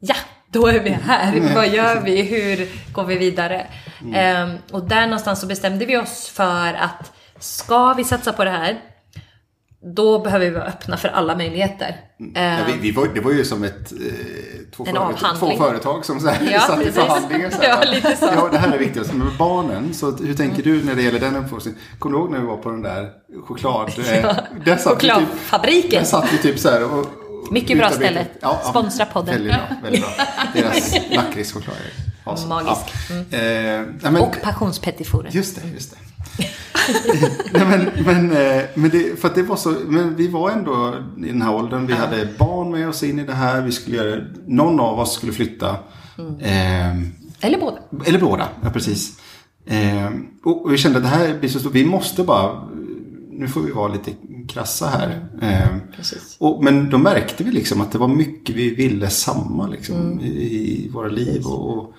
Ja, 0.00 0.14
då 0.52 0.66
är 0.66 0.80
vi 0.80 0.90
här. 0.90 1.54
Vad 1.54 1.68
gör 1.68 2.00
vi? 2.00 2.22
Hur 2.22 2.68
går 2.92 3.04
vi 3.04 3.18
vidare? 3.18 3.66
Eh, 4.14 4.48
och 4.72 4.88
där 4.88 5.06
någonstans 5.06 5.40
så 5.40 5.46
bestämde 5.46 5.84
vi 5.84 5.96
oss 5.96 6.28
för 6.28 6.74
att 6.74 7.12
ska 7.38 7.94
vi 7.94 8.04
satsa 8.04 8.32
på 8.32 8.44
det 8.44 8.50
här 8.50 8.80
då 9.80 10.18
behöver 10.18 10.44
vi 10.46 10.50
vara 10.52 10.64
öppna 10.64 10.96
för 10.96 11.08
alla 11.08 11.36
möjligheter. 11.36 11.96
Ja, 12.34 12.40
Eh, 12.40 12.66
vi, 12.66 12.72
vi 12.80 12.92
var, 12.92 13.08
det 13.14 13.20
var 13.20 13.32
ju 13.32 13.44
som 13.44 13.64
ett, 13.64 13.92
eh, 13.92 13.98
två, 14.76 14.84
företag, 14.84 15.38
två 15.38 15.56
företag 15.56 16.04
som 16.04 16.20
så 16.20 16.28
här, 16.28 16.52
Ja, 16.52 16.60
satt 16.60 16.80
i 16.80 16.84
precis. 16.84 17.00
förhandlingar. 17.02 17.50
Så 17.50 17.62
här, 17.62 17.68
Ja, 17.68 17.90
lite 17.92 18.16
så. 18.16 18.24
Ja, 18.36 18.48
det 18.52 18.58
här 18.58 18.72
är 18.72 18.78
viktigt. 18.78 19.14
Med 19.14 19.26
barnen, 19.38 19.94
så 19.94 20.10
hur 20.16 20.34
tänker 20.34 20.62
du 20.62 20.84
när 20.84 20.94
det 20.94 21.02
gäller 21.02 21.20
den 21.20 21.36
uppfostringen? 21.36 21.80
Kommer 21.98 22.16
du 22.16 22.22
ihåg 22.22 22.30
när 22.30 22.40
vi 22.40 22.46
var 22.46 22.56
på 22.56 22.70
den 22.70 22.82
där 22.82 23.10
choklad... 23.46 23.88
eh, 23.98 24.04
där 24.64 24.76
typ, 24.76 24.84
Chokladfabriken. 24.84 25.90
där 26.02 26.04
satt 26.04 26.32
vi 26.32 26.38
typ 26.38 26.58
så 26.58 26.70
här 26.70 26.84
och... 26.84 26.98
och 26.98 27.52
Mycket 27.52 27.78
bra 27.78 27.90
ställe. 27.90 28.26
Sponsra 28.70 29.04
podden. 29.04 29.34
Väldigt 29.34 29.52
bra, 29.52 29.60
väldigt 29.82 30.00
bra. 30.00 30.10
Deras 30.54 30.94
lakritschoklad 31.10 31.76
awesome. 32.30 32.48
Magisk. 32.54 32.94
Ja. 33.10 33.38
Eh, 33.38 33.82
nej, 34.02 34.12
men, 34.12 34.16
Och 34.16 34.36
passionspettiforer. 34.42 35.30
Just 35.32 35.56
det, 35.56 35.68
just 35.74 35.90
det. 35.90 35.96
Nej, 37.52 37.66
men, 37.66 38.04
men, 38.04 38.30
eh, 38.30 38.62
men 38.74 38.90
det, 38.90 39.20
för 39.20 39.30
det 39.34 39.42
var 39.42 39.56
så, 39.56 39.74
men 39.86 40.16
vi 40.16 40.28
var 40.28 40.50
ändå 40.50 40.94
i 41.18 41.28
den 41.28 41.42
här 41.42 41.54
åldern. 41.54 41.86
Vi 41.86 41.92
hade 41.92 42.28
barn 42.38 42.70
med 42.70 42.88
oss 42.88 43.02
in 43.02 43.18
i 43.18 43.24
det 43.24 43.34
här. 43.34 43.62
Vi 43.62 43.72
skulle 43.72 43.96
göra, 43.96 44.24
någon 44.46 44.80
av 44.80 44.98
oss 45.00 45.12
skulle 45.14 45.32
flytta. 45.32 45.70
Eh, 46.40 46.98
Eller 47.40 47.58
båda. 47.60 47.78
eller 48.06 48.18
båda, 48.20 48.48
ja 48.62 48.70
precis. 48.70 49.18
Eh, 49.66 50.10
och, 50.44 50.72
vi 50.72 50.78
kände 50.78 50.98
att 50.98 51.04
det 51.04 51.10
här 51.10 51.38
blir 51.38 51.50
så 51.50 51.58
stort. 51.60 51.74
Vi 51.74 51.84
måste 51.84 52.22
bara, 52.22 52.68
nu 53.30 53.48
får 53.48 53.60
vi 53.60 53.70
vara 53.72 53.92
lite 53.92 54.10
krassa 54.48 54.86
här. 54.86 55.26
Precis. 55.96 56.36
och, 56.38 56.64
men 56.64 56.90
då 56.90 56.98
märkte 56.98 57.44
vi 57.44 57.50
liksom 57.50 57.80
att 57.80 57.92
det 57.92 57.98
var 57.98 58.08
mycket 58.08 58.56
vi 58.56 58.74
ville 58.74 59.10
samma 59.10 59.66
liksom, 59.66 59.96
Mm. 59.96 60.20
i, 60.20 60.26
i 60.28 60.90
våra 60.92 61.08
liv. 61.08 61.46
Och, 61.46 61.78
och, 61.78 61.94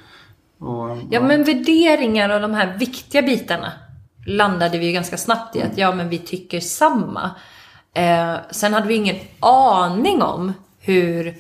och, 0.59 0.97
Ja, 1.11 1.21
men 1.21 1.43
värderingar 1.43 2.29
och 2.29 2.41
de 2.41 2.53
här 2.53 2.77
viktiga 2.77 3.21
bitarna 3.21 3.71
landade 4.25 4.77
vi 4.77 4.85
ju 4.85 4.91
ganska 4.91 5.17
snabbt 5.17 5.55
i 5.55 5.61
att 5.61 5.77
ja, 5.77 5.95
men 5.95 6.09
vi 6.09 6.17
tycker 6.17 6.59
samma. 6.59 7.31
Eh, 7.93 8.35
sen 8.51 8.73
hade 8.73 8.87
vi 8.87 8.95
ingen 8.95 9.15
aning 9.39 10.21
om 10.21 10.53
hur 10.79 11.35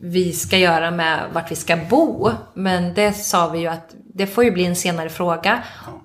vi 0.00 0.32
ska 0.32 0.58
göra 0.58 0.90
med 0.90 1.20
vart 1.32 1.50
vi 1.50 1.56
ska 1.56 1.76
bo. 1.76 2.30
Men 2.54 2.94
det 2.94 3.12
sa 3.12 3.48
vi 3.48 3.58
ju 3.58 3.66
att 3.66 3.94
det 4.14 4.26
får 4.26 4.44
ju 4.44 4.50
bli 4.50 4.64
en 4.64 4.76
senare 4.76 5.08
fråga. 5.08 5.62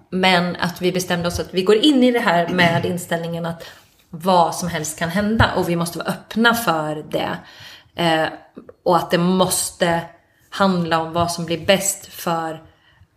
Men 0.09 0.55
att 0.55 0.81
vi 0.81 0.91
bestämde 0.91 1.27
oss 1.27 1.39
att 1.39 1.53
vi 1.53 1.63
går 1.63 1.75
in 1.75 2.03
i 2.03 2.11
det 2.11 2.19
här 2.19 2.49
med 2.49 2.85
inställningen 2.85 3.45
att 3.45 3.63
vad 4.09 4.55
som 4.55 4.69
helst 4.69 4.99
kan 4.99 5.09
hända 5.09 5.51
och 5.55 5.69
vi 5.69 5.75
måste 5.75 5.97
vara 5.97 6.07
öppna 6.07 6.53
för 6.53 7.05
det. 7.09 7.37
Eh, 7.95 8.27
och 8.83 8.97
att 8.97 9.11
det 9.11 9.17
måste 9.17 10.01
handla 10.49 10.99
om 11.01 11.13
vad 11.13 11.31
som 11.31 11.45
blir 11.45 11.65
bäst 11.65 12.05
för 12.05 12.63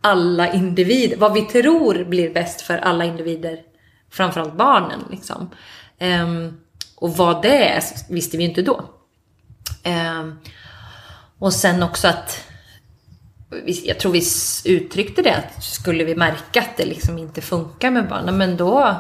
alla 0.00 0.52
individer. 0.52 1.16
Vad 1.16 1.32
vi 1.32 1.42
tror 1.42 2.04
blir 2.04 2.34
bäst 2.34 2.60
för 2.60 2.78
alla 2.78 3.04
individer. 3.04 3.58
Framförallt 4.10 4.54
barnen 4.54 5.00
liksom. 5.10 5.50
Ehm, 5.98 6.60
och 6.96 7.16
vad 7.16 7.42
det 7.42 7.68
är 7.68 7.82
visste 8.08 8.36
vi 8.36 8.44
inte 8.44 8.62
då. 8.62 8.84
Ehm, 9.82 10.38
och 11.38 11.52
sen 11.52 11.82
också 11.82 12.08
att 12.08 12.44
jag 13.66 13.98
tror 13.98 14.12
vi 14.12 14.22
uttryckte 14.64 15.22
det 15.22 15.36
att 15.36 15.64
skulle 15.64 16.04
vi 16.04 16.14
märka 16.14 16.60
att 16.60 16.76
det 16.76 16.84
liksom 16.84 17.18
inte 17.18 17.40
funkar 17.40 17.90
med 17.90 18.08
barnen, 18.08 18.38
men 18.38 18.56
då, 18.56 18.96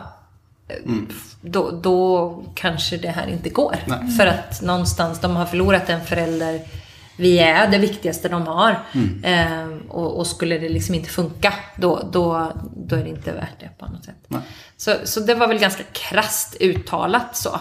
då, 1.40 1.70
då 1.70 2.44
kanske 2.54 2.96
det 2.96 3.08
här 3.08 3.26
inte 3.26 3.50
går. 3.50 3.76
För 4.18 4.26
att 4.26 4.62
någonstans, 4.62 5.20
de 5.20 5.36
har 5.36 5.46
förlorat 5.46 5.88
en 5.88 6.04
förälder. 6.04 6.60
Vi 7.20 7.38
är 7.38 7.70
det 7.70 7.78
viktigaste 7.78 8.28
de 8.28 8.46
har. 8.46 8.84
Eh, 9.22 9.68
och, 9.88 10.18
och 10.18 10.26
skulle 10.26 10.58
det 10.58 10.68
liksom 10.68 10.94
inte 10.94 11.10
funka, 11.10 11.54
då, 11.76 12.08
då, 12.12 12.52
då 12.76 12.96
är 12.96 13.02
det 13.02 13.08
inte 13.10 13.32
värt 13.32 13.60
det 13.60 13.70
på 13.78 13.86
något 13.86 14.04
sätt. 14.04 14.16
Så, 14.76 14.94
så 15.04 15.20
det 15.20 15.34
var 15.34 15.48
väl 15.48 15.58
ganska 15.58 15.82
krasst 15.92 16.56
uttalat 16.60 17.36
så. 17.36 17.60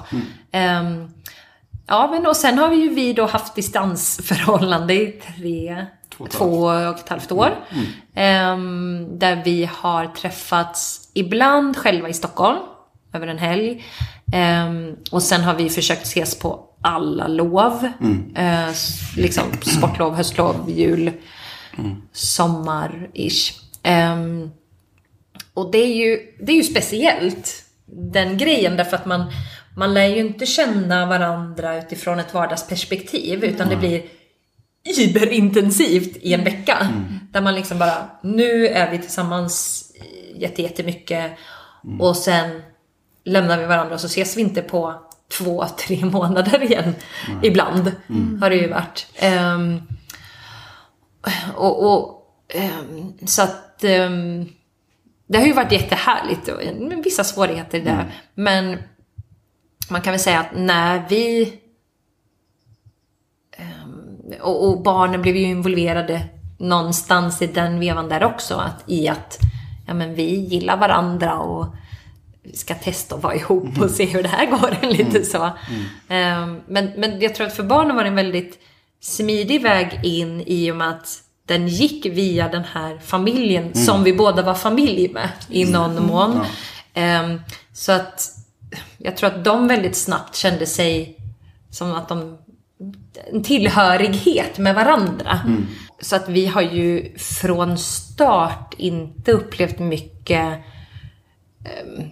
Ehm, 0.51 1.11
Ja, 1.91 2.07
men 2.11 2.25
och 2.27 2.35
sen 2.35 2.57
har 2.57 2.69
vi 2.69 2.75
ju 2.75 2.89
vi 2.89 3.13
då 3.13 3.25
haft 3.25 3.55
distansförhållande 3.55 4.93
i 4.93 5.07
tre, 5.37 5.85
Två 6.31 6.61
och 6.63 6.99
ett 6.99 7.09
halvt 7.09 7.31
år. 7.31 7.51
Ehm, 8.15 9.07
där 9.19 9.41
vi 9.45 9.69
har 9.73 10.05
träffats 10.05 11.09
ibland 11.13 11.77
själva 11.77 12.09
i 12.09 12.13
Stockholm 12.13 12.57
över 13.13 13.27
en 13.27 13.37
helg. 13.37 13.85
Ehm, 14.33 14.95
och 15.11 15.23
sen 15.23 15.41
har 15.41 15.55
vi 15.55 15.69
försökt 15.69 16.03
ses 16.05 16.39
på 16.39 16.65
alla 16.81 17.27
lov. 17.27 17.89
Eh, 18.35 18.69
s- 18.69 18.99
liksom 19.17 19.43
sportlov, 19.61 20.15
höstlov, 20.15 20.55
jul, 20.69 21.11
sommar-ish. 22.13 23.53
Ehm, 23.83 24.49
och 25.53 25.71
det 25.71 25.77
är, 25.77 25.95
ju, 25.95 26.19
det 26.45 26.51
är 26.51 26.55
ju 26.55 26.63
speciellt, 26.63 27.63
den 27.85 28.37
grejen, 28.37 28.77
därför 28.77 28.95
att 28.97 29.05
man, 29.05 29.23
man 29.77 29.93
lär 29.93 30.07
ju 30.07 30.17
inte 30.19 30.45
känna 30.45 31.05
varandra 31.05 31.77
utifrån 31.77 32.19
ett 32.19 32.33
vardagsperspektiv, 32.33 33.43
utan 33.43 33.69
det 33.69 33.75
blir 33.75 34.03
überintensivt 35.07 36.17
i 36.21 36.33
en 36.33 36.43
vecka. 36.43 36.87
Där 37.31 37.41
man 37.41 37.55
liksom 37.55 37.79
bara, 37.79 38.09
nu 38.23 38.67
är 38.67 38.91
vi 38.91 38.97
tillsammans 38.99 39.85
jätte- 40.35 40.61
jättemycket 40.61 41.31
och 41.99 42.15
sen 42.17 42.61
lämnar 43.23 43.57
vi 43.57 43.65
varandra 43.65 43.97
så 43.97 44.07
ses 44.07 44.37
vi 44.37 44.41
inte 44.41 44.61
på 44.61 45.01
två, 45.37 45.65
tre 45.65 46.05
månader 46.05 46.63
igen. 46.63 46.95
Ibland 47.43 47.91
har 48.41 48.49
det 48.49 48.55
ju 48.55 48.69
varit. 48.69 49.07
Ehm, 49.15 49.81
och, 51.55 51.93
och 51.93 52.25
ehm, 52.53 53.13
så 53.27 53.41
att 53.41 53.83
ehm, 53.83 54.49
det 55.27 55.37
har 55.37 55.45
ju 55.45 55.53
varit 55.53 55.71
jättehärligt 55.71 56.47
och 56.47 56.61
vissa 57.05 57.23
svårigheter 57.23 57.79
där. 57.79 58.13
Men 58.33 58.77
man 59.89 60.01
kan 60.01 60.11
väl 60.11 60.19
säga 60.19 60.39
att 60.39 60.55
när 60.55 61.05
vi 61.09 61.59
och, 64.41 64.69
och 64.69 64.81
barnen 64.81 65.21
blev 65.21 65.35
ju 65.35 65.43
involverade 65.43 66.21
någonstans 66.57 67.41
i 67.41 67.47
den 67.47 67.79
vevan 67.79 68.09
där 68.09 68.23
också. 68.23 68.55
Att, 68.55 68.83
I 68.85 69.07
att 69.07 69.39
ja, 69.87 69.93
men 69.93 70.15
vi 70.15 70.35
gillar 70.35 70.77
varandra 70.77 71.39
och 71.39 71.75
ska 72.53 72.75
testa 72.75 73.15
att 73.15 73.23
vara 73.23 73.35
ihop 73.35 73.81
och 73.81 73.89
se 73.91 74.05
hur 74.05 74.23
det 74.23 74.29
här 74.29 74.45
går. 74.45 74.87
Lite 74.93 75.23
så. 75.25 75.49
Ehm, 76.09 76.61
men, 76.67 76.85
men 76.97 77.19
jag 77.21 77.35
tror 77.35 77.47
att 77.47 77.55
för 77.55 77.63
barnen 77.63 77.95
var 77.95 78.03
det 78.03 78.09
en 78.09 78.15
väldigt 78.15 78.59
smidig 79.01 79.61
väg 79.61 79.99
in 80.03 80.43
i 80.45 80.71
och 80.71 80.75
med 80.75 80.89
att 80.89 81.17
den 81.45 81.67
gick 81.67 82.05
via 82.05 82.47
den 82.49 82.63
här 82.63 82.97
familjen 83.03 83.73
som 83.73 84.03
vi 84.03 84.13
båda 84.13 84.41
var 84.41 84.53
familj 84.55 85.09
med 85.13 85.29
i 85.49 85.65
någon 85.65 86.05
mån. 86.07 86.39
Ehm, 86.93 87.41
så 87.73 87.91
att 87.91 88.29
jag 88.97 89.17
tror 89.17 89.27
att 89.29 89.43
de 89.43 89.67
väldigt 89.67 89.95
snabbt 89.95 90.35
kände 90.35 90.65
sig 90.65 91.17
som 91.69 91.93
att 91.93 92.09
de 92.09 92.37
en 93.33 93.43
tillhörighet 93.43 94.57
med 94.57 94.75
varandra. 94.75 95.39
Så 96.01 96.15
att 96.15 96.29
vi 96.29 96.45
har 96.45 96.61
ju 96.61 97.17
från 97.17 97.77
start 97.77 98.73
inte 98.77 99.31
upplevt 99.31 99.79
mycket 99.79 100.59
s- 101.65 102.11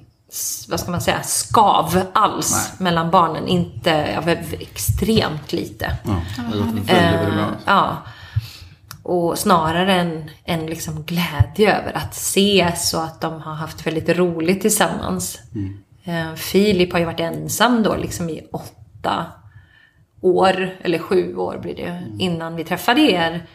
vad 0.70 0.80
ska 0.80 0.92
man 0.92 1.02
säga, 1.02 1.24
skav 1.24 2.02
alls 2.14 2.74
mellan 2.78 3.12
barnen. 3.12 3.48
Inte, 3.48 3.90
ja, 3.90 4.32
extremt 4.60 5.54
lite. 5.54 5.98
Ja, 6.04 6.22
bra. 6.52 6.96
Eh, 6.96 7.48
ja. 7.66 7.98
Och 9.04 9.40
snarare 9.40 9.94
en, 9.94 10.30
en 10.44 10.66
liksom 10.66 11.04
glädje 11.04 11.78
över 11.78 11.98
att 11.98 12.14
ses 12.14 12.94
och 12.94 13.04
att 13.04 13.22
de 13.22 13.42
har 13.42 13.54
haft 13.54 13.88
väldigt 13.88 14.10
roligt 14.10 14.62
tillsammans. 14.62 15.40
Eh, 16.04 16.34
Filip 16.36 16.92
har 16.92 17.00
ju 17.00 17.06
varit 17.06 17.20
ensam 17.20 17.84
då 17.84 17.96
liksom 17.96 18.30
i 18.30 18.48
åtta 18.52 19.26
år, 20.22 20.78
eller 20.82 21.00
sju 21.00 21.36
år 21.36 21.58
blir 21.62 21.76
det, 21.76 22.04
innan 22.20 22.56
vi 22.56 22.64
träffade 22.64 23.02
er. 23.02 23.46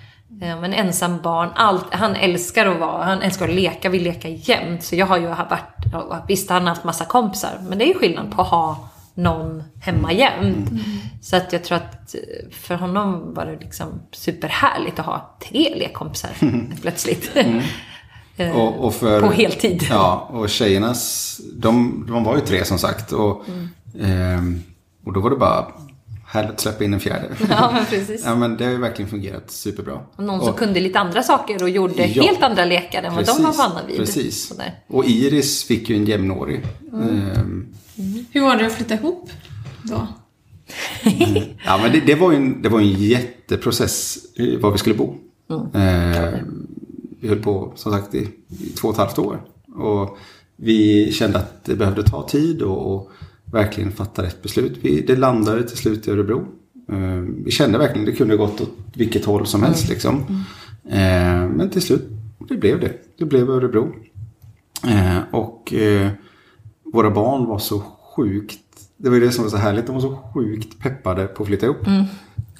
Eh, 0.40 0.60
Men 0.60 0.72
ensam 0.72 1.20
barn, 1.22 1.48
allt, 1.54 1.94
han 1.94 2.14
älskar 2.14 2.66
att 2.66 2.80
vara, 2.80 3.04
han 3.04 3.22
älskar 3.22 3.48
att 3.48 3.54
leka, 3.54 3.88
vill 3.88 4.02
leka 4.02 4.28
jämt. 4.28 4.82
Så 4.84 4.96
jag 4.96 5.06
har 5.06 5.18
ju 5.18 5.26
varit, 5.26 6.24
visst 6.28 6.50
han 6.50 6.62
har 6.62 6.68
haft 6.68 6.84
massa 6.84 7.04
kompisar, 7.04 7.58
men 7.68 7.78
det 7.78 7.84
är 7.84 7.88
ju 7.88 7.94
skillnad 7.94 8.32
på 8.32 8.42
att 8.42 8.48
ha 8.48 8.88
någon 9.14 9.62
hemma 9.80 10.12
jämt. 10.12 10.70
Så 11.22 11.36
att 11.36 11.52
jag 11.52 11.64
tror 11.64 11.76
att 11.76 12.14
eh, 12.14 12.50
för 12.50 12.74
honom 12.74 13.34
var 13.34 13.46
det 13.46 13.58
liksom 13.60 13.86
superhärligt 14.12 14.98
att 14.98 15.06
ha 15.06 15.36
tre 15.48 15.74
lekkompisar 15.76 16.30
plötsligt. 16.82 17.30
Eh, 18.36 18.56
Och, 18.56 18.84
och 18.86 18.94
för, 18.94 19.20
På 19.20 19.30
heltid. 19.32 19.86
Ja, 19.90 20.28
och 20.32 20.48
tjejernas, 20.50 21.40
de, 21.56 22.04
de 22.08 22.24
var 22.24 22.34
ju 22.34 22.40
tre 22.40 22.64
som 22.64 22.78
sagt. 22.78 23.12
Och, 23.12 23.42
ehm, 24.00 24.62
och 25.06 25.12
då 25.12 25.20
var 25.20 25.30
det 25.30 25.36
bara 25.36 25.66
härligt 26.32 26.50
att 26.50 26.60
släppa 26.60 26.84
in 26.84 26.94
en 26.94 27.00
fjärde. 27.00 27.28
Ja, 27.50 27.70
men 27.74 27.84
precis. 27.86 28.22
ja, 28.24 28.34
men 28.34 28.56
det 28.56 28.64
har 28.64 28.70
ju 28.72 28.78
verkligen 28.78 29.10
fungerat 29.10 29.50
superbra. 29.50 30.00
Och 30.16 30.24
någon 30.24 30.44
som 30.44 30.54
kunde 30.54 30.80
lite 30.80 30.98
andra 30.98 31.22
saker 31.22 31.62
och 31.62 31.68
gjorde 31.68 32.06
Ja. 32.06 32.22
helt 32.22 32.42
andra 32.42 32.64
lekar 32.64 33.02
än 33.02 33.14
vad 33.14 33.26
de 33.26 33.42
var 33.42 33.52
vana 33.52 33.80
vid. 33.88 33.96
Precis. 33.96 34.48
Sådär. 34.48 34.74
Och 34.86 35.04
Iris 35.04 35.64
fick 35.64 35.90
ju 35.90 35.96
en 35.96 36.04
jämnårig. 36.04 36.60
Ehm, 36.92 37.66
Hur 38.32 38.40
var 38.40 38.56
det 38.56 38.66
att 38.66 38.72
flytta 38.72 38.94
ihop 38.94 39.30
då? 39.82 40.06
Ja, 41.64 41.78
men 41.82 41.92
det, 41.92 42.00
det, 42.00 42.14
var 42.14 42.30
ju 42.30 42.36
en, 42.36 42.62
det 42.62 42.68
var 42.68 42.80
en 42.80 42.92
jätteprocess 42.92 44.18
i 44.34 44.56
var 44.56 44.70
vi 44.72 44.78
skulle 44.78 44.94
bo. 44.94 45.14
Eh, 45.74 46.34
vi 47.20 47.28
höll 47.28 47.42
på 47.42 47.72
som 47.76 47.92
sagt 47.92 48.14
i, 48.14 48.28
i 48.48 48.68
två 48.80 48.88
och 48.88 48.94
ett 48.94 48.98
halvt 48.98 49.18
år. 49.18 49.42
Och 49.76 50.18
vi 50.56 51.12
kände 51.12 51.38
att 51.38 51.64
det 51.64 51.74
behövde 51.74 52.02
ta 52.02 52.28
tid 52.28 52.62
och, 52.62 52.94
och 52.94 53.10
verkligen 53.52 53.92
fatta 53.92 54.22
rätt 54.22 54.42
beslut. 54.42 54.78
Vi, 54.82 55.00
det 55.00 55.16
landade 55.16 55.68
till 55.68 55.76
slut 55.76 56.08
i 56.08 56.10
Örebro. 56.10 56.46
Eh, 56.88 57.20
vi 57.44 57.50
kände 57.50 57.78
verkligen 57.78 58.06
det 58.06 58.12
kunde 58.12 58.36
gått 58.36 58.60
åt 58.60 58.74
vilket 58.94 59.24
håll 59.24 59.46
som 59.46 59.62
helst. 59.62 59.88
Liksom. 59.88 60.44
Eh, 60.88 61.48
men 61.48 61.70
till 61.70 61.82
slut, 61.82 62.08
det 62.48 62.56
blev 62.56 62.80
det. 62.80 62.92
Det 63.18 63.24
blev 63.24 63.50
Örebro. 63.50 63.94
Eh, 64.88 65.18
och 65.30 65.74
våra 66.92 67.10
barn 67.10 67.46
var 67.46 67.58
så 67.58 67.82
sjukt, 68.16 68.60
det 68.96 69.08
var 69.08 69.16
ju 69.16 69.24
det 69.24 69.32
som 69.32 69.44
var 69.44 69.50
så 69.50 69.56
härligt, 69.56 69.86
de 69.86 69.94
var 69.94 70.00
så 70.00 70.18
sjukt 70.34 70.78
peppade 70.78 71.26
på 71.26 71.42
att 71.42 71.46
flytta 71.46 71.66
ihop. 71.66 71.86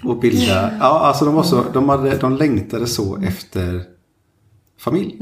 Och 0.05 0.21
bilda, 0.21 0.73
ja 0.79 1.01
alltså 1.01 1.25
de 1.25 1.35
var 1.35 1.43
så, 1.43 1.65
de, 1.73 1.89
hade, 1.89 2.17
de 2.17 2.37
längtade 2.37 2.87
så 2.87 3.17
efter 3.17 3.83
familj. 4.79 5.19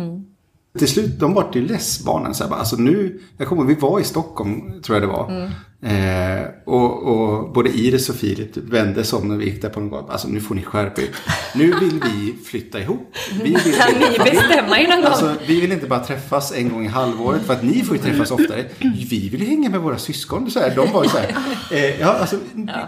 Till 0.78 0.88
slut, 0.88 1.20
de 1.20 1.35
vart 1.35 1.56
ju 1.56 1.66
less 1.68 2.04
barnen. 2.04 2.35
Så 2.35 2.42
här, 2.44 2.50
bara, 2.50 2.61
alltså 2.61 2.76
nu, 2.76 3.20
jag 3.37 3.48
kommer, 3.48 3.64
vi 3.64 3.74
var 3.74 4.00
i 4.00 4.04
Stockholm, 4.04 4.83
tror 4.83 4.98
jag 4.98 5.02
det 5.09 5.12
var. 5.12 5.50
Eh, 5.83 6.42
och, 6.66 7.02
och 7.02 7.52
både 7.52 7.70
Iris 7.70 8.09
och 8.09 8.14
Filip 8.14 8.56
vände 8.56 9.04
sig 9.04 9.18
om 9.18 9.28
när 9.28 9.37
vi 9.37 9.44
gick 9.44 9.62
där 9.62 9.68
på 9.68 9.80
en 9.80 9.90
gata. 9.90 10.12
Alltså 10.12 10.28
nu 10.28 10.40
får 10.40 10.54
ni 10.54 10.62
skärpa 10.62 11.00
er. 11.00 11.09
Nu 11.54 11.72
vill 11.80 12.00
vi 12.04 12.35
flytta 12.44 12.80
ihop. 12.80 13.12
Vi 13.33 13.42
vill 13.42 13.54
Kan 13.74 13.94
ni 14.00 14.18
bestämma 14.30 14.78
er 14.78 14.88
någon 14.88 14.96
gång? 14.96 15.06
Alltså, 15.06 15.35
vi 15.46 15.61
vill 15.61 15.72
inte 15.72 15.87
bara 15.87 16.00
träffas 16.04 16.52
en 16.52 16.68
gång 16.68 16.85
i 16.85 16.88
halvåret 16.88 17.42
för 17.42 17.52
att 17.52 17.62
ni 17.62 17.83
får 17.85 17.96
ju 17.96 18.02
träffas 18.02 18.30
oftare. 18.30 18.64
Vi 19.11 19.28
vill 19.28 19.40
ju 19.40 19.46
hänga 19.46 19.68
med 19.70 19.80
våra 19.80 19.98
syskon. 19.98 20.50
Så 20.50 20.61
här, 20.61 20.76
de 20.76 20.92
var 20.92 21.02
ju 21.02 21.09
så 21.09 21.18
här, 21.18 21.37
eh, 21.70 22.00
ja, 22.00 22.06
alltså, 22.09 22.37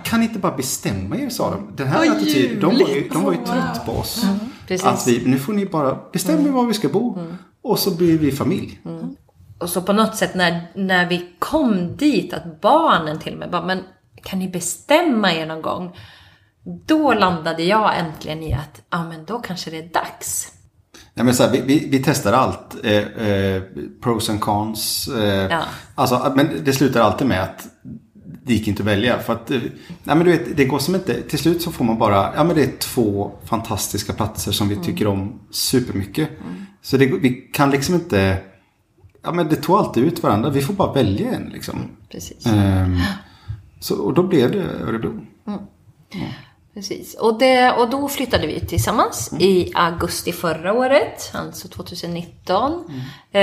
kan 0.04 0.20
ni 0.20 0.26
inte 0.26 0.38
bara 0.38 0.56
bestämma 0.56 1.16
er, 1.16 1.28
sa 1.28 1.50
de. 1.50 1.76
Den 1.76 1.86
här 1.86 1.98
Vad 1.98 2.08
attityden, 2.16 2.60
de 2.60 2.78
var, 2.78 2.88
ju, 2.88 3.08
de 3.12 3.24
var 3.24 3.32
ju 3.32 3.38
trött 3.38 3.86
på 3.86 3.92
oss. 3.92 4.24
precis. 4.68 4.86
Att 4.86 5.06
vi, 5.06 5.22
nu 5.26 5.38
får 5.38 5.52
ni 5.52 5.66
bara 5.66 5.98
bestämma 6.12 6.48
er 6.48 6.52
var 6.52 6.66
vi 6.66 6.74
ska 6.74 6.88
bo. 6.88 7.18
Och 7.62 7.78
så 7.78 7.90
blir 7.96 8.18
vi 8.18 8.32
familj. 8.32 8.80
Och 9.58 9.68
så 9.70 9.82
på 9.82 9.92
något 9.92 10.16
sätt 10.16 10.34
när, 10.34 10.60
när 10.74 11.08
vi 11.08 11.26
kom 11.38 11.96
dit, 11.96 12.32
att 12.32 12.60
barnen 12.60 13.18
till 13.18 13.32
och 13.32 13.38
med 13.38 13.50
bara, 13.50 13.62
men 13.66 13.82
kan 14.22 14.38
ni 14.38 14.48
bestämma 14.48 15.32
er 15.32 15.46
någon 15.46 15.62
gång? 15.62 15.96
Då 16.86 17.12
landade 17.12 17.62
jag 17.62 17.98
äntligen 17.98 18.42
i 18.42 18.52
att, 18.52 18.82
ja 18.90 19.04
men 19.04 19.24
då 19.24 19.38
kanske 19.38 19.70
det 19.70 19.78
är 19.78 19.88
dags. 19.88 20.52
Nej, 21.14 21.24
men 21.24 21.34
så 21.34 21.42
här, 21.42 21.50
vi, 21.50 21.60
vi, 21.60 21.88
vi 21.88 22.02
testar 22.04 22.32
allt. 22.32 22.76
Eh, 22.84 23.26
eh, 23.28 23.62
pros 24.02 24.30
and 24.30 24.40
cons. 24.40 25.08
Eh, 25.08 25.24
Ja. 25.50 25.62
alltså, 25.94 26.32
men 26.36 26.64
det 26.64 26.72
slutar 26.72 27.00
alltid 27.00 27.26
med 27.26 27.42
att 27.42 27.66
det 28.44 28.52
gick 28.54 28.68
inte 28.68 28.82
att 28.82 28.86
välja. 28.88 29.18
För 29.18 29.32
att, 29.32 29.50
eh, 29.50 29.60
nej, 30.04 30.16
men 30.16 30.18
du 30.24 30.30
vet, 30.32 30.56
det 30.56 30.64
går 30.64 30.78
som 30.78 30.94
inte. 30.94 31.22
Till 31.22 31.38
slut 31.38 31.62
så 31.62 31.72
får 31.72 31.84
man 31.84 31.98
bara, 31.98 32.32
ja 32.36 32.44
men 32.44 32.56
det 32.56 32.62
är 32.62 32.78
två 32.78 33.32
fantastiska 33.44 34.12
platser 34.12 34.52
som 34.52 34.68
vi 34.68 34.76
tycker 34.76 35.06
om 35.06 35.40
supermycket. 35.50 36.28
Så 36.82 36.96
det, 36.96 37.06
vi 37.06 37.30
kan 37.30 37.70
liksom 37.70 37.94
inte, 37.94 38.36
ja 39.22 39.32
men 39.32 39.48
det 39.48 39.56
tog 39.56 39.76
alltid 39.76 40.04
ut 40.04 40.22
varandra. 40.22 40.50
Vi 40.50 40.62
får 40.62 40.74
bara 40.74 40.92
välja 40.92 41.32
en 41.32 41.50
liksom. 41.52 41.88
Precis. 42.10 42.46
Ehm, 42.46 42.98
så, 43.80 43.96
och 43.96 44.14
då 44.14 44.22
blev 44.22 44.52
det 44.52 44.62
Örebro. 44.62 45.26
Precis. 46.74 47.14
Och, 47.14 47.38
det, 47.38 47.72
och 47.72 47.90
då 47.90 48.08
flyttade 48.08 48.46
vi 48.46 48.60
tillsammans 48.60 49.32
i 49.38 49.72
augusti 49.74 50.32
förra 50.32 50.72
året, 50.72 51.30
alltså 51.34 51.68
2019. 51.68 52.72
Eh, 53.32 53.42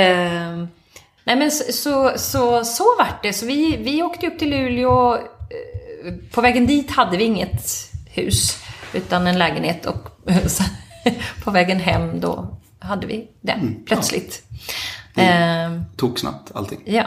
nej 1.24 1.36
men 1.36 1.52
så, 1.52 1.72
så, 1.72 2.12
så, 2.18 2.64
så 2.66 2.84
vart 2.98 3.24
det. 3.24 3.34
Så 3.34 3.46
vi, 3.46 3.78
vi 3.78 4.04
åkte 4.04 4.28
upp 4.28 4.40
till 4.40 4.50
Luleå. 4.50 5.16
Eh, 5.16 6.14
På 6.32 6.42
vägen 6.42 6.68
dit 6.68 6.92
hade 6.92 7.18
vi 7.18 7.24
inget 7.24 7.62
hus, 8.06 8.58
utan 8.94 9.28
en 9.28 9.40
lägenhet. 9.40 9.86
Och 9.86 10.10
på 11.44 11.52
vägen 11.52 11.80
hem 11.80 12.20
då 12.20 12.58
hade 12.80 13.08
vi 13.08 13.28
den 13.42 13.84
plötsligt. 13.86 14.44
Eh, 15.16 15.82
Tog 15.96 16.20
snabbt 16.20 16.52
allting. 16.56 16.80
Ja, 16.86 17.06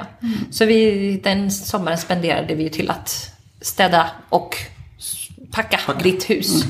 så 0.50 0.64
vi, 0.64 1.20
den 1.24 1.50
sommaren 1.50 1.98
spenderade 1.98 2.54
vi 2.54 2.70
till 2.70 2.90
att 2.90 3.30
städa 3.60 4.10
och 4.28 4.56
s- 4.98 5.28
packa, 5.50 5.80
ditt 6.02 6.30
hus. 6.30 6.64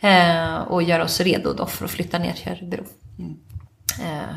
Eh, 0.00 0.54
och 0.56 0.82
göra 0.82 1.04
oss 1.04 1.20
redo 1.20 1.52
då 1.52 1.66
för 1.66 1.84
att 1.84 1.90
flytta 1.90 2.18
ner 2.18 2.32
till 2.32 2.52
Örebro. 2.52 2.84
Eh, 4.00 4.34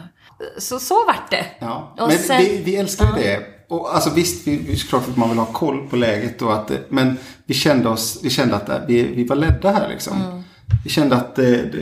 så, 0.57 0.79
så 0.79 1.05
vart 1.05 1.31
det. 1.31 1.45
Ja, 1.59 1.95
Och 1.99 2.07
men 2.07 2.17
sen- 2.17 2.41
vi, 2.41 2.61
vi 2.65 2.75
älskar 2.75 3.05
ju 3.17 3.23
det. 3.23 3.39
Och 3.67 3.95
alltså 3.95 4.09
visst, 4.09 4.47
vi, 4.47 4.75
såklart 4.77 5.07
att 5.09 5.17
man 5.17 5.29
vill 5.29 5.37
ha 5.37 5.45
koll 5.45 5.87
på 5.89 5.95
läget 5.95 6.41
och 6.41 6.53
att, 6.53 6.67
det- 6.67 6.83
men 6.89 7.17
vi 7.45 7.53
kände 7.53 7.89
oss, 7.89 8.19
vi 8.23 8.29
kände 8.29 8.55
att 8.55 8.69
äh, 8.69 8.77
vi, 8.87 9.03
vi 9.03 9.23
var 9.23 9.35
ledda 9.35 9.71
här 9.71 9.89
liksom. 9.89 10.43
Mm. 10.71 10.81
Vi 10.83 10.89
kände 10.89 11.15
att 11.15 11.35
det, 11.35 11.71
det, 11.71 11.81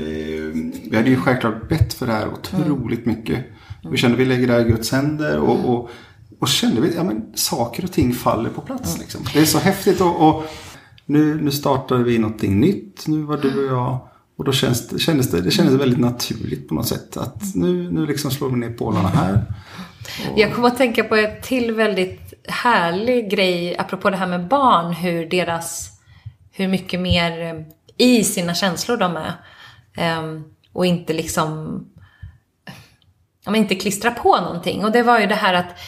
vi 0.90 0.98
hade 0.98 1.10
ju 1.10 1.18
självklart 1.18 1.70
bett 1.70 1.94
för 1.94 2.08
det 2.08 2.14
här 2.14 2.28
otroligt 2.28 3.06
mycket. 3.06 3.46
Vi 3.92 3.98
kände 3.98 4.16
att 4.16 4.22
vi 4.22 4.26
lägger 4.26 4.48
det 4.48 4.54
här 4.54 4.66
i 4.66 4.70
Guds 4.70 4.92
händer 4.92 5.40
och, 5.40 5.70
och, 5.70 5.90
och 6.40 6.48
kände 6.48 6.82
vi, 6.82 6.96
ja 6.96 7.04
men 7.04 7.32
saker 7.36 7.84
och 7.84 7.92
ting 7.92 8.14
faller 8.14 8.50
på 8.50 8.62
plats 8.62 9.00
liksom. 9.00 9.22
Det 9.34 9.40
är 9.40 9.46
så 9.46 9.60
häftigt 9.60 10.02
och, 10.02 10.28
och 10.28 10.44
nu, 11.06 11.42
nu 11.42 11.52
startar 11.52 11.96
vi 11.96 12.18
någonting 12.18 12.60
nytt, 12.60 13.08
nu 13.08 13.22
var 13.22 13.38
du 13.38 13.68
och 13.68 13.78
jag. 13.78 14.08
Och 14.38 14.46
då 14.46 14.52
känns 14.52 14.88
det, 14.88 15.00
kändes 15.00 15.32
det, 15.32 15.42
det 15.42 15.52
kändes 15.52 15.74
väldigt 15.74 16.00
naturligt 16.00 16.68
på 16.68 16.76
något 16.76 16.88
sätt. 16.88 17.18
Att 17.18 17.56
nu, 17.56 17.92
nu 17.92 18.06
liksom 18.06 18.32
slår 18.32 18.50
vi 18.50 18.56
ner 18.56 18.70
pålarna 18.70 19.08
här. 19.08 19.44
Jag 20.36 20.54
kommer 20.54 20.68
att 20.68 20.78
tänka 20.78 21.04
på 21.04 21.16
ett 21.16 21.44
till 21.44 21.72
väldigt 21.72 22.34
härlig 22.48 23.32
grej 23.32 23.78
apropå 23.78 24.10
det 24.10 24.18
här 24.18 24.28
med 24.28 24.48
barn. 24.48 24.94
Hur 24.94 25.30
deras, 25.30 25.90
hur 26.52 26.68
mycket 26.68 27.00
mer 27.00 27.42
eh, 27.42 27.62
i 27.98 28.24
sina 28.24 28.54
känslor 28.54 28.98
de 28.98 29.18
är. 29.18 29.34
Ehm, 29.98 30.44
och 30.74 30.86
inte 30.86 31.14
liksom, 31.14 31.80
ja 33.46 33.56
inte 33.56 33.76
klistra 33.76 34.12
på 34.12 34.42
någonting. 34.42 34.86
Och 34.86 34.92
det 34.92 35.04
var 35.04 35.20
ju 35.20 35.28
det 35.28 35.36
här 35.36 35.54
att, 35.54 35.80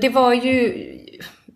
det 0.00 0.08
var 0.08 0.32
ju, 0.32 0.86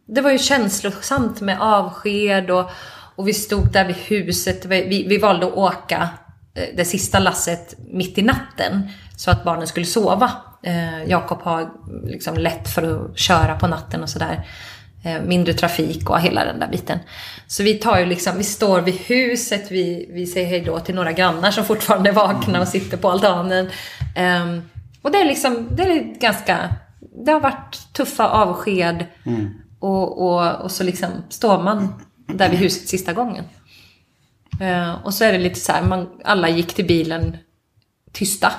det 0.06 0.20
var 0.20 0.30
ju 0.30 0.38
känslosamt 0.38 1.40
med 1.40 1.60
avsked 1.60 2.50
och, 2.50 2.70
och 3.16 3.28
vi 3.28 3.34
stod 3.34 3.72
där 3.72 3.84
vid 3.84 3.96
huset. 3.96 4.64
Vi, 4.64 5.06
vi 5.08 5.18
valde 5.18 5.46
att 5.46 5.52
åka 5.52 6.08
eh, 6.54 6.76
det 6.76 6.84
sista 6.84 7.18
lasset 7.18 7.74
mitt 7.92 8.18
i 8.18 8.22
natten 8.22 8.88
så 9.16 9.30
att 9.30 9.44
barnen 9.44 9.66
skulle 9.66 9.86
sova. 9.86 10.30
Eh, 10.62 11.04
Jakob 11.04 11.42
har 11.42 11.70
liksom 12.04 12.36
lätt 12.36 12.68
för 12.68 12.82
att 12.82 13.18
köra 13.18 13.58
på 13.58 13.66
natten 13.66 14.02
och 14.02 14.10
sådär. 14.10 14.46
Eh, 15.04 15.22
mindre 15.22 15.54
trafik 15.54 16.10
och 16.10 16.20
hela 16.20 16.44
den 16.44 16.60
där 16.60 16.68
biten. 16.68 16.98
Så 17.46 17.62
vi 17.62 17.74
tar 17.74 17.98
ju 17.98 18.06
liksom, 18.06 18.38
vi 18.38 18.44
står 18.44 18.80
vid 18.80 18.94
huset, 18.94 19.70
vi, 19.70 20.10
vi 20.10 20.26
säger 20.26 20.46
hej 20.46 20.60
då 20.60 20.80
till 20.80 20.94
några 20.94 21.12
grannar 21.12 21.50
som 21.50 21.64
fortfarande 21.64 22.10
är 22.10 22.14
vakna 22.14 22.60
och 22.60 22.68
sitter 22.68 22.96
på 22.96 23.10
altanen. 23.10 23.70
Ehm, 24.16 24.62
och 25.02 25.10
det 25.10 25.18
är 25.18 25.24
liksom, 25.24 25.68
det 25.70 25.82
är 25.82 26.20
ganska, 26.20 26.74
det 27.24 27.32
har 27.32 27.40
varit 27.40 27.92
tuffa 27.92 28.28
avsked. 28.28 29.06
Och, 29.78 30.22
och, 30.22 30.62
och 30.62 30.70
så 30.70 30.84
liksom 30.84 31.10
står 31.28 31.62
man 31.62 32.04
där 32.26 32.48
vid 32.48 32.58
huset 32.58 32.88
sista 32.88 33.12
gången. 33.12 33.44
Eh, 34.60 35.04
och 35.04 35.14
så 35.14 35.24
är 35.24 35.32
det 35.32 35.38
lite 35.38 35.60
så 35.60 35.72
här, 35.72 35.82
man, 35.82 36.08
alla 36.24 36.48
gick 36.48 36.74
till 36.74 36.86
bilen 36.86 37.36
tysta. 38.12 38.52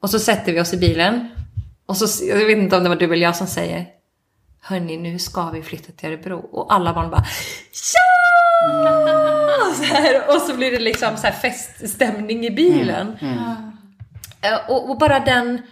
Och 0.00 0.10
så 0.10 0.18
sätter 0.18 0.52
vi 0.52 0.60
oss 0.60 0.74
i 0.74 0.76
bilen. 0.76 1.28
Och 1.86 1.96
så, 1.96 2.24
jag 2.26 2.36
vet 2.36 2.58
inte 2.58 2.76
om 2.76 2.82
det 2.82 2.88
var 2.88 2.96
du 2.96 3.04
eller 3.04 3.26
jag 3.26 3.36
som 3.36 3.46
säger 3.46 3.93
Hörni, 4.66 4.96
nu 4.96 5.18
ska 5.18 5.50
vi 5.50 5.62
flytta 5.62 5.92
till 5.92 6.08
Örebro. 6.08 6.38
Och 6.52 6.74
alla 6.74 6.94
barn 6.94 7.10
bara 7.10 7.24
Ja! 7.94 9.74
Så 9.74 9.82
här, 9.94 10.34
och 10.36 10.42
så 10.42 10.56
blir 10.56 10.70
det 10.70 10.78
liksom 10.78 11.16
så 11.16 11.26
här 11.26 11.32
feststämning 11.34 12.44
i 12.46 12.50
bilen. 12.50 13.16
Eh, 14.42 14.58
Och, 14.70 14.90
och 14.90 14.98
bara 14.98 15.20
den, 15.20 15.62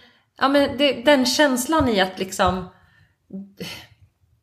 ja, 0.41 0.47
men 0.47 0.77
det, 0.77 0.91
den 0.93 1.25
känslan 1.25 1.89
i 1.89 2.01
att 2.01 2.19
liksom 2.19 2.69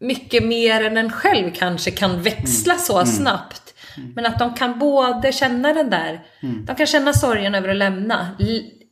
mycket 0.00 0.44
mer 0.44 0.84
än 0.84 0.96
en 0.96 1.12
själv 1.12 1.50
kanske 1.54 1.90
kan 1.90 2.22
växla 2.22 2.74
så 2.74 3.06
snabbt. 3.06 3.74
Men 4.14 4.26
att 4.26 4.38
de 4.38 4.54
kan 4.54 4.78
både 4.78 5.32
känna 5.32 5.72
den 5.72 5.90
där, 5.90 6.20
de 6.66 6.76
kan 6.76 6.86
känna 6.86 7.12
sorgen 7.12 7.54
över 7.54 7.68
att 7.68 7.76
lämna 7.76 8.28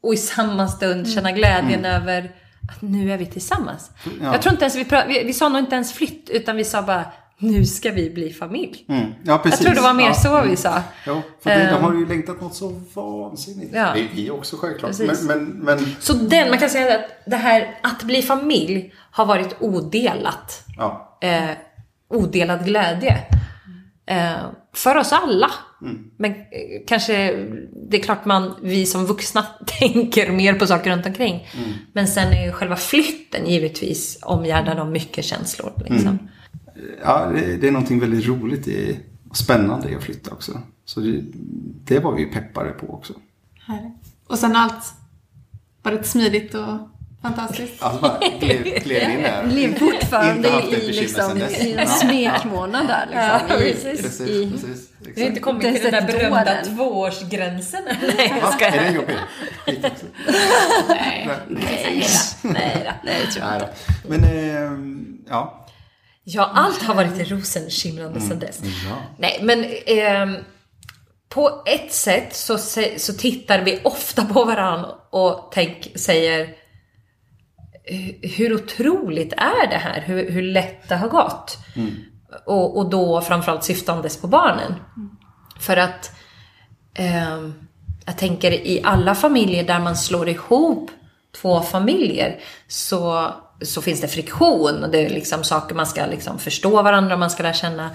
och 0.02 0.14
i 0.14 0.16
samma 0.16 0.68
stund 0.68 1.12
känna 1.12 1.32
glädjen 1.32 1.84
över 1.84 2.30
att 2.68 2.82
nu 2.82 3.12
är 3.12 3.18
vi 3.18 3.26
tillsammans. 3.26 3.90
Ja. 4.04 4.32
Jag 4.32 4.42
tror 4.42 4.52
inte 4.52 4.64
ens 4.64 4.76
vi, 4.76 4.84
pra- 4.84 5.08
vi, 5.08 5.24
vi 5.24 5.32
sa 5.32 5.48
nog 5.48 5.58
inte 5.58 5.74
ens 5.74 5.92
flytt 5.92 6.30
utan 6.30 6.56
vi 6.56 6.64
sa 6.64 6.82
bara 6.82 7.04
nu 7.40 7.64
ska 7.64 7.90
vi 7.90 8.10
bli 8.10 8.32
familj. 8.32 8.84
Mm. 8.88 9.12
Ja, 9.24 9.38
precis. 9.38 9.60
Jag 9.60 9.66
tror 9.66 9.74
det 9.82 9.88
var 9.88 9.94
mer 9.94 10.06
ja. 10.06 10.14
så 10.14 10.40
vi 10.42 10.56
sa. 10.56 10.82
Ja, 11.06 11.22
för 11.42 11.50
det, 11.50 11.56
de 11.56 11.62
Ehm. 11.62 11.82
har 11.82 11.94
ju 11.94 12.06
längtat 12.08 12.40
något 12.40 12.54
så 12.54 12.80
vansinnigt. 12.94 13.70
Ja. 13.74 13.90
Det 13.94 14.00
är 14.00 14.08
vi 14.14 14.30
också 14.30 14.56
självklart. 14.56 14.98
Men, 14.98 15.16
men, 15.26 15.44
men 15.44 15.96
Så 16.00 16.12
den, 16.12 16.48
man 16.48 16.58
kan 16.58 16.70
säga 16.70 16.94
att 16.94 17.04
det 17.26 17.36
här 17.36 17.78
att 17.82 18.02
bli 18.02 18.22
familj 18.22 18.92
har 19.10 19.26
varit 19.26 19.56
odelat. 19.60 20.64
ja. 20.76 21.18
eh, 21.20 21.50
odelad 22.10 22.64
glädje. 22.64 23.18
Eh, 24.08 24.50
för 24.72 24.96
oss 24.96 25.12
alla. 25.12 25.50
Men 26.16 26.30
eh, 26.30 26.38
kanske, 26.86 27.32
det 27.90 27.96
är 27.96 28.02
klart 28.02 28.24
man, 28.24 28.54
vi 28.62 28.86
som 28.86 29.06
vuxna 29.06 29.42
tänker 29.66 30.32
mer 30.32 30.54
på 30.54 30.66
saker 30.66 30.90
runt 30.90 31.06
omkring. 31.06 31.48
Men 31.92 32.08
sen 32.08 32.32
är 32.32 32.46
ju 32.46 32.52
själva 32.52 32.76
flytten 32.76 33.46
givetvis 33.46 34.18
omgärdad 34.22 34.78
av 34.78 34.90
mycket 34.90 35.24
känslor. 35.24 35.72
Liksom. 35.86 36.18
ja 37.02 37.30
det, 37.34 37.56
det 37.56 37.68
är 37.68 37.72
någonting 37.72 38.00
väldigt 38.00 38.26
roligt 38.26 38.68
i, 38.68 38.98
och 39.30 39.36
spännande 39.36 39.90
i 39.90 39.94
att 39.94 40.02
flytta 40.02 40.30
också. 40.30 40.60
Så 40.84 41.00
det, 41.00 41.22
det 41.84 41.98
var 41.98 42.12
vi 42.12 42.24
peppade 42.24 42.70
på 42.70 42.86
också. 42.94 43.12
Härligt. 43.66 44.14
Och 44.26 44.38
sen 44.38 44.56
allt 44.56 44.92
varit 45.82 46.06
smidigt 46.06 46.54
och 46.54 46.97
fantastiskt. 47.22 47.82
Alltså 47.82 48.00
bara 48.02 48.18
gled, 48.40 48.82
gled 48.84 49.10
in 49.10 49.22
där. 49.22 49.46
Lever 49.50 49.78
fortfarande 49.78 50.48
i, 50.48 50.92
liksom, 50.92 51.38
i 51.38 51.74
Ja. 51.78 51.86
smekmånad 51.86 52.86
där. 52.86 53.06
Liksom, 53.06 53.56
i, 53.66 53.72
precis. 53.72 54.02
Precis, 54.02 54.20
i, 54.28 54.50
precis. 54.50 54.88
Vi 55.14 55.22
har 55.22 55.28
inte 55.28 55.40
kommit 55.40 55.62
till 55.82 55.90
den 55.92 56.06
där 56.06 56.12
berömda 56.12 56.42
åren. 56.42 56.64
tvåårsgränsen. 56.76 57.82
Nej, 58.16 58.34
jag 58.42 58.52
skojar. 58.54 58.72
Är 58.72 58.84
den 58.84 58.94
jobbig? 58.94 59.16
Nej, 59.66 61.28
nej, 61.48 62.06
nej, 62.42 62.92
nej, 63.04 63.20
det 63.26 63.32
tror 63.32 63.46
jag 63.46 63.54
Nej 63.54 63.54
inte. 63.54 63.72
Men 64.08 64.24
ehm, 64.24 65.18
ja. 65.28 65.66
Ja, 66.24 66.50
allt 66.54 66.82
har 66.82 66.94
varit 66.94 67.30
rosenskimrande 67.30 68.20
sedan 68.20 68.38
dess. 68.38 68.60
Ja. 68.62 68.96
Nej, 69.18 69.38
men 69.42 69.64
ehm, 69.86 70.36
på 71.28 71.62
ett 71.66 71.92
sätt 71.92 72.34
så, 72.36 72.58
så 72.96 73.12
tittar 73.12 73.62
vi 73.62 73.80
ofta 73.84 74.24
på 74.24 74.44
varandra 74.44 74.88
och 75.10 75.50
tänk, 75.54 75.92
säger 75.96 76.44
"Hu- 76.46 76.54
hur 78.22 78.54
otroligt 78.54 79.32
är 79.32 79.70
det 79.70 79.76
här? 79.76 80.00
Hur, 80.00 80.30
hur 80.30 80.42
lätt 80.42 80.88
det 80.88 80.96
har 80.96 81.08
gått? 81.08 81.58
Och, 82.46 82.78
och 82.78 82.90
då 82.90 83.20
framförallt 83.20 83.64
syftandes 83.64 84.20
på 84.20 84.26
barnen. 84.26 84.74
För 85.60 85.76
att 85.76 86.12
ehm, 86.94 87.54
jag 88.06 88.18
tänker 88.18 88.52
i 88.52 88.80
alla 88.84 89.14
familjer 89.14 89.64
där 89.64 89.80
man 89.80 89.96
slår 89.96 90.28
ihop 90.28 90.90
två 91.40 91.60
familjer 91.60 92.38
så, 92.68 93.34
så 93.62 93.82
finns 93.82 94.00
det 94.00 94.08
friktion 94.08 94.84
och 94.84 94.90
det 94.90 95.06
är 95.06 95.10
liksom 95.10 95.44
saker 95.44 95.74
man 95.74 95.86
ska 95.86 96.06
liksom 96.06 96.38
förstå 96.38 96.82
varandra, 96.82 97.16
man 97.16 97.30
ska 97.30 97.42
lära 97.42 97.52
känna. 97.52 97.90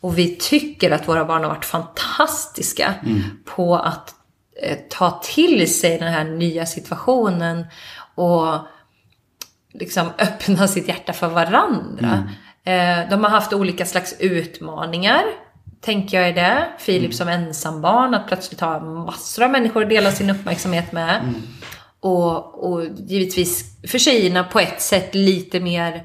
Och 0.00 0.18
vi 0.18 0.36
tycker 0.36 0.90
att 0.90 1.08
våra 1.08 1.24
barn 1.24 1.42
har 1.42 1.50
varit 1.50 1.64
fantastiska 1.64 2.94
på 3.44 3.76
att 3.76 4.14
eh, 4.62 4.78
ta 4.90 5.20
till 5.24 5.74
sig 5.74 5.98
den 5.98 6.12
här 6.12 6.24
nya 6.24 6.66
situationen 6.66 7.66
och 8.14 8.58
liksom 9.80 10.06
öppna 10.18 10.68
sitt 10.68 10.88
hjärta 10.88 11.12
för 11.12 11.28
varandra. 11.28 12.30
Eh, 12.64 13.10
de 13.10 13.24
har 13.24 13.30
haft 13.30 13.52
olika 13.52 13.86
slags 13.86 14.16
utmaningar, 14.20 15.22
tänker 15.80 16.20
jag 16.20 16.28
är 16.28 16.34
det. 16.34 16.66
Filip 16.78 17.14
som 17.14 17.28
ensambarn, 17.28 18.14
att 18.14 18.28
plötsligt 18.28 18.60
ha 18.60 18.80
massor 18.80 19.44
av 19.44 19.50
människor 19.50 19.82
att 19.82 19.88
dela 19.88 20.10
sin 20.10 20.30
uppmärksamhet 20.30 20.92
med. 20.92 21.34
Och, 22.00 22.64
och 22.64 22.84
givetvis 22.96 23.64
för 23.90 23.98
tjejerna 23.98 24.44
på 24.44 24.60
ett 24.60 24.80
sätt 24.82 25.14
lite 25.14 25.60
mer, 25.60 26.04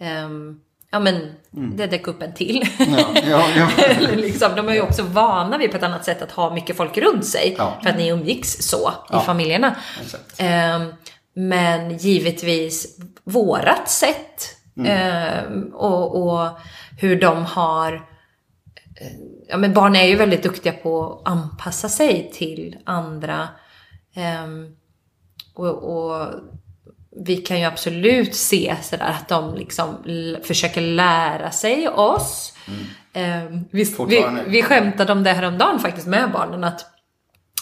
ehm, 0.00 0.56
ja 0.90 1.00
men 1.00 1.32
det 1.50 1.86
dök 1.86 2.06
upp 2.06 2.22
en 2.22 2.34
till. 2.34 2.68
Ja, 2.78 3.14
ja, 3.30 3.46
ja. 3.56 3.68
Liksom, 4.16 4.56
de 4.56 4.68
är 4.68 4.74
ju 4.74 4.80
också 4.80 5.02
vana 5.02 5.58
vid 5.58 5.70
på 5.70 5.76
ett 5.76 5.82
annat 5.82 6.04
sätt 6.04 6.22
att 6.22 6.32
ha 6.32 6.54
mycket 6.54 6.76
folk 6.76 6.98
runt 6.98 7.26
sig. 7.26 7.56
För 7.82 7.90
att 7.90 7.96
ni 7.96 8.08
umgicks 8.08 8.48
så 8.48 8.92
i 9.12 9.26
familjerna. 9.26 9.76
Exakt. 10.02 10.34
Ehm, 10.38 10.92
men 11.34 11.96
givetvis 11.96 12.98
vårat 13.24 13.90
sätt 13.90 14.56
ehm, 14.86 15.74
och, 15.74 16.22
och 16.22 16.48
hur 16.98 17.20
de 17.20 17.44
har 17.44 17.92
eh, 19.00 19.12
ja 19.48 19.56
men 19.56 19.72
barn 19.72 19.96
är 19.96 20.04
ju 20.04 20.16
väldigt 20.16 20.42
duktiga 20.42 20.72
på 20.72 21.12
att 21.12 21.28
anpassa 21.28 21.88
sig 21.88 22.30
till 22.32 22.76
andra. 22.84 23.48
Ehm, 24.14 24.76
och, 25.54 26.06
och 26.06 26.26
vi 27.16 27.36
kan 27.36 27.60
ju 27.60 27.64
absolut 27.64 28.34
se 28.34 28.76
sådär 28.82 29.16
att 29.20 29.28
de 29.28 29.54
liksom 29.54 29.96
försöker 30.42 30.80
lära 30.80 31.50
sig 31.50 31.88
oss. 31.88 32.54
Eh, 33.12 33.44
vi, 33.44 33.66
vi, 33.70 33.84
Fortfarande. 33.84 34.44
vi 34.46 34.62
skämtade 34.62 35.12
om 35.12 35.22
det 35.22 35.32
häromdagen 35.32 35.78
faktiskt 35.78 36.06
med 36.06 36.32
barnen 36.32 36.64
att, 36.64 36.86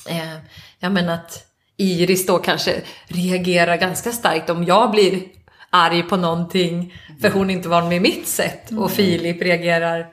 eh, 0.08 0.34
ja 0.78 0.90
men 0.90 1.08
att 1.08 1.46
Iris 1.82 2.26
då 2.26 2.38
kanske 2.38 2.80
reagerar 3.06 3.76
ganska 3.76 4.12
starkt 4.12 4.50
om 4.50 4.64
jag 4.64 4.90
blir 4.90 5.22
arg 5.70 6.02
på 6.02 6.16
någonting 6.16 6.94
för 7.20 7.30
hon 7.30 7.50
inte 7.50 7.68
var 7.68 7.82
med 7.82 8.02
mitt 8.02 8.26
sätt 8.28 8.70
och 8.78 8.90
Filip 8.90 9.42
reagerar 9.42 10.06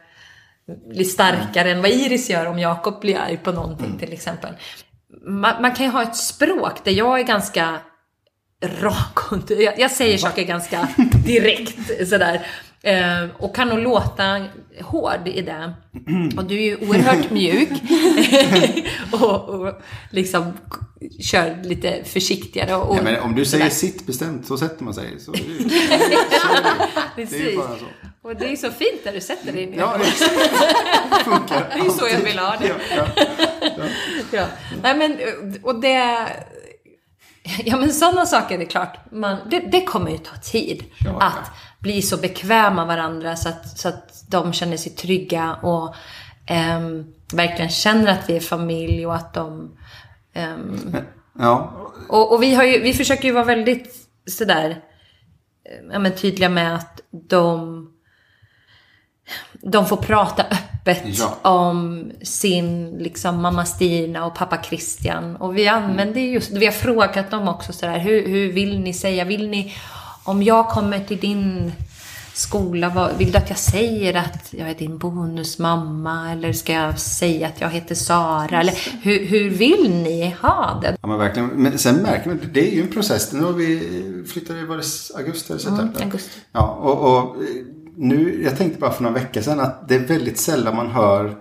lite 0.92 1.10
starkare 1.10 1.72
än 1.72 1.82
vad 1.82 1.92
Iris 1.92 2.30
gör 2.30 2.46
om 2.46 2.60
Jakob 2.60 3.02
blir 3.02 3.18
arg 3.18 3.38
på 3.38 3.52
någonting 3.52 3.98
till 4.00 4.14
exempel. 4.14 4.54
Man, 5.28 5.62
man 5.62 5.76
kan 5.76 5.86
ju 5.86 5.92
ha 5.92 6.04
ett 6.04 6.16
språk 6.16 6.84
där 6.84 6.92
jag 6.92 7.20
är 7.20 7.24
ganska 7.24 7.80
rak 8.66 9.20
jag, 9.50 9.80
jag 9.80 9.92
säger 9.92 10.18
saker 10.18 10.44
ganska 10.44 10.88
direkt 11.26 12.10
sådär. 12.10 12.48
Eh, 12.84 13.26
och 13.38 13.56
kan 13.56 13.68
nog 13.70 13.80
låta 13.80 14.46
hård 14.82 15.28
i 15.28 15.42
det. 15.42 15.74
Och 16.38 16.46
du 16.46 16.56
är 16.58 16.62
ju 16.64 16.76
oerhört 16.76 17.30
mjuk. 17.32 17.70
och, 19.12 19.50
och 19.50 19.82
liksom 20.12 20.54
kör 21.22 21.64
lite 21.64 22.04
försiktigare. 22.04 22.76
Och, 22.76 22.98
Ja, 22.98 23.02
men 23.04 23.20
om 23.20 23.36
du 23.36 23.46
säger 23.46 23.70
sitt 23.70 24.06
bestämt 24.06 24.48
så 24.48 24.58
sätter 24.58 24.84
man 24.84 24.94
sig. 24.94 25.20
Så, 25.20 25.32
det, 25.32 25.40
är- 25.40 25.46
så 26.40 26.54
är 26.56 26.86
det. 27.16 27.26
det 27.26 27.52
är 27.54 27.58
bara 27.58 27.68
så. 27.68 27.86
Och 28.22 28.36
det 28.36 28.46
är 28.52 28.56
så 28.56 28.72
fint 28.72 29.04
där 29.04 29.14
du 29.14 29.22
sätter 29.22 29.52
dig 29.54 29.66
ner. 29.66 29.78
Ja. 29.78 29.98
Det 29.98 31.24
funkar. 31.24 31.70
Det 31.74 31.80
är 31.86 31.90
så 31.90 32.08
jag 32.08 32.20
vill 32.20 32.40
ha 32.40 32.56
det. 32.58 32.68
Ja, 32.68 33.06
ja. 33.18 33.84
Ja. 34.32 34.46
Nej 34.84 34.98
men, 34.98 35.18
och 35.64 35.82
det... 35.82 36.28
Ja 37.66 37.78
men 37.78 37.94
sådana 37.94 38.26
saker 38.26 38.56
är 38.56 38.60
det 38.60 38.66
klart, 38.66 38.98
man, 39.12 39.38
det, 39.52 39.60
det 39.60 39.82
kommer 39.84 40.12
ju 40.12 40.18
ta 40.18 40.36
tid. 40.36 40.84
Ja. 41.06 41.22
Att 41.22 41.52
bli 41.80 42.02
så 42.02 42.18
bekväma 42.18 42.86
varandra 42.86 43.36
så 43.36 43.50
att, 43.50 43.78
så 43.80 43.90
att 43.90 44.24
de 44.28 44.54
känner 44.54 44.78
sig 44.78 44.92
trygga 44.92 45.54
och 45.54 45.96
ehm, 46.46 47.14
verkligen 47.34 47.70
känner 47.70 48.12
att 48.12 48.30
vi 48.30 48.36
är 48.36 48.40
familj 48.40 49.06
och 49.06 49.16
att 49.16 49.34
de... 49.34 49.78
ehm, 50.34 50.96
ja. 51.40 51.74
och, 52.10 52.34
och 52.34 52.44
vi, 52.44 52.56
har 52.56 52.64
ju, 52.64 52.80
vi 52.80 52.94
försöker 52.94 53.24
ju 53.24 53.32
vara 53.32 53.44
väldigt 53.46 53.96
sådär 54.30 54.70
eh, 55.70 55.86
ja, 55.92 56.00
men 56.00 56.16
tydliga 56.16 56.50
med 56.50 56.76
att 56.76 57.02
de, 57.12 57.86
de 59.62 59.86
får 59.86 59.98
prata 59.98 60.44
öppet 60.44 61.04
Ja. 61.06 61.38
om 61.42 62.12
sin 62.22 62.98
liksom, 62.98 63.42
mamma 63.42 63.66
Stina 63.66 64.26
och 64.26 64.36
pappa 64.36 64.64
Christian. 64.64 65.36
Och 65.36 65.58
vi 65.58 65.68
använder 65.68 66.22
just, 66.22 66.52
vi 66.52 66.66
har 66.66 66.74
frågat 66.74 67.32
dem 67.32 67.48
också 67.48 67.74
sådär, 67.74 68.00
hur, 68.00 68.28
hur 68.28 68.52
vill 68.52 68.80
ni 68.80 68.94
säga? 68.94 69.26
Vill 69.26 69.50
ni, 69.50 69.74
om 70.24 70.44
jag 70.44 70.70
kommer 70.70 71.00
till 71.00 71.20
din 71.20 71.72
skola, 72.34 72.90
vad, 72.96 73.18
vill 73.18 73.32
du 73.32 73.38
att 73.38 73.50
jag 73.50 73.58
säger 73.58 74.14
att 74.14 74.54
jag 74.54 74.70
är 74.70 74.76
din 74.76 74.98
bonusmamma? 74.98 76.32
Eller 76.32 76.54
ska 76.54 76.74
jag 76.74 77.00
säga 77.00 77.48
att 77.48 77.62
jag 77.62 77.70
heter 77.70 77.96
Sara? 77.96 78.60
Eller 78.60 78.74
hur, 79.02 79.26
hur 79.26 79.50
vill 79.50 79.90
ni 79.90 80.36
ha 80.42 80.80
det? 80.82 80.98
Ja, 81.02 81.08
men 81.08 81.18
verkligen. 81.18 81.48
Men 81.48 81.78
sen 81.78 81.96
märker 81.96 82.30
man, 82.30 82.40
det 82.54 82.72
är 82.72 82.76
ju 82.76 82.82
en 82.82 82.88
process. 82.92 83.34
Nu 83.34 83.44
har 83.44 83.54
vi 83.54 84.24
flyttade, 84.28 84.66
var 84.66 84.78
det 84.78 85.20
augusti 85.20 85.54
eller 85.54 85.62
september? 85.62 85.96
Mm, 85.96 86.04
augusti. 86.04 86.40
Ja, 86.52 86.68
och, 86.68 87.18
och 87.18 87.36
nu, 87.96 88.42
jag 88.44 88.58
tänkte 88.58 88.80
bara 88.80 88.92
för 88.92 89.04
några 89.04 89.20
veckor 89.20 89.42
sedan 89.42 89.60
att 89.60 89.90
det 89.90 89.96
är 89.96 90.00
väldigt 90.00 90.38
sällan 90.38 90.76
man 90.76 90.92
hör 90.92 91.38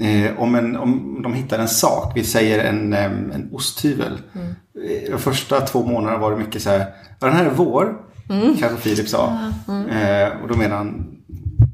eh, 0.00 0.38
om, 0.40 0.54
en, 0.54 0.76
om 0.76 1.20
de 1.22 1.34
hittar 1.34 1.58
en 1.58 1.68
sak. 1.68 2.12
Vi 2.16 2.24
säger 2.24 2.64
en, 2.64 2.92
eh, 2.92 3.04
en 3.04 3.48
osthyvel. 3.52 4.18
Mm. 4.34 4.46
Eh, 4.48 5.10
De 5.10 5.18
första 5.18 5.60
två 5.60 5.86
månaderna 5.86 6.18
var 6.18 6.30
det 6.30 6.36
mycket 6.38 6.62
så 6.62 6.70
här, 6.70 6.78
ja, 7.20 7.26
den 7.26 7.36
här 7.36 7.44
är 7.44 7.50
vår, 7.50 8.02
Mm. 8.30 8.56
kanske 8.56 8.76
Filip 8.80 9.08
sa. 9.08 9.38
Eh, 9.68 10.42
och 10.42 10.48
då 10.48 10.56
menar 10.56 10.76
han 10.76 11.16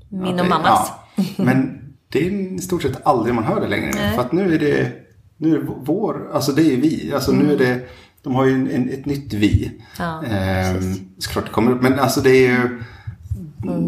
Min 0.09 0.41
och 0.41 0.47
mammas. 0.49 0.93
Ja. 1.17 1.25
Men 1.45 1.79
det 2.09 2.27
är 2.27 2.31
i 2.31 2.59
stort 2.59 2.83
sett 2.83 3.07
aldrig 3.07 3.35
man 3.35 3.45
hör 3.45 3.61
det 3.61 3.69
längre. 3.69 3.93
För 4.15 4.21
att 4.21 4.33
nu 4.33 4.55
är 4.55 4.59
det, 4.59 4.93
nu 5.37 5.55
är 5.55 5.59
det 5.59 5.67
vår, 5.85 6.31
alltså 6.33 6.53
det 6.53 6.63
är 6.73 6.77
vi. 6.77 7.13
Alltså 7.15 7.33
nu 7.33 7.53
är 7.53 7.59
det, 7.59 7.81
de 8.23 8.35
har 8.35 8.47
ju 8.47 8.53
en, 8.55 8.71
en, 8.71 8.89
ett 8.91 9.07
nytt 9.07 9.33
vi. 9.33 9.73
Ja, 9.99 10.23
ehm, 10.25 10.95
såklart 11.19 11.45
det 11.45 11.51
kommer 11.51 11.73
upp, 11.73 11.83
men 11.83 11.99
alltså 11.99 12.21
det 12.21 12.31
är 12.31 12.51
ju, 12.51 12.83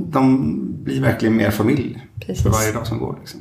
de 0.06 0.44
blir 0.84 1.00
verkligen 1.00 1.36
mer 1.36 1.50
familj 1.50 2.02
Precis. 2.26 2.42
för 2.42 2.50
varje 2.50 2.72
dag 2.72 2.86
som 2.86 2.98
går. 2.98 3.16
Liksom. 3.20 3.40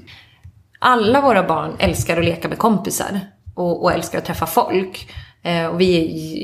Alla 0.84 1.22
våra 1.22 1.44
barn 1.44 1.76
älskar 1.80 2.18
att 2.18 2.26
leka 2.26 2.48
med 2.48 2.58
kompisar 2.58 3.20
och, 3.56 3.84
och 3.84 3.92
älskar 3.92 4.18
att 4.18 4.26
träffa 4.26 4.46
folk. 4.46 5.10
Eh, 5.44 5.66
och 5.66 5.82
vi 5.82 5.98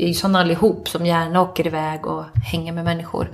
är 0.03 0.07
ju 0.07 0.13
sådana 0.13 0.39
allihop 0.39 0.89
som 0.89 1.05
gärna 1.05 1.41
åker 1.41 1.67
iväg 1.67 2.05
och 2.05 2.23
hänger 2.51 2.73
med 2.73 2.83
människor. 2.85 3.31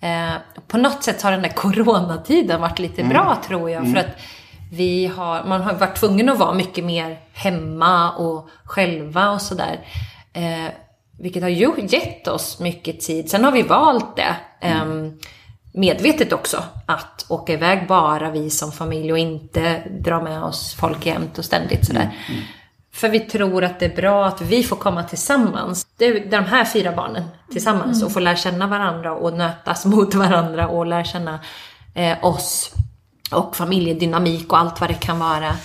Eh, 0.00 0.34
på 0.68 0.78
något 0.78 1.02
sätt 1.04 1.22
har 1.22 1.30
den 1.30 1.42
där 1.42 1.48
coronatiden 1.56 2.60
varit 2.60 2.78
lite 2.78 3.04
bra 3.04 3.38
tror 3.46 3.70
jag. 3.70 3.92
För 3.92 4.00
att 4.00 4.16
vi 4.72 5.06
har, 5.06 5.44
man 5.44 5.60
har 5.60 5.74
varit 5.74 5.96
tvungen 5.96 6.28
att 6.28 6.38
vara 6.38 6.54
mycket 6.54 6.84
mer 6.84 7.18
hemma 7.32 8.12
och 8.12 8.48
själva 8.64 9.30
och 9.30 9.42
sådär. 9.42 9.80
Eh, 10.32 10.72
vilket 11.18 11.42
har 11.42 11.50
gett 11.94 12.28
oss 12.28 12.60
mycket 12.60 13.00
tid. 13.00 13.30
Sen 13.30 13.44
har 13.44 13.52
vi 13.52 13.62
valt 13.62 14.16
det. 14.16 14.36
ehm, 14.60 15.18
medvetet 15.72 16.32
också 16.32 16.62
att 16.86 17.26
åka 17.28 17.52
iväg 17.52 17.86
bara 17.88 18.30
vi 18.30 18.50
som 18.50 18.72
familj 18.72 19.12
och 19.12 19.18
inte 19.18 19.82
dra 20.00 20.22
med 20.22 20.42
oss 20.42 20.74
folk 20.74 21.06
jämt 21.06 21.38
och 21.38 21.44
ständigt 21.44 21.86
sådär. 21.86 22.10
För 22.92 23.08
vi 23.08 23.20
tror 23.20 23.64
att 23.64 23.80
det 23.80 23.86
är 23.86 23.96
bra 23.96 24.26
att 24.26 24.40
vi 24.40 24.62
får 24.62 24.76
komma 24.76 25.02
tillsammans. 25.02 25.86
Det 25.96 26.04
är 26.06 26.30
de 26.30 26.44
här 26.44 26.64
fyra 26.64 26.92
barnen 26.92 27.24
tillsammans 27.52 28.02
och 28.02 28.12
få 28.12 28.20
lära 28.20 28.36
känna 28.36 28.66
varandra 28.66 29.12
och 29.12 29.32
nötas 29.32 29.84
mot 29.84 30.14
varandra 30.14 30.68
och 30.68 30.86
lära 30.86 31.04
känna 31.04 31.38
eh, 31.94 32.24
oss 32.24 32.72
och 33.30 33.56
familjedynamik 33.56 34.52
och 34.52 34.58
allt 34.58 34.80
vad 34.80 34.90
det 34.90 34.94
kan 34.94 35.18
vara. 35.18 35.56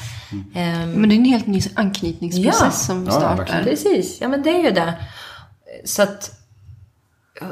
Ehm, 0.55 0.91
Men 0.91 1.09
det 1.09 1.15
är 1.15 1.17
en 1.17 1.25
helt 1.25 1.47
ny 1.47 1.61
anknytningsprocess 1.75 2.61
Ja. 2.61 2.71
som 2.71 3.05
Ja, 3.05 3.11
startar. 3.11 3.37
verkligen. 3.37 3.63
Precis, 3.63 4.21
ja 4.21 4.27
men 4.27 4.43
det 4.43 4.49
är 4.49 4.63
ju 4.63 4.71
det. 4.71 4.93
Så 5.85 6.01
att 6.03 6.31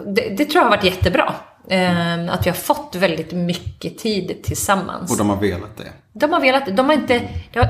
det, 0.06 0.36
det 0.38 0.46
tror 0.46 0.56
jag 0.56 0.64
har 0.64 0.70
varit 0.70 0.84
jättebra. 0.84 1.34
Ehm, 1.70 2.30
att 2.30 2.46
vi 2.46 2.50
har 2.50 2.58
fått 2.58 2.96
väldigt 2.96 3.32
mycket 3.32 3.98
tid 3.98 4.44
tillsammans. 4.44 5.12
Och 5.12 5.18
de 5.18 5.30
har 5.30 5.38
velat 5.38 5.78
det. 5.78 5.92
De 6.14 6.34
har 6.34 6.40
velat, 6.42 6.76
de 6.78 6.86
har 6.86 6.94
inte, 6.94 7.22
det, 7.54 7.60
har, 7.60 7.68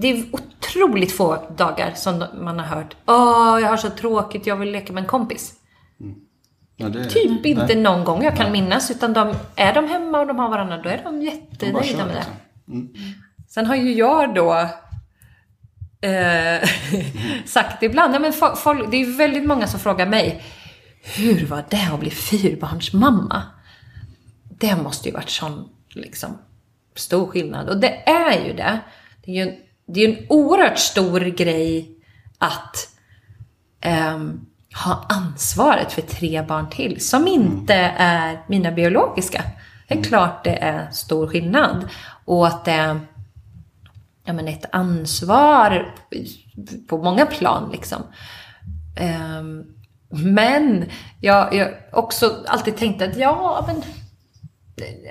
det 0.00 0.08
är 0.08 0.24
otroligt 0.32 1.12
få 1.16 1.38
dagar 1.56 1.92
som 1.94 2.18
de- 2.18 2.44
man 2.44 2.58
har 2.58 2.66
hört 2.66 2.96
Åh, 3.06 3.58
jag 3.62 3.68
har 3.68 3.76
så 3.76 3.90
tråkigt, 3.90 4.46
jag 4.46 4.56
vill 4.56 4.70
leka 4.70 4.92
med 4.92 5.00
en 5.02 5.08
kompis. 5.08 5.52
Ja, 6.76 6.88
det 6.88 7.04
Typ 7.04 7.46
inte 7.46 7.66
nej. 7.66 7.76
någon 7.76 8.04
gång 8.04 8.24
jag 8.24 8.36
kan 8.36 8.52
minnas, 8.52 8.90
utan 8.90 9.12
de, 9.12 9.34
är 9.56 9.74
de 9.74 9.88
hemma 9.88 10.20
och 10.20 10.26
de 10.26 10.38
har 10.38 10.48
varandra, 10.50 10.76
då 10.76 10.88
är 10.88 11.00
de 11.04 11.20
De 11.20 11.22
jättenöjda 11.26 11.82
kör, 11.82 11.96
med 12.06 12.06
det. 12.06 12.24
liksom. 12.66 12.88
Sen 13.48 13.66
har 13.66 13.74
ju 13.74 13.92
jag 13.92 14.34
då 14.34 14.52
eh, 16.00 16.68
sagt 17.46 17.82
ibland, 17.82 18.14
ja, 18.14 18.18
men 18.18 18.32
fo- 18.32 18.54
folk, 18.56 18.90
det 18.90 18.96
är 18.96 19.16
väldigt 19.16 19.44
många 19.46 19.66
som 19.66 19.80
frågar 19.80 20.06
mig, 20.06 20.42
hur 21.02 21.46
var 21.46 21.64
det 21.70 21.88
att 21.92 22.00
bli 22.00 22.10
fyrbarnsmamma? 22.10 23.42
Det 24.58 24.76
måste 24.76 25.08
ju 25.08 25.14
varit 25.14 25.30
sån 25.30 25.68
liksom, 25.88 26.38
stor 26.94 27.26
skillnad. 27.26 27.68
Och 27.68 27.80
det 27.80 28.08
är 28.08 28.46
ju 28.46 28.52
det. 28.52 28.80
Det 29.24 29.30
är 29.30 29.34
ju 29.34 29.50
en, 29.50 29.56
det 29.86 30.00
är 30.00 30.08
en 30.08 30.26
oerhört 30.28 30.78
stor 30.78 31.20
grej 31.20 31.90
att 32.38 32.76
ehm, 33.80 34.46
ha 34.84 35.06
ansvaret 35.08 35.92
för 35.92 36.02
tre 36.02 36.42
barn 36.42 36.70
till 36.70 37.00
som 37.00 37.28
inte 37.28 37.74
är 37.96 38.44
mina 38.48 38.72
biologiska. 38.72 39.44
Det 39.88 39.98
är 39.98 40.02
klart 40.02 40.44
det 40.44 40.56
är 40.56 40.90
stor 40.90 41.26
skillnad. 41.26 41.88
Och 42.24 42.46
att 42.46 42.64
det 42.64 42.72
är 42.72 43.00
ja, 44.24 44.32
men 44.32 44.48
ett 44.48 44.64
ansvar 44.72 45.94
på 46.88 46.98
många 46.98 47.26
plan. 47.26 47.70
Liksom. 47.72 48.02
Ehm, 48.96 49.64
men 50.10 50.90
jag 51.20 51.54
jag 51.54 51.68
också 51.92 52.44
alltid 52.46 52.76
tänkte 52.76 53.04
att 53.04 53.16
ja, 53.16 53.64
men 53.66 53.82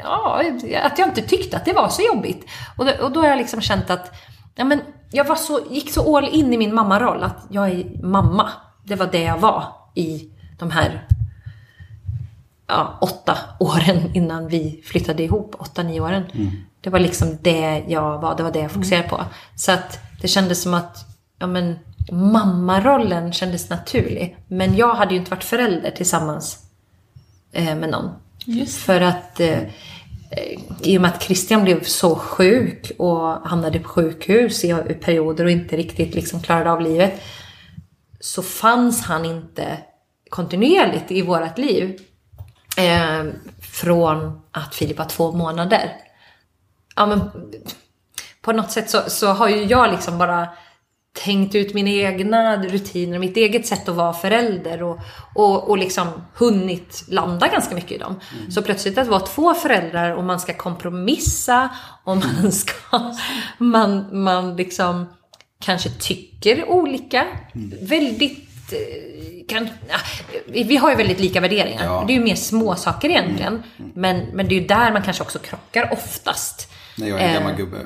ja, 0.03 0.43
att 0.83 0.99
jag 0.99 1.07
inte 1.07 1.21
tyckte 1.21 1.57
att 1.57 1.65
det 1.65 1.73
var 1.73 1.89
så 1.89 2.01
jobbigt. 2.01 2.45
Och 2.77 2.85
då, 2.85 2.91
och 3.01 3.11
då 3.11 3.19
har 3.19 3.27
jag 3.27 3.37
liksom 3.37 3.61
känt 3.61 3.89
att 3.89 4.11
ja, 4.55 4.63
men 4.63 4.81
jag 5.11 5.25
var 5.25 5.35
så, 5.35 5.59
gick 5.69 5.93
så 5.93 6.17
all 6.17 6.29
in 6.29 6.53
i 6.53 6.57
min 6.57 6.75
mammaroll 6.75 7.23
att 7.23 7.47
jag 7.49 7.69
är 7.69 8.03
mamma. 8.03 8.49
Det 8.83 8.95
var 8.95 9.07
det 9.07 9.23
jag 9.23 9.37
var 9.37 9.63
i 9.95 10.29
de 10.59 10.71
här 10.71 11.07
ja, 12.67 12.97
åtta 13.01 13.37
åren 13.59 14.15
innan 14.15 14.47
vi 14.47 14.81
flyttade 14.85 15.23
ihop. 15.23 15.55
Åtta, 15.59 15.83
nio 15.83 15.99
åren. 15.99 16.23
Det 16.81 16.89
var 16.89 16.99
liksom 16.99 17.37
det 17.41 17.83
jag 17.87 18.19
var, 18.19 18.37
det 18.37 18.43
var 18.43 18.51
det 18.51 18.59
jag 18.59 18.71
fokuserade 18.71 19.07
på. 19.09 19.25
Så 19.55 19.71
att 19.71 19.99
det 20.21 20.27
kändes 20.27 20.61
som 20.61 20.73
att 20.73 21.05
ja, 21.39 21.47
men, 21.47 21.79
mammarollen 22.11 23.33
kändes 23.33 23.69
naturlig. 23.69 24.37
Men 24.47 24.75
jag 24.75 24.95
hade 24.95 25.13
ju 25.13 25.19
inte 25.19 25.31
varit 25.31 25.43
förälder 25.43 25.91
tillsammans 25.91 26.57
eh, 27.51 27.75
med 27.75 27.89
någon. 27.89 28.09
Just 28.45 28.77
För 28.77 29.01
att 29.01 29.39
eh, 29.39 29.59
eh, 29.59 30.59
i 30.81 30.97
och 30.97 31.01
med 31.01 31.11
att 31.11 31.23
Christian 31.23 31.63
blev 31.63 31.83
så 31.83 32.15
sjuk 32.15 32.91
och 32.97 33.19
hamnade 33.49 33.79
på 33.79 33.89
sjukhus 33.89 34.63
i 34.63 34.73
perioder 35.01 35.45
och 35.45 35.51
inte 35.51 35.77
riktigt 35.77 36.15
liksom 36.15 36.41
klarade 36.41 36.71
av 36.71 36.81
livet. 36.81 37.21
Så 38.19 38.41
fanns 38.41 39.01
han 39.01 39.25
inte 39.25 39.77
kontinuerligt 40.29 41.11
i 41.11 41.21
vårt 41.21 41.57
liv. 41.57 41.99
Eh, 42.77 43.25
från 43.61 44.41
att 44.51 44.75
Filip 44.75 44.97
var 44.97 45.05
två 45.05 45.31
månader. 45.31 45.95
Ja 46.95 47.05
men 47.05 47.31
på 48.41 48.51
något 48.51 48.71
sätt 48.71 48.89
så, 48.89 49.01
så 49.07 49.27
har 49.27 49.49
ju 49.49 49.63
jag 49.63 49.91
liksom 49.91 50.17
bara 50.17 50.47
tänkt 51.13 51.55
ut 51.55 51.73
mina 51.73 51.89
egna 51.89 52.63
rutiner, 52.63 53.19
mitt 53.19 53.37
eget 53.37 53.67
sätt 53.67 53.89
att 53.89 53.95
vara 53.95 54.13
förälder 54.13 54.83
och, 54.83 54.99
och, 55.35 55.69
och 55.69 55.77
liksom 55.77 56.07
hunnit 56.33 57.03
landa 57.07 57.47
ganska 57.47 57.75
mycket 57.75 57.91
i 57.91 57.97
dem. 57.97 58.19
Mm. 58.39 58.51
Så 58.51 58.61
plötsligt 58.61 58.97
att 58.97 59.07
vara 59.07 59.19
två 59.19 59.53
föräldrar 59.53 60.11
och 60.11 60.23
man 60.23 60.39
ska 60.39 60.53
kompromissa 60.53 61.69
och 62.03 62.17
man 62.17 62.51
ska, 62.51 62.99
man, 63.57 64.23
man 64.23 64.55
liksom 64.55 65.05
kanske 65.59 65.89
tycker 65.89 66.69
olika. 66.69 67.25
Mm. 67.55 67.73
Väldigt 67.81 68.73
eh, 68.73 69.47
kan, 69.47 69.69
vi 70.47 70.77
har 70.77 70.89
ju 70.89 70.95
väldigt 70.95 71.19
lika 71.19 71.41
värderingar. 71.41 71.85
Ja. 71.85 72.03
Det 72.07 72.13
är 72.13 72.17
ju 72.17 72.23
mer 72.23 72.35
småsaker 72.35 73.09
egentligen. 73.09 73.53
Mm. 73.53 73.63
Mm. 73.77 73.91
Men, 73.95 74.25
men 74.33 74.47
det 74.47 74.55
är 74.55 74.59
ju 74.61 74.67
där 74.67 74.91
man 74.91 75.03
kanske 75.03 75.23
också 75.23 75.39
krockar 75.39 75.89
oftast. 75.93 76.71
När 76.97 77.07
jag 77.07 77.21
är 77.21 77.27
en 77.27 77.33
gammal 77.33 77.51
eh, 77.51 77.57
gubbe 77.57 77.77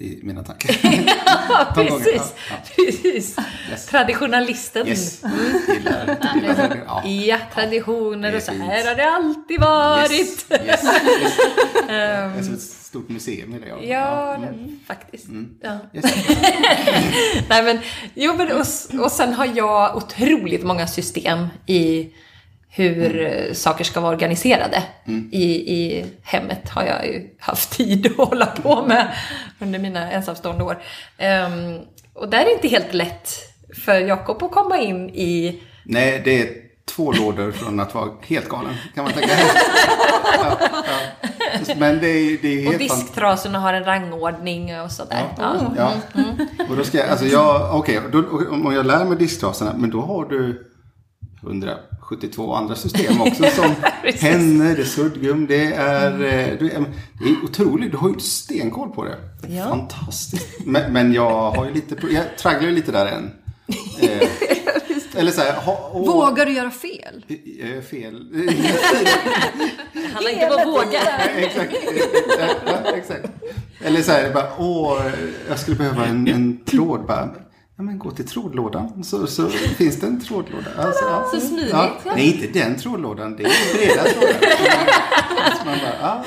i 0.00 0.20
mina 0.22 0.42
tankar. 0.42 0.76
ja, 1.48 1.72
precis. 1.74 2.34
Ja, 2.50 2.56
precis. 2.76 3.36
Yes. 3.70 3.86
Traditionalisten. 3.86 4.88
Yes. 4.88 5.22
Gillar, 5.68 6.18
gillar, 6.34 6.82
ja. 6.86 7.04
ja, 7.06 7.38
traditioner 7.54 8.36
och 8.36 8.42
så 8.42 8.52
här 8.52 8.86
har 8.86 8.94
det 8.94 9.10
alltid 9.10 9.60
varit. 9.60 10.46
Yes. 10.50 10.60
Yes. 10.66 10.82
um, 10.82 11.86
det 11.86 11.94
är 11.94 12.42
som 12.42 12.54
ett 12.54 12.60
stort 12.60 13.08
museum 13.08 13.54
i 13.54 13.58
det. 13.58 13.68
Ja, 13.68 13.76
ja 13.86 14.34
mm. 14.34 14.80
faktiskt. 14.86 15.28
Mm. 15.28 15.50
Ja. 15.60 15.78
Nej, 17.48 17.62
men, 17.62 17.78
jo, 18.14 18.34
men, 18.34 18.52
och, 18.52 18.66
och 19.04 19.12
sen 19.12 19.32
har 19.32 19.50
jag 19.54 19.96
otroligt 19.96 20.62
många 20.62 20.86
system 20.86 21.46
i 21.66 22.12
hur 22.70 23.20
mm. 23.20 23.54
saker 23.54 23.84
ska 23.84 24.00
vara 24.00 24.12
organiserade. 24.14 24.82
Mm. 25.06 25.28
I, 25.32 25.44
I 25.74 26.04
hemmet 26.22 26.68
har 26.68 26.84
jag 26.84 27.06
ju 27.06 27.30
haft 27.38 27.70
tid 27.76 28.06
att 28.06 28.28
hålla 28.28 28.46
på 28.46 28.86
med 28.86 29.14
under 29.58 29.78
mina 29.78 30.10
ensamstående 30.10 30.64
år. 30.64 30.82
Um, 31.18 31.78
och 32.14 32.28
där 32.28 32.40
är 32.40 32.44
det 32.44 32.52
inte 32.52 32.68
helt 32.68 32.94
lätt 32.94 33.30
för 33.84 34.00
Jakob 34.00 34.42
att 34.42 34.50
komma 34.50 34.78
in 34.78 35.10
i... 35.10 35.62
Nej, 35.84 36.22
det 36.24 36.40
är 36.40 36.48
två 36.84 37.12
lådor 37.12 37.52
från 37.52 37.80
att 37.80 37.94
vara 37.94 38.10
helt 38.22 38.48
galen, 38.48 38.74
kan 38.94 39.04
man 39.04 39.12
tänka. 39.12 39.34
ja, 40.42 40.58
ja. 40.60 41.74
Men 41.76 42.00
det 42.00 42.08
är, 42.08 42.38
det 42.42 42.48
är 42.48 42.62
helt... 42.62 42.74
Och 42.74 42.78
disktrasorna 42.78 43.58
har 43.58 43.74
en 43.74 43.84
rangordning 43.84 44.80
och 44.80 44.92
sådär. 44.92 45.24
Ja, 45.38 45.72
ja. 45.76 45.92
Mm. 46.14 46.70
Och 46.70 46.76
då 46.76 46.84
ska 46.84 46.98
jag, 46.98 47.08
alltså 47.08 47.26
jag, 47.26 47.78
okej, 47.78 47.98
okay, 47.98 48.46
om 48.46 48.74
jag 48.74 48.86
lär 48.86 49.04
mig 49.04 49.18
disktrasorna, 49.18 49.74
men 49.76 49.90
då 49.90 50.00
har 50.00 50.24
du 50.24 50.69
172 51.42 52.54
andra 52.54 52.74
system 52.74 53.20
också 53.20 53.44
som 53.54 53.74
pennor, 54.20 54.74
det 54.76 54.82
är 54.82 54.84
suddgum, 54.84 55.46
det 55.46 55.72
är, 55.72 56.10
mm. 56.10 56.22
Eh, 56.22 56.58
det 56.58 56.74
är, 56.74 56.84
det 57.20 57.24
är 57.24 57.44
otroligt. 57.44 57.90
Du 57.90 57.96
har 57.96 58.08
ju 58.08 58.20
stenkoll 58.20 58.90
på 58.90 59.04
det. 59.04 59.16
Ja. 59.48 59.68
Fantastiskt. 59.68 60.66
Men, 60.66 60.92
men, 60.92 61.12
jag 61.12 61.50
har 61.50 61.66
ju 61.66 61.74
lite, 61.74 61.96
jag 62.10 62.38
tragglar 62.38 62.68
ju 62.68 62.74
lite 62.74 62.92
där 62.92 63.06
än. 63.06 63.30
Eh, 64.02 64.28
eller 65.16 65.32
så 65.32 65.40
här, 65.40 65.52
ha, 65.52 65.90
och, 65.92 66.06
Vågar 66.06 66.46
du 66.46 66.52
göra 66.52 66.70
fel? 66.70 67.24
Eh, 67.28 67.82
fel. 67.82 68.32
det 69.92 70.06
handlar 70.12 70.30
inte 70.30 70.46
om 70.46 70.60
att 70.60 70.66
våga. 70.66 71.00
exakt. 71.36 71.74
Exakt. 72.94 73.26
Eller 73.84 74.02
så 74.02 74.12
här, 74.12 74.34
bara, 74.34 74.48
åh, 74.58 75.02
jag 75.48 75.58
skulle 75.58 75.76
behöva 75.76 76.06
en, 76.06 76.28
en 76.28 76.64
tråd. 76.64 77.06
Bara, 77.06 77.34
Ja, 77.80 77.84
men 77.84 77.98
gå 77.98 78.10
till 78.10 78.28
trådlådan 78.28 79.04
så, 79.04 79.26
så 79.26 79.48
finns 79.48 80.00
det 80.00 80.06
en 80.06 80.20
trådlåda. 80.20 80.70
Alltså, 80.78 81.04
ja. 81.04 81.28
Så 81.32 81.40
smidigt. 81.40 81.70
Ja. 81.72 81.90
Nej, 82.04 82.34
inte 82.34 82.58
den 82.58 82.78
trådlådan. 82.78 83.36
Det 83.36 83.44
är 83.44 83.74
breda 83.74 84.02
trådar. 84.02 85.96
ja, 86.00 86.24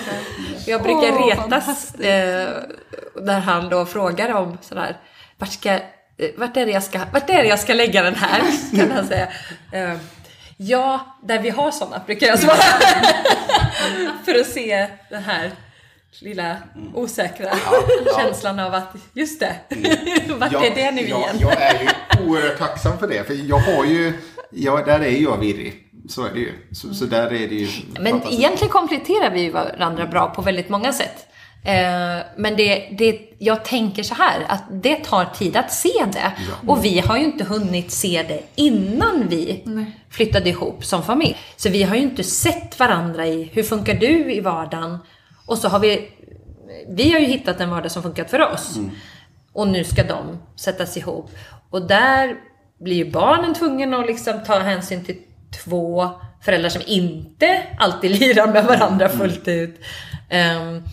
jag 0.68 0.84
brukar 0.84 1.28
retas 1.28 1.96
eh, 1.96 2.50
när 3.22 3.40
han 3.40 3.70
då 3.70 3.86
frågar 3.86 4.34
om 4.34 4.58
sådär, 4.62 4.98
vart, 5.38 5.52
ska, 5.52 5.72
eh, 5.72 5.80
vart, 6.38 6.58
är 6.58 6.66
det 6.66 6.72
jag 6.72 6.84
ska, 6.84 7.00
vart 7.14 7.30
är 7.30 7.44
det 7.44 7.48
jag 7.48 7.60
ska 7.60 7.74
lägga 7.74 8.04
den 8.04 8.16
här? 8.16 8.42
Kan 8.78 8.92
han 8.92 9.08
säga. 9.08 9.28
Eh, 9.72 9.98
ja, 10.58 11.18
där 11.24 11.40
vi 11.40 11.50
har 11.50 11.72
sådana 11.72 12.02
brukar 12.06 12.28
jag 12.28 12.40
svara. 12.40 12.56
För 14.26 14.40
att 14.40 14.48
se 14.48 14.88
den 15.10 15.24
här 15.24 15.52
lilla 16.22 16.58
osäkra 16.94 17.46
ja, 17.46 17.84
ja. 18.06 18.20
känslan 18.20 18.60
av 18.60 18.74
att, 18.74 18.96
just 19.14 19.40
det, 19.40 19.56
mm. 19.70 20.40
vart 20.40 20.52
jag, 20.52 20.66
är 20.66 20.76
det 20.76 20.92
nu 20.92 21.02
jag, 21.02 21.20
igen? 21.20 21.36
Jag 21.40 21.62
är 21.62 21.82
ju 21.82 21.90
oerhört 22.26 22.58
tacksam 22.58 22.98
för 23.00 23.08
det, 23.08 23.28
för 23.28 23.50
jag 23.50 23.60
har 23.60 23.86
ju, 23.86 24.14
jag, 24.50 24.86
där 24.86 25.00
är 25.00 25.22
jag 25.22 25.38
virrig. 25.38 25.80
Så 26.10 26.26
är 26.26 26.34
det 26.34 26.40
ju. 26.40 26.52
Så, 26.72 26.94
så 26.94 27.06
där 27.06 27.34
är 27.34 27.48
det 27.48 27.56
ju. 27.56 27.68
Men 28.00 28.22
egentligen 28.28 28.72
kompletterar 28.72 29.32
vi 29.32 29.50
varandra 29.50 30.08
bra 30.08 30.30
på 30.30 30.42
väldigt 30.42 30.70
många 30.70 30.94
sätt. 30.94 31.28
Eh, 31.66 32.26
men 32.38 32.56
det, 32.56 32.90
det, 32.98 33.20
jag 33.38 33.66
tänker 33.66 34.04
så 34.04 34.16
här, 34.16 34.46
att 34.48 34.64
det 34.70 34.96
tar 34.96 35.26
tid 35.26 35.56
att 35.58 35.74
se 35.74 36.06
det. 36.14 36.32
Ja. 36.48 36.74
Och 36.74 36.86
vi 36.86 37.00
har 37.00 37.18
ju 37.18 37.24
inte 37.24 37.44
hunnit 37.44 37.92
se 37.92 38.26
det 38.28 38.44
innan 38.56 39.28
vi 39.30 39.64
Nej. 39.66 40.00
flyttade 40.10 40.50
ihop 40.50 40.86
som 40.86 41.04
familj. 41.04 41.38
Så 41.56 41.70
vi 41.70 41.84
har 41.84 41.96
ju 41.96 42.02
inte 42.02 42.24
sett 42.24 42.80
varandra 42.80 43.28
i, 43.28 43.50
hur 43.54 43.64
funkar 43.64 43.94
du 43.94 44.34
i 44.34 44.40
vardagen? 44.40 44.98
Och 45.46 45.58
så 45.58 45.68
har 45.68 45.80
vi, 45.80 46.12
vi 46.88 47.12
har 47.12 47.20
ju 47.20 47.26
hittat 47.26 47.62
en 47.62 47.70
vardag 47.70 47.92
som 47.92 48.04
funkat 48.04 48.30
för 48.30 48.40
oss. 48.40 48.76
Mm. 48.76 48.92
Och 49.54 49.68
nu 49.68 49.84
ska 49.84 50.04
de 50.04 50.38
sättas 50.56 50.98
ihop. 50.98 51.32
Och 51.70 51.88
där 51.88 52.36
blir 52.80 52.96
ju 52.96 53.12
barnen 53.12 53.54
tvungna 53.54 53.98
att 53.98 54.08
liksom 54.08 54.44
ta 54.44 54.60
hänsyn 54.60 55.06
till 55.06 55.18
två 55.64 56.10
föräldrar 56.42 56.70
som 56.70 56.82
inte 56.86 57.64
alltid 57.78 58.12
lirar 58.20 58.48
med 58.48 58.66
varandra 58.66 59.06
mm. 59.06 59.18
fullt 59.18 59.48
ut. 59.48 59.80
Um, 60.32 60.84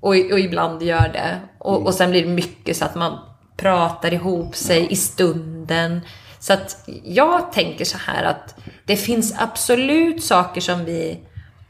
och, 0.00 0.10
och, 0.10 0.40
ibland 0.40 0.82
gör 0.82 1.08
det. 1.12 1.40
Och, 1.58 1.74
mm. 1.74 1.86
och 1.86 1.94
sen 1.94 2.10
blir 2.10 2.22
det 2.22 2.30
mycket 2.30 2.76
så 2.76 2.84
att 2.84 2.94
man 2.94 3.18
pratar 3.56 4.14
ihop 4.14 4.56
sig 4.56 4.92
i 4.92 4.96
stunden. 4.96 6.00
Så 6.38 6.52
att 6.52 6.88
jag 7.04 7.52
tänker 7.52 7.84
så 7.84 7.98
här 7.98 8.24
att 8.24 8.54
det 8.84 8.96
finns 8.96 9.34
absolut 9.38 10.24
saker 10.24 10.60
som 10.60 10.84
vi 10.84 11.20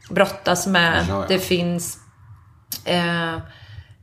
brottas 0.09 0.67
med. 0.67 1.05
Ja, 1.09 1.21
ja. 1.21 1.25
Det 1.27 1.39
finns 1.39 1.98
eh, 2.85 3.37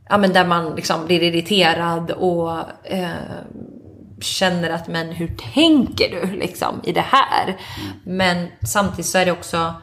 ja, 0.09 0.19
men 0.19 0.33
där 0.33 0.47
man 0.47 0.75
liksom 0.75 1.07
blir 1.07 1.23
irriterad 1.23 2.11
och 2.11 2.59
eh, 2.85 3.11
känner 4.21 4.71
att 4.71 4.89
men 4.89 5.07
hur 5.07 5.37
tänker 5.55 6.11
du 6.11 6.37
liksom 6.37 6.81
i 6.85 6.93
det 6.93 7.05
här? 7.07 7.45
Mm. 7.45 8.17
Men 8.17 8.49
samtidigt 8.63 9.07
så 9.07 9.19
är 9.19 9.25
det 9.25 9.33
också 9.33 9.75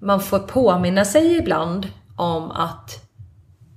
man 0.00 0.20
får 0.20 0.38
påminna 0.38 1.04
sig 1.04 1.36
ibland 1.38 1.88
om 2.16 2.50
att 2.50 3.08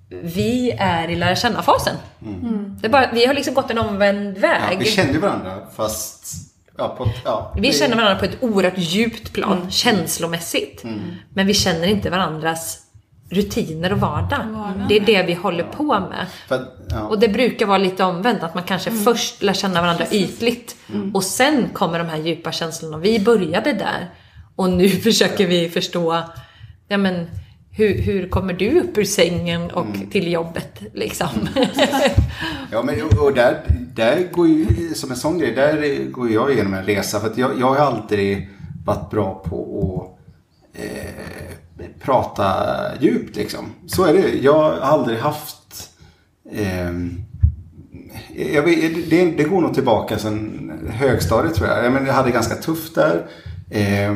vi 0.10 0.72
är 0.72 1.10
i 1.10 1.16
lära 1.16 1.36
känna-fasen. 1.36 1.96
Mm. 2.22 2.78
vi 3.14 3.26
har 3.26 3.34
liksom 3.34 3.54
gått 3.54 3.72
en 3.72 3.78
omvänd 3.78 4.38
väg. 4.38 4.74
Ja, 4.74 4.78
vi 4.80 4.86
känner 4.86 5.20
varandra 5.20 5.62
fast 5.76 6.46
Ja, 6.78 6.96
på, 6.98 7.08
ja, 7.26 7.54
vi 7.58 7.74
känner 7.74 7.96
varandra 7.96 8.20
på 8.20 8.26
ett 8.26 8.44
oerhört 8.44 8.78
djupt 8.78 9.34
plan, 9.34 9.58
mm. 9.58 9.72
känslomässigt. 9.72 10.84
Mm. 10.84 11.00
Men 11.34 11.48
vi 11.48 11.54
känner 11.54 11.88
inte 11.88 12.10
varandras 12.10 12.80
rutiner 13.30 13.94
och 13.94 14.00
vardag. 14.00 14.46
vardag. 14.52 14.86
Det 14.90 14.96
är 14.96 15.06
det 15.06 15.24
vi 15.24 15.34
håller 15.34 15.64
på 15.64 15.84
med. 15.84 16.26
För, 16.48 16.68
ja. 16.90 17.02
Och 17.02 17.20
det 17.20 17.28
brukar 17.28 17.66
vara 17.66 17.78
lite 17.78 18.04
omvänt, 18.04 18.44
att 18.44 18.56
man 18.56 18.64
kanske 18.64 18.90
mm. 18.90 19.04
först 19.04 19.44
lär 19.44 19.54
känna 19.54 19.82
varandra 19.82 20.06
ytligt 20.12 20.76
mm. 20.94 21.16
och 21.16 21.24
sen 21.24 21.70
kommer 21.74 22.00
de 22.00 22.08
här 22.08 22.18
djupa 22.18 22.52
känslorna. 22.52 22.98
Vi 22.98 23.20
började 23.20 23.74
där 23.74 24.10
och 24.56 24.70
nu 24.70 24.90
försöker 25.08 25.48
vi 25.48 25.70
förstå, 25.70 26.24
ja 26.88 26.98
men 26.98 27.28
hur, 27.72 28.02
hur 28.02 28.30
kommer 28.30 28.54
du 28.54 28.80
upp 28.80 28.98
ur 28.98 29.04
sängen 29.04 29.72
och 29.72 29.86
mm. 29.86 30.10
till 30.10 30.32
jobbet 30.32 30.80
liksom? 30.94 31.28
ja 32.72 32.84
men 32.84 32.96
och 33.20 33.34
där, 33.34 33.64
där 33.96 34.32
går 34.32 34.48
ju, 34.48 34.94
som 34.94 35.12
en 35.12 35.18
sån 35.18 35.40
grej, 35.40 35.52
där 35.52 36.04
går 36.12 36.32
jag 36.32 36.52
igenom 36.54 36.74
en 36.74 36.84
resa 36.84 37.20
för 37.20 37.28
att 37.28 37.38
jag, 37.38 37.60
jag 37.60 37.68
har 37.68 37.78
aldrig 37.78 38.50
varit 38.86 39.12
bra 39.12 39.44
på 39.46 40.16
att 40.74 40.80
eh, 40.82 41.56
prata 42.00 42.54
djupt 43.00 43.36
liksom. 43.36 43.66
Så 43.88 44.06
är 44.06 44.14
det. 44.14 44.30
Jag 44.30 44.54
har 44.54 44.74
aldrig 44.74 45.20
haft... 45.20 45.90
Eh, 46.52 46.92
jag 48.54 48.64
vet, 48.64 49.10
det, 49.10 49.32
det, 49.32 49.44
går 49.44 49.62
nog 49.62 49.74
tillbaka 49.74 50.18
sen 50.18 50.72
högstadiet 50.90 51.56
tror 51.56 51.70
jag. 51.70 51.86
Jag, 51.86 51.94
men, 51.94 52.06
jag 52.06 52.14
hade 52.14 52.32
ganska 52.32 52.56
tufft 52.56 52.96
där. 52.96 53.26
Eh, 53.70 54.16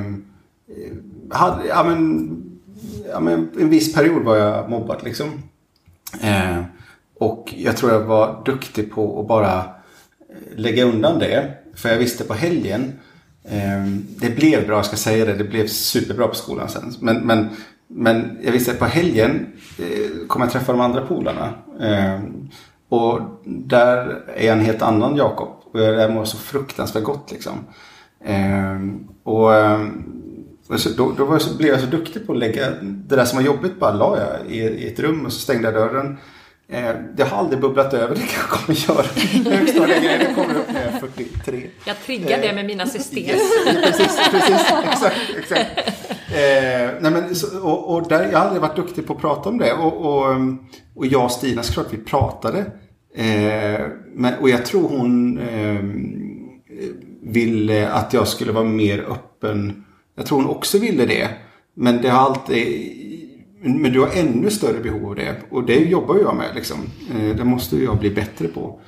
hade, 1.32 1.68
ja, 1.68 1.84
men, 1.84 2.30
ja, 3.12 3.20
men, 3.20 3.50
en 3.60 3.70
viss 3.70 3.94
period 3.94 4.24
var 4.24 4.38
jag 4.38 4.70
mobbad 4.70 5.04
liksom. 5.04 5.30
Eh, 6.22 6.64
och 7.20 7.54
jag 7.58 7.78
tror 7.78 7.92
jag 7.92 8.00
var 8.00 8.42
duktig 8.46 8.92
på 8.92 9.22
att 9.22 9.28
bara 9.28 9.58
eh, 9.58 9.64
lägga 10.56 10.84
undan 10.84 11.20
det. 11.20 11.54
För 11.76 11.90
jag 11.90 11.98
visste 11.98 12.24
på 12.24 12.34
helgen. 12.34 13.00
Ehm, 13.50 14.06
det 14.20 14.30
blev 14.30 14.68
bra, 14.68 14.76
jag 14.76 14.86
ska 14.86 14.96
säga 14.96 15.26
det. 15.26 15.34
Det 15.34 15.44
blev 15.44 15.68
superbra 15.68 16.28
på 16.28 16.36
skolan 16.36 16.70
sen. 16.70 16.94
Men, 17.00 17.18
men 17.18 17.50
men 17.92 18.38
jag 18.42 18.52
visste 18.52 18.72
att 18.72 18.80
på 18.80 18.86
helgen 18.86 19.48
eh, 19.80 20.28
kommer 20.28 20.46
jag 20.46 20.54
träffa 20.54 20.72
de 20.72 20.82
andra 20.82 21.02
polarna. 21.02 21.54
Ehm, 21.82 22.50
och 22.90 23.20
där 23.46 24.24
är 24.36 24.46
jag 24.48 24.58
en 24.58 24.66
helt 24.66 24.82
annan 24.82 25.16
Jakob. 25.16 25.50
Och 25.72 25.80
jag 25.80 26.12
mår 26.14 26.26
så 26.26 26.38
fruktansvärt 26.38 27.04
gott 27.04 27.32
liksom. 27.32 27.54
Ehm, 28.26 29.08
och 29.24 29.52
då, 30.98 31.12
då 31.18 31.28
jag 31.32 31.42
så, 31.42 31.58
blev 31.58 31.70
jag 31.70 31.80
så 31.80 31.86
duktig 31.86 32.28
på 32.28 32.34
att 32.34 32.40
lägga 32.40 32.70
det 32.82 33.16
där 33.16 33.26
som 33.26 33.38
var 33.38 33.46
jobbigt 33.46 33.80
bara 33.80 33.94
la 33.94 34.18
jag 34.18 34.52
i, 34.52 34.60
i 34.60 34.88
ett 34.88 35.00
rum 35.00 35.26
och 35.26 35.34
så 35.34 35.40
stängde 35.40 35.68
jag 35.68 35.74
dörren. 35.74 36.18
Eh, 36.72 36.96
det 37.16 37.24
har 37.24 37.38
aldrig 37.38 37.62
bubblat 37.62 37.94
över, 37.94 38.16
det 38.16 38.22
kan 38.22 38.42
jag 38.42 38.50
kommer 38.50 38.80
göra. 38.88 39.06
Det 40.20 40.36
kommer 40.36 40.56
upp 40.56 40.72
när 40.74 40.86
jag 40.86 40.94
är 40.94 41.00
43. 41.00 41.70
Jag 41.86 42.04
triggar 42.06 42.42
det 42.42 42.54
med 42.54 42.66
mina 42.66 42.86
system. 42.86 43.24
Yes, 43.24 43.42
precis, 43.66 44.20
precis, 44.32 44.74
exakt, 44.84 45.16
exakt. 45.38 45.78
Eh, 46.32 46.90
nej 47.00 47.12
men, 47.12 47.36
och, 47.62 47.96
och 47.96 48.08
där, 48.08 48.30
jag 48.32 48.40
har 48.40 48.46
aldrig 48.46 48.62
varit 48.62 48.76
duktig 48.76 49.08
på 49.08 49.14
att 49.14 49.22
prata 49.22 49.50
om 49.50 49.58
det. 49.58 49.74
Och, 49.74 49.94
och, 49.94 50.36
och 50.96 51.06
jag 51.06 51.26
och 51.26 51.32
Stina, 51.32 51.64
såklart 51.64 51.88
vi 51.94 51.98
pratade. 51.98 52.60
Eh, 53.16 53.82
men, 54.14 54.34
och 54.42 54.50
jag 54.50 54.66
tror 54.66 54.90
hon 54.90 55.38
eh, 55.38 55.84
ville 57.24 57.90
att 57.90 58.14
jag 58.14 58.28
skulle 58.28 58.52
vara 58.52 58.64
mer 58.64 59.00
öppen. 59.00 59.86
Jag 60.16 60.26
tror 60.26 60.42
hon 60.42 60.50
också 60.50 60.80
ville 60.80 61.06
det. 61.06 61.30
Men 61.74 62.02
det 62.02 62.10
har 62.10 62.20
alltid 62.20 62.99
men 63.62 63.94
du 63.94 64.00
har 64.00 64.10
ännu 64.14 64.50
större 64.50 64.80
behov 64.80 65.06
av 65.10 65.16
det. 65.16 65.36
Och 65.50 65.64
det 65.64 65.80
jobbar 65.80 66.16
jag 66.16 66.36
med. 66.36 66.56
Liksom. 66.56 66.78
Eh, 67.16 67.36
det 67.36 67.44
måste 67.44 67.78
jag 67.78 67.98
bli 67.98 68.10
bättre 68.10 68.48
på. 68.48 68.80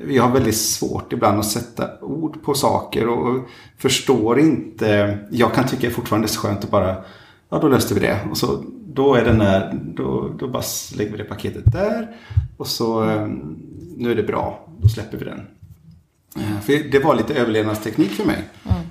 Vi 0.00 0.18
har 0.18 0.30
väldigt 0.30 0.56
svårt 0.56 1.12
ibland 1.12 1.38
att 1.38 1.46
sätta 1.46 2.00
ord 2.00 2.42
på 2.42 2.54
saker 2.54 3.08
och 3.08 3.48
förstår 3.78 4.38
inte. 4.38 5.18
Jag 5.30 5.54
kan 5.54 5.66
tycka 5.66 5.90
fortfarande 5.90 6.28
det 6.28 6.32
är 6.32 6.36
skönt 6.36 6.64
att 6.64 6.70
bara, 6.70 6.96
ja 7.48 7.58
då 7.58 7.68
löste 7.68 7.94
vi 7.94 8.00
det. 8.00 8.18
Och 8.30 8.36
så, 8.36 8.64
då 8.86 9.14
är 9.14 9.24
den 9.24 9.38
där, 9.38 9.80
då, 9.94 10.30
då 10.38 10.48
bara 10.48 10.62
lägger 10.96 11.12
vi 11.12 11.18
det 11.18 11.24
paketet 11.24 11.72
där. 11.72 12.16
Och 12.56 12.66
så, 12.66 13.10
eh, 13.10 13.28
nu 13.96 14.10
är 14.10 14.14
det 14.14 14.22
bra, 14.22 14.68
då 14.78 14.88
släpper 14.88 15.18
vi 15.18 15.24
den. 15.24 15.40
Eh, 16.36 16.60
för 16.60 16.90
det 16.90 16.98
var 16.98 17.14
lite 17.14 17.34
överlevnadsteknik 17.34 18.10
för 18.10 18.24
mig. 18.24 18.48
Mm. 18.64 18.85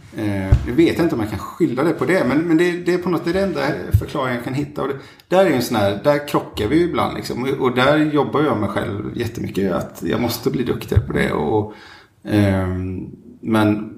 Nu 0.65 0.71
vet 0.71 0.97
jag 0.97 1.05
inte 1.05 1.15
om 1.15 1.21
jag 1.21 1.29
kan 1.29 1.39
skylla 1.39 1.83
det 1.83 1.93
på 1.93 2.05
det. 2.05 2.25
Men, 2.27 2.41
men 2.41 2.57
det, 2.57 2.71
det 2.71 2.93
är 2.93 2.97
på 2.97 3.09
något 3.09 3.23
det 3.23 3.29
är 3.29 3.33
den 3.33 3.43
enda 3.43 3.61
förklaringen 3.99 4.35
jag 4.35 4.43
kan 4.43 4.53
hitta. 4.53 4.81
Och 4.81 4.87
det, 4.87 4.95
där 5.27 5.45
är 5.45 5.51
en 5.51 5.61
sån 5.61 5.77
här, 5.77 6.01
där 6.03 6.27
krockar 6.27 6.67
vi 6.67 6.81
ibland. 6.81 7.15
Liksom. 7.15 7.55
Och 7.59 7.75
där 7.75 7.97
jobbar 7.97 8.43
jag 8.43 8.57
med 8.57 8.69
själv 8.69 9.17
jättemycket. 9.17 9.71
Att 9.71 10.03
jag 10.05 10.21
måste 10.21 10.49
bli 10.49 10.63
duktigare 10.63 11.03
på 11.03 11.13
det. 11.13 11.31
Och, 11.31 11.73
eh, 12.31 12.67
men 13.41 13.93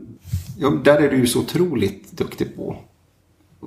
ja, 0.58 0.70
där 0.84 1.02
är 1.02 1.10
du 1.10 1.18
ju 1.18 1.28
så 1.28 1.40
otroligt 1.40 2.12
duktig 2.12 2.56
på 2.56 2.78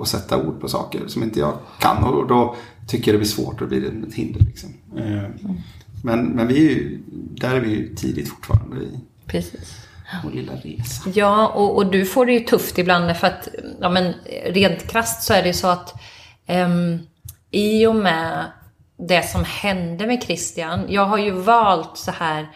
att 0.01 0.09
sätta 0.09 0.42
ord 0.42 0.61
på 0.61 0.68
saker 0.68 1.01
som 1.07 1.22
inte 1.22 1.40
jag 1.40 1.59
kan. 1.80 2.05
Och 2.05 2.28
då 2.28 2.57
tycker 2.88 3.11
jag 3.11 3.14
det 3.14 3.18
blir 3.18 3.28
svårt 3.28 3.62
och 3.62 3.68
blir 3.68 4.05
ett 4.09 4.14
hinder. 4.14 4.40
Liksom. 4.40 4.70
Eh, 4.96 5.51
men, 6.05 6.24
men 6.24 6.46
vi 6.46 6.66
är 6.66 6.70
ju, 6.70 6.98
där 7.12 7.55
är 7.55 7.61
vi 7.61 7.70
ju 7.70 7.94
tidigt 7.94 8.28
fortfarande. 8.28 8.76
Precis. 9.26 9.89
Vår 10.25 10.31
lilla 10.31 10.53
resa. 10.53 11.11
Ja, 11.15 11.49
och, 11.49 11.77
och, 11.77 11.87
du 11.87 12.07
får 12.07 12.27
det 12.27 12.33
ju 12.33 12.41
tufft 12.41 12.79
ibland 12.79 13.17
för 13.17 13.27
att 13.27 13.49
ja, 13.81 13.89
men, 13.89 14.15
rent 14.47 14.91
krast 14.91 15.23
så 15.23 15.35
är 15.35 15.43
det 15.43 15.55
så 15.55 15.67
att 15.67 15.95
um, 16.49 17.07
i 17.51 17.87
och 17.87 17.95
med 17.95 18.45
det 19.09 19.23
som 19.23 19.45
hände 19.45 20.07
med 20.07 20.23
Christian, 20.23 20.87
jag 20.89 21.05
har 21.05 21.19
ju 21.19 21.31
valt 21.31 21.97
så 21.97 22.11
här 22.11 22.49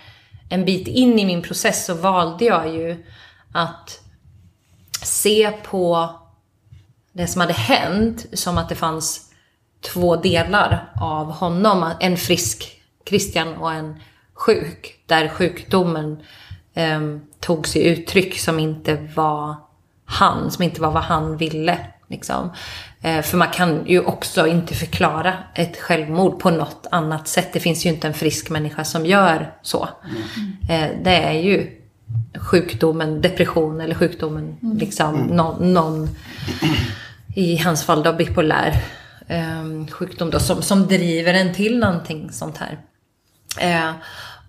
en 0.51 0.65
bit 0.65 0.89
in 0.89 1.19
i 1.19 1.25
min 1.25 1.43
process 1.43 1.85
så 1.85 1.95
valde 1.95 2.45
jag 2.45 2.75
ju 2.75 3.05
att 3.53 4.01
se 5.03 5.51
på 5.51 6.11
det 7.13 7.27
som 7.27 7.41
hade 7.41 7.53
hänt 7.53 8.27
som 8.33 8.59
att 8.59 8.69
det 8.69 8.75
fanns 8.75 9.31
två 9.81 10.17
delar 10.17 10.93
av 11.01 11.31
honom. 11.33 11.91
En 12.01 12.17
frisk 12.17 12.81
Christian 13.09 13.57
och 13.57 13.73
en 13.73 14.01
sjuk. 14.35 15.03
Där 15.07 15.29
sjukdomen 15.29 16.23
eh, 16.75 17.01
tog 17.41 17.69
sig 17.69 17.87
uttryck 17.87 18.39
som 18.39 18.59
inte 18.59 19.09
var 19.15 19.57
han, 20.05 20.51
som 20.51 20.65
inte 20.65 20.81
var 20.81 20.91
vad 20.91 21.03
han 21.03 21.37
ville. 21.37 21.79
Liksom. 22.09 22.51
Eh, 23.03 23.23
för 23.23 23.37
man 23.37 23.51
kan 23.51 23.87
ju 23.87 24.01
också 24.01 24.47
inte 24.47 24.75
förklara 24.75 25.35
ett 25.55 25.77
självmord 25.77 26.41
på 26.41 26.51
något 26.51 26.87
annat 26.91 27.29
sätt. 27.29 27.53
Det 27.53 27.61
finns 27.61 27.87
ju 27.87 27.91
inte 27.91 28.07
en 28.07 28.15
frisk 28.15 28.51
människa 28.51 28.85
som 28.85 29.07
gör 29.07 29.53
så. 29.63 29.89
Mm. 30.05 30.93
Eh, 30.93 31.03
det 31.05 31.17
är 31.17 31.33
ju 31.33 31.81
sjukdomen, 32.39 33.21
depression 33.21 33.81
eller 33.81 33.95
sjukdomen, 33.95 34.57
mm. 34.63 34.79
liksom 34.79 35.15
mm. 35.15 35.27
någon, 35.27 35.73
någon, 35.73 36.09
i 37.35 37.57
hans 37.57 37.85
fall 37.85 38.03
då 38.03 38.13
bipolär 38.13 38.77
eh, 39.27 39.87
sjukdom 39.91 40.31
då, 40.31 40.39
som, 40.39 40.63
som 40.63 40.87
driver 40.87 41.35
en 41.35 41.55
till 41.55 41.79
någonting 41.79 42.33
sånt 42.33 42.59
här. 42.59 42.79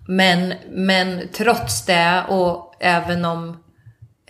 Men, 0.06 0.54
men 0.68 1.28
trots 1.32 1.84
det 1.84 2.24
och 2.28 2.74
även 2.80 3.24
om 3.24 3.62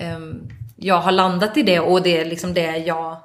um, 0.00 0.48
jag 0.76 1.00
har 1.00 1.12
landat 1.12 1.56
i 1.56 1.62
det 1.62 1.80
och 1.80 2.02
det 2.02 2.20
är 2.20 2.24
liksom 2.24 2.54
det 2.54 2.76
jag 2.76 3.12
eh, 3.12 3.18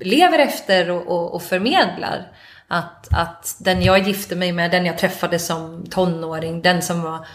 lever 0.00 0.38
efter 0.38 0.90
och, 0.90 1.06
och, 1.06 1.34
och, 1.34 1.42
förmedlar. 1.42 2.32
Att, 2.68 3.08
att 3.10 3.56
den 3.58 3.82
jag 3.82 4.08
gifte 4.08 4.36
mig 4.36 4.52
med, 4.52 4.70
den 4.70 4.86
jag 4.86 4.98
träffade 4.98 5.38
som 5.38 5.86
tonåring, 5.90 6.62
den 6.62 6.82
som 6.82 7.02
var 7.02 7.26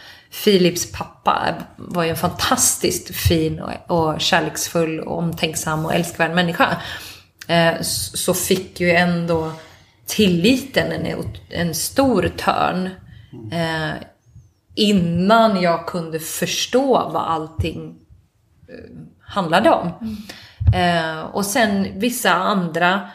Philips 0.44 0.92
pappa 0.92 1.56
var 1.76 2.04
ju 2.04 2.10
en 2.10 2.16
fantastiskt 2.16 3.16
fin 3.16 3.60
och, 3.60 3.72
och 3.88 4.22
kärleksfull 4.22 5.00
och 5.00 5.18
omtänksam 5.18 5.86
och 5.86 5.94
älskvärd 5.94 6.32
människa. 6.32 6.82
Eh, 7.48 7.74
så 7.82 8.34
fick 8.34 8.80
ju 8.80 8.92
ändå 8.92 9.52
tilliten 10.06 10.92
en, 10.92 11.36
en 11.50 11.74
stor 11.76 12.32
törn 12.38 12.90
Eh, 13.52 13.94
innan 14.76 15.62
jag 15.62 15.88
kunde 15.88 16.20
förstå 16.20 17.10
vad 17.14 17.24
allting 17.24 17.96
eh, 18.70 18.92
handlade 19.22 19.70
om. 19.70 19.90
Mm. 20.02 20.18
Eh, 20.74 21.22
och 21.22 21.46
sen 21.46 22.00
vissa 22.00 22.34
andra 22.34 23.10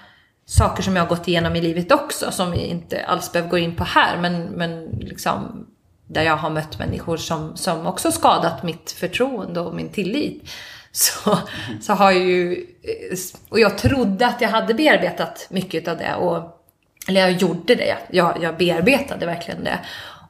saker 0.47 0.83
som 0.83 0.97
jag 0.97 1.03
har 1.03 1.09
gått 1.09 1.29
igenom 1.29 1.57
i 1.57 1.61
livet 1.61 1.93
också, 1.93 2.31
som 2.31 2.51
vi 2.51 2.59
inte 2.59 3.05
alls 3.05 3.33
behöver 3.33 3.51
gå 3.51 3.59
in 3.59 3.77
på 3.77 3.85
här, 3.85 4.19
men, 4.19 4.43
men 4.43 4.85
liksom 4.87 5.67
där 6.07 6.23
jag 6.23 6.37
har 6.37 6.51
mött 6.51 6.79
människor 6.79 7.17
som, 7.17 7.57
som 7.57 7.87
också 7.87 8.13
skadat 8.13 8.63
mitt 8.63 8.91
förtroende 8.91 9.61
och 9.61 9.75
min 9.75 9.89
tillit. 9.89 10.51
Så, 10.93 11.39
så 11.81 11.93
har 11.93 12.11
jag 12.11 12.23
ju, 12.23 12.67
eh, 12.83 13.19
och 13.49 13.61
jag 13.61 13.79
trodde 13.79 14.27
att 14.27 14.41
jag 14.41 14.49
hade 14.49 14.75
bearbetat 14.75 15.47
mycket 15.51 15.89
av 15.89 15.97
det. 15.97 16.15
Och, 16.15 16.58
eller 17.09 17.21
jag 17.21 17.33
gjorde 17.33 17.75
det, 17.75 17.97
jag, 18.11 18.39
jag 18.43 18.57
bearbetade 18.57 19.27
verkligen 19.27 19.65
det. 19.65 19.79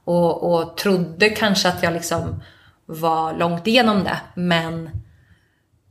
Och, 0.04 0.52
och 0.52 0.76
trodde 0.76 1.28
kanske 1.28 1.68
att 1.68 1.82
jag 1.82 1.92
liksom 1.92 2.42
var 2.86 3.34
långt 3.34 3.66
igenom 3.66 4.04
det. 4.04 4.20
Men 4.34 4.90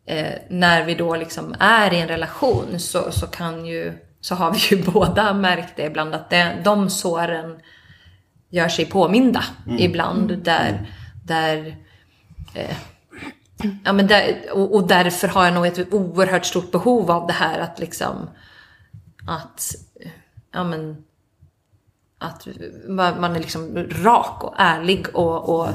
eh, 0.05 0.33
när 0.49 0.83
vi 0.83 0.95
då 0.95 1.15
liksom 1.15 1.55
är 1.59 1.93
i 1.93 1.99
en 1.99 2.07
relation 2.07 2.79
så, 2.79 3.11
så 3.11 3.27
kan 3.27 3.65
ju, 3.65 3.93
så 4.21 4.35
har 4.35 4.51
vi 4.51 4.75
ju 4.75 4.83
båda 4.91 5.33
märkt 5.33 5.73
det 5.75 5.85
ibland 5.85 6.15
att 6.15 6.29
det, 6.29 6.57
de 6.63 6.89
såren 6.89 7.59
gör 8.49 8.69
sig 8.69 8.85
påminda 8.85 9.43
mm. 9.65 9.79
ibland. 9.79 10.31
Mm. 10.31 10.43
Där, 10.43 10.87
där 11.25 11.75
eh, 12.53 12.77
Ja, 13.83 13.93
men 13.93 14.07
där, 14.07 14.41
och, 14.53 14.75
och, 14.75 14.87
därför 14.87 15.27
har 15.27 15.45
jag 15.45 15.53
nog 15.53 15.67
ett 15.67 15.93
oerhört 15.93 16.45
stort 16.45 16.71
behov 16.71 17.11
av 17.11 17.27
det 17.27 17.33
här 17.33 17.59
att 17.59 17.79
liksom 17.79 18.29
att 19.27 19.75
ja, 20.57 20.63
men, 20.63 21.03
att 22.19 22.47
man 23.19 23.35
är 23.35 23.39
liksom 23.39 23.87
rak 24.03 24.43
och 24.43 24.53
ärlig 24.57 25.05
och, 25.13 25.49
och 25.49 25.69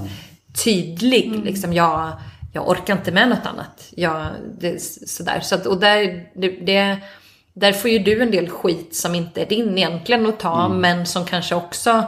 tydlig. 0.64 1.26
Mm. 1.26 1.42
Liksom 1.42 1.72
jag, 1.72 2.12
jag 2.52 2.68
orkar 2.68 2.96
inte 2.96 3.12
med 3.12 3.28
något 3.28 3.46
annat. 3.46 3.88
Jag, 3.90 4.26
det, 4.60 4.82
sådär. 4.82 5.40
Så 5.40 5.54
att, 5.54 5.66
och 5.66 5.80
där, 5.80 6.28
det, 6.34 6.48
det, 6.48 6.96
där 7.52 7.72
får 7.72 7.90
ju 7.90 7.98
du 7.98 8.22
en 8.22 8.30
del 8.30 8.48
skit 8.48 8.96
som 8.96 9.14
inte 9.14 9.42
är 9.42 9.46
din 9.46 9.78
egentligen 9.78 10.26
att 10.26 10.40
ta, 10.40 10.66
mm. 10.66 10.78
men 10.78 11.06
som 11.06 11.24
kanske 11.24 11.54
också 11.54 12.04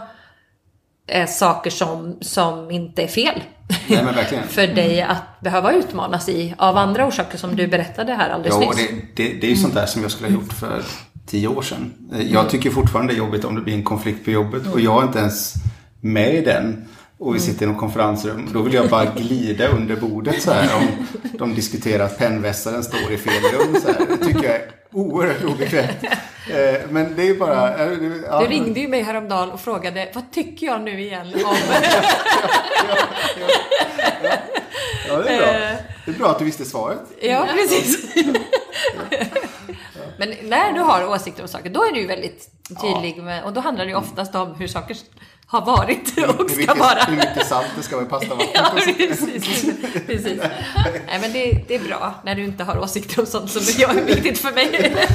är 1.07 1.27
saker 1.27 1.71
som, 1.71 2.19
som 2.21 2.71
inte 2.71 3.03
är 3.03 3.09
fel. 3.09 3.43
Nej, 3.89 4.43
för 4.49 4.67
dig 4.67 5.03
att 5.03 5.41
behöva 5.41 5.73
utmanas 5.73 6.29
i 6.29 6.55
av 6.59 6.77
andra 6.77 7.07
orsaker 7.07 7.39
som 7.39 7.57
du 7.57 7.67
berättade 7.67 8.15
här 8.15 8.31
alldeles 8.31 8.59
ja, 8.61 8.71
nyss. 8.71 8.77
Det, 8.77 9.23
det, 9.23 9.41
det 9.41 9.47
är 9.47 9.51
ju 9.51 9.57
sånt 9.57 9.75
där 9.75 9.87
som 9.87 10.03
jag 10.03 10.11
skulle 10.11 10.29
ha 10.29 10.35
gjort 10.35 10.53
för 10.53 10.83
tio 11.27 11.49
år 11.49 11.63
sedan. 11.63 11.93
Jag 12.31 12.51
tycker 12.51 12.71
fortfarande 12.71 13.13
det 13.13 13.17
är 13.17 13.19
jobbigt 13.19 13.45
om 13.45 13.55
det 13.55 13.61
blir 13.61 13.75
en 13.75 13.85
konflikt 13.85 14.25
på 14.25 14.31
jobbet 14.31 14.63
och 14.73 14.81
jag 14.81 15.03
är 15.03 15.07
inte 15.07 15.19
ens 15.19 15.55
med 16.01 16.35
i 16.35 16.41
den. 16.41 16.85
Och 17.19 17.35
vi 17.35 17.39
mm. 17.39 17.53
sitter 17.53 17.67
i 17.67 17.69
något 17.69 17.79
konferensrum. 17.79 18.49
Då 18.53 18.63
vill 18.63 18.75
jag 18.75 18.91
bara 18.91 19.05
glida 19.05 19.69
under 19.69 19.97
bordet 19.97 20.43
så 20.43 20.53
här 20.53 20.77
om 20.77 21.07
de 21.39 21.55
diskuterar 21.55 22.05
att 22.05 22.19
pennvässaren 22.19 22.83
står 22.83 23.13
i 23.13 23.17
fel 23.17 23.43
rum. 23.43 23.77
Så 23.83 23.89
här. 23.89 24.07
Det 24.09 24.17
tycker 24.27 24.45
jag 24.45 24.55
är 24.55 24.71
oerhört 24.93 25.45
obekvämt. 25.45 26.05
Eh, 26.51 26.81
men 26.91 27.17
det 27.17 27.23
är 27.23 27.27
ju 27.27 27.39
bara... 27.39 27.85
Eh, 27.85 27.99
ja. 28.27 28.41
Du 28.41 28.47
ringde 28.47 28.81
ju 28.81 28.89
mig 28.89 29.03
häromdagen 29.03 29.51
och 29.51 29.61
frågade 29.61 30.11
vad 30.15 30.31
tycker 30.33 30.67
jag 30.67 30.81
nu 30.81 31.01
igen 31.01 31.27
om... 31.35 31.41
ja, 35.09 35.17
det 35.17 35.29
är 35.29 35.39
bra. 35.39 35.49
Eh. 35.49 35.77
Det 36.05 36.11
är 36.11 36.19
bra 36.19 36.31
att 36.31 36.39
du 36.39 36.45
visste 36.45 36.65
svaret. 36.65 37.01
Ja, 37.21 37.49
precis. 37.55 38.15
Men 40.27 40.49
när 40.51 40.73
du 40.73 40.81
har 40.81 41.07
åsikter 41.09 41.43
om 41.43 41.49
saker, 41.49 41.71
då 41.71 41.85
är 41.85 41.93
du 41.93 42.01
ju 42.01 42.07
väldigt 42.07 42.49
tydlig 42.81 43.23
med, 43.23 43.45
och 43.45 43.53
då 43.53 43.61
handlar 43.61 43.85
det 43.85 43.91
ju 43.91 43.97
oftast 43.97 44.35
om 44.35 44.55
hur 44.55 44.67
saker 44.69 44.97
har 45.47 45.67
varit 45.67 46.19
och 46.19 46.23
Hur 46.39 46.49
ska 46.49 46.57
mycket, 46.57 46.79
vara. 46.79 47.05
hur 47.07 47.17
mycket 47.17 47.47
salt 47.47 47.67
det 47.77 47.83
ska 47.83 47.97
vara 47.97 48.07
i 48.07 48.09
pastavattnet. 48.09 48.51
Ja, 48.55 48.71
och 48.71 48.77
precis. 48.77 49.67
precis. 50.07 50.43
Nej, 51.07 51.19
men 51.21 51.33
det, 51.33 51.65
det 51.69 51.75
är 51.75 51.79
bra 51.89 52.15
när 52.25 52.35
du 52.35 52.45
inte 52.45 52.65
har 52.65 52.79
åsikter 52.79 53.21
om 53.21 53.27
sånt 53.27 53.51
som 53.51 53.75
jag 53.79 53.97
är 53.99 54.05
viktigt 54.05 54.39
för 54.39 54.53
mig. 54.53 54.97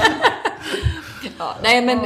Ja, 1.37 1.55
nej, 1.63 1.81
men 1.81 1.99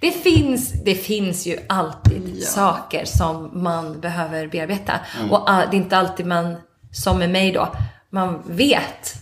det 0.00 0.10
finns, 0.10 0.72
det 0.84 0.94
finns 0.94 1.46
ju 1.46 1.58
alltid 1.68 2.42
saker 2.44 3.04
som 3.04 3.50
man 3.62 4.00
behöver 4.00 4.46
bearbeta. 4.46 4.92
Och 5.30 5.50
ah, 5.50 5.66
det 5.70 5.76
är 5.76 5.80
inte 5.80 5.96
alltid 5.96 6.26
man, 6.26 6.56
som 6.92 7.18
med 7.18 7.30
mig 7.30 7.52
då, 7.52 7.68
man 8.10 8.42
vet 8.46 9.14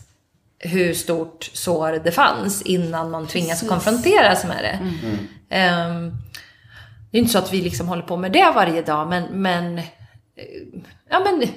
hur 0.58 0.94
stort 0.94 1.50
sår 1.52 2.00
det 2.04 2.12
fanns 2.12 2.62
innan 2.62 3.10
man 3.10 3.26
tvingas 3.26 3.68
konfronteras 3.68 4.44
med 4.44 4.64
det. 4.64 4.78
Ehm, 5.56 6.12
det 7.10 7.18
är 7.18 7.20
inte 7.20 7.32
så 7.32 7.38
att 7.38 7.52
vi 7.52 7.60
liksom 7.60 7.88
håller 7.88 8.02
på 8.02 8.16
med 8.16 8.32
det 8.32 8.52
varje 8.54 8.82
dag, 8.82 9.08
men, 9.08 9.24
men 9.24 9.78
eh, 9.78 9.84
ja 11.10 11.20
men 11.20 11.48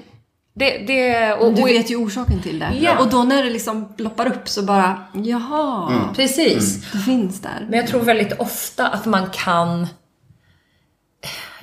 det, 0.54 0.78
det 0.78 1.34
och, 1.34 1.54
Du 1.54 1.64
vet 1.64 1.90
ju 1.90 1.96
orsaken 1.96 2.42
till 2.42 2.60
det. 2.60 2.74
Ja. 2.82 3.00
Och 3.00 3.10
då 3.10 3.24
när 3.24 3.44
det 3.44 3.50
liksom 3.50 3.94
ploppar 3.94 4.28
upp 4.28 4.50
så 4.50 4.64
bara, 4.64 5.04
jaha, 5.14 6.10
Precis. 6.16 6.92
det 6.92 6.98
finns 6.98 7.42
där. 7.42 7.68
Men 7.70 7.80
jag 7.80 7.88
tror 7.88 8.02
väldigt 8.02 8.40
ofta 8.40 8.88
att 8.88 9.06
man 9.06 9.30
kan... 9.30 9.88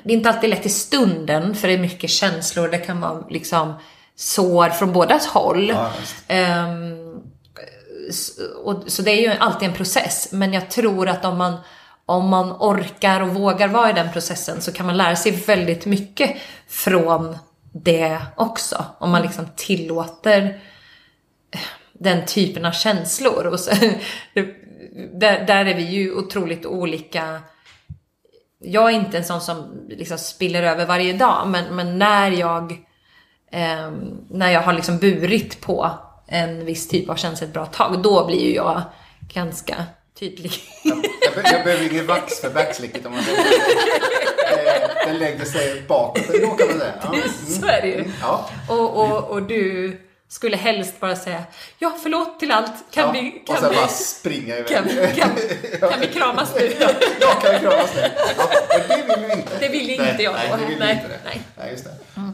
Det 0.02 0.12
är 0.12 0.16
inte 0.16 0.28
alltid 0.28 0.50
lätt 0.50 0.66
i 0.66 0.68
stunden, 0.68 1.54
för 1.54 1.68
det 1.68 1.74
är 1.74 1.78
mycket 1.78 2.10
känslor. 2.10 2.68
Det 2.68 2.78
kan 2.78 3.00
vara 3.00 3.24
liksom 3.30 3.74
sår 4.16 4.68
från 4.68 4.92
bådas 4.92 5.26
håll. 5.26 5.68
Ja, 5.68 5.90
visst. 6.00 6.30
Och, 8.64 8.82
så 8.86 9.02
det 9.02 9.10
är 9.10 9.20
ju 9.20 9.38
alltid 9.38 9.68
en 9.68 9.74
process. 9.74 10.28
Men 10.32 10.52
jag 10.52 10.70
tror 10.70 11.08
att 11.08 11.24
om 11.24 11.38
man, 11.38 11.56
om 12.06 12.28
man 12.28 12.52
orkar 12.52 13.20
och 13.20 13.28
vågar 13.28 13.68
vara 13.68 13.90
i 13.90 13.92
den 13.92 14.12
processen 14.12 14.60
så 14.60 14.72
kan 14.72 14.86
man 14.86 14.96
lära 14.96 15.16
sig 15.16 15.32
väldigt 15.32 15.86
mycket 15.86 16.36
från 16.68 17.38
det 17.72 18.20
också. 18.36 18.84
Om 18.98 19.10
man 19.10 19.22
liksom 19.22 19.46
tillåter 19.56 20.42
eh, 21.50 21.60
den 21.92 22.26
typen 22.26 22.64
av 22.64 22.72
känslor. 22.72 23.46
Och 23.46 23.60
så, 23.60 23.70
där, 25.12 25.46
där 25.46 25.64
är 25.64 25.74
vi 25.74 25.82
ju 25.82 26.14
otroligt 26.14 26.66
olika. 26.66 27.40
Jag 28.60 28.90
är 28.90 28.94
inte 28.94 29.18
en 29.18 29.24
sån 29.24 29.40
som 29.40 29.86
liksom 29.88 30.18
spiller 30.18 30.62
över 30.62 30.86
varje 30.86 31.12
dag, 31.12 31.48
men, 31.48 31.76
men 31.76 31.98
när 31.98 32.30
jag 32.30 32.72
eh, 33.52 33.90
när 34.30 34.50
jag 34.50 34.60
har 34.60 34.72
liksom 34.72 34.98
burit 34.98 35.60
på 35.60 35.90
en 36.28 36.64
viss 36.64 36.88
typ 36.88 37.10
av 37.10 37.16
känsla 37.16 37.46
ett 37.46 37.52
bra 37.52 37.66
tag, 37.66 38.02
då 38.02 38.26
blir 38.26 38.40
ju 38.48 38.54
jag 38.54 38.82
ganska 39.34 39.74
tydlig. 40.18 40.52
Jag, 40.84 40.98
be- 41.34 41.50
jag 41.52 41.64
behöver 41.64 41.92
ingen 41.92 42.06
vax 42.06 42.40
för 42.40 42.50
backslicket 42.50 43.06
om 43.06 43.12
man 43.12 43.22
säger 43.22 43.38
Eh, 44.48 45.06
Den 45.06 45.18
lägger 45.18 45.44
sig 45.44 45.82
bakåt 45.88 46.30
ändå 46.34 46.46
kan 46.48 46.68
man 46.68 46.78
säga. 46.78 46.92
Ja. 47.02 47.08
Mm. 47.14 47.28
Så 47.60 47.66
är 47.66 47.82
det 47.82 47.88
ju. 47.88 48.04
Ja. 48.20 48.50
Och, 48.68 48.96
och, 48.96 49.30
och 49.30 49.42
du 49.42 49.96
skulle 50.28 50.56
helst 50.56 51.00
bara 51.00 51.16
säga 51.16 51.42
ja, 51.78 51.96
förlåt 52.02 52.38
till 52.40 52.50
allt. 52.52 52.72
Kan 52.90 53.04
Ja. 53.06 53.12
vi, 53.12 53.40
och 53.40 53.46
kan 53.46 53.56
sen 53.56 53.70
vi, 53.70 53.76
bara 53.76 53.88
springa 53.88 54.56
iväg. 54.56 54.68
kan, 54.68 54.84
kan, 54.88 55.30
kan 55.90 56.00
vi 56.00 56.06
kramas 56.06 56.54
nu? 56.58 56.72
Jag 57.20 57.40
kan 57.42 57.60
kramas 57.60 57.90
nu. 57.94 58.02
Ja, 58.36 58.50
det 58.88 59.04
vill 59.16 59.22
du 59.28 59.32
inte. 59.32 59.58
Det 59.60 59.68
vill 59.68 59.86
nej, 59.86 60.10
inte 60.10 60.22
jag 60.22 60.32
Nej, 60.34 60.52
det 60.60 60.66
vill 60.66 60.78
Nej, 60.78 60.94
inte 60.94 61.08
det. 61.08 61.18
nej. 61.24 61.40
Nej, 61.58 61.70
just 61.72 61.84
det. 61.84 61.90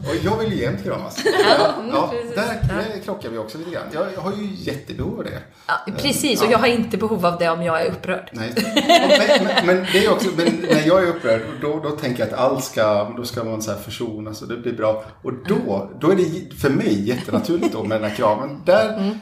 Och 0.09 0.15
jag 0.23 0.37
vill 0.37 0.51
ju 0.53 0.61
jämt 0.61 0.83
kramas. 0.83 1.21
Ja, 1.25 1.73
mm, 1.79 1.89
ja, 1.93 2.07
precis. 2.11 2.35
där, 2.35 2.45
där 2.67 2.99
krockar 3.03 3.29
vi 3.29 3.37
också 3.37 3.57
lite 3.57 3.71
grann. 3.71 3.83
Jag, 3.93 4.07
jag 4.15 4.21
har 4.21 4.31
ju 4.31 4.47
jättebehov 4.53 5.17
av 5.19 5.23
det. 5.25 5.39
Ja, 5.67 5.73
precis, 5.97 6.41
och 6.41 6.51
jag 6.51 6.57
har 6.57 6.67
inte 6.67 6.97
behov 6.97 7.25
av 7.25 7.37
det 7.39 7.49
om 7.49 7.63
jag 7.63 7.81
är 7.81 7.89
upprörd. 7.91 8.29
Nej. 8.31 8.53
Men, 8.55 9.43
men, 9.45 9.65
men 9.65 9.85
det 9.91 10.05
är 10.05 10.11
också, 10.11 10.29
men 10.37 10.65
när 10.71 10.87
jag 10.87 11.03
är 11.03 11.07
upprörd, 11.07 11.41
då, 11.61 11.79
då 11.79 11.91
tänker 11.91 12.19
jag 12.25 12.33
att 12.33 12.39
allt 12.39 12.63
ska, 12.63 13.13
då 13.17 13.23
ska 13.23 13.43
man 13.43 13.61
så 13.61 13.71
här 13.71 13.79
försonas 13.79 14.41
och 14.41 14.47
det 14.47 14.57
blir 14.57 14.73
bra. 14.73 15.03
Och 15.23 15.33
då, 15.33 15.91
då 16.01 16.11
är 16.11 16.15
det 16.15 16.55
för 16.61 16.69
mig 16.69 17.07
jättenaturligt 17.09 17.73
då 17.73 17.83
med 17.87 18.01
den 18.01 18.09
här 18.09 18.17
kraven. 18.17 18.61
Där, 18.65 18.97
Mm. 18.97 19.19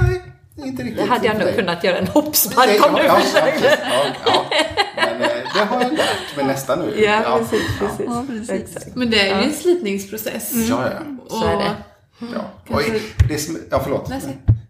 nej, 0.00 0.22
inte 0.66 0.82
riktigt. 0.82 0.98
Det 1.04 1.10
hade 1.10 1.26
jag 1.26 1.36
nog 1.36 1.46
dig. 1.46 1.56
kunnat 1.56 1.84
göra 1.84 1.98
en 1.98 2.06
hoppspark 2.06 2.86
om 2.88 2.94
du 2.94 3.02
ja, 3.02 3.14
försökte. 3.14 3.78
ja, 3.90 4.04
ja, 4.26 4.44
Men 4.96 5.22
eh, 5.22 5.28
det 5.54 5.64
har 5.64 5.82
jag 5.82 5.92
lärt 5.92 6.36
mig 6.36 6.44
nästan 6.46 6.78
nu. 6.78 7.00
Ja, 7.04 7.38
precis, 7.38 7.78
precis. 7.78 8.06
Ja, 8.06 8.24
precis. 8.28 8.50
Exakt. 8.50 8.96
Men 8.96 9.10
det 9.10 9.20
är 9.28 9.40
ju 9.40 9.46
en 9.46 9.52
slitningsprocess. 9.52 10.52
Ja, 10.54 10.84
ja. 10.84 11.26
Så 11.28 11.46
är 11.46 11.56
det. 11.56 11.70
Ja. 12.34 12.40
Oj, 12.68 13.02
det 13.28 13.34
är, 13.34 13.38
som- 13.38 13.58
ja, 13.70 13.80
förlåt. 13.82 14.08
Nej. 14.08 14.20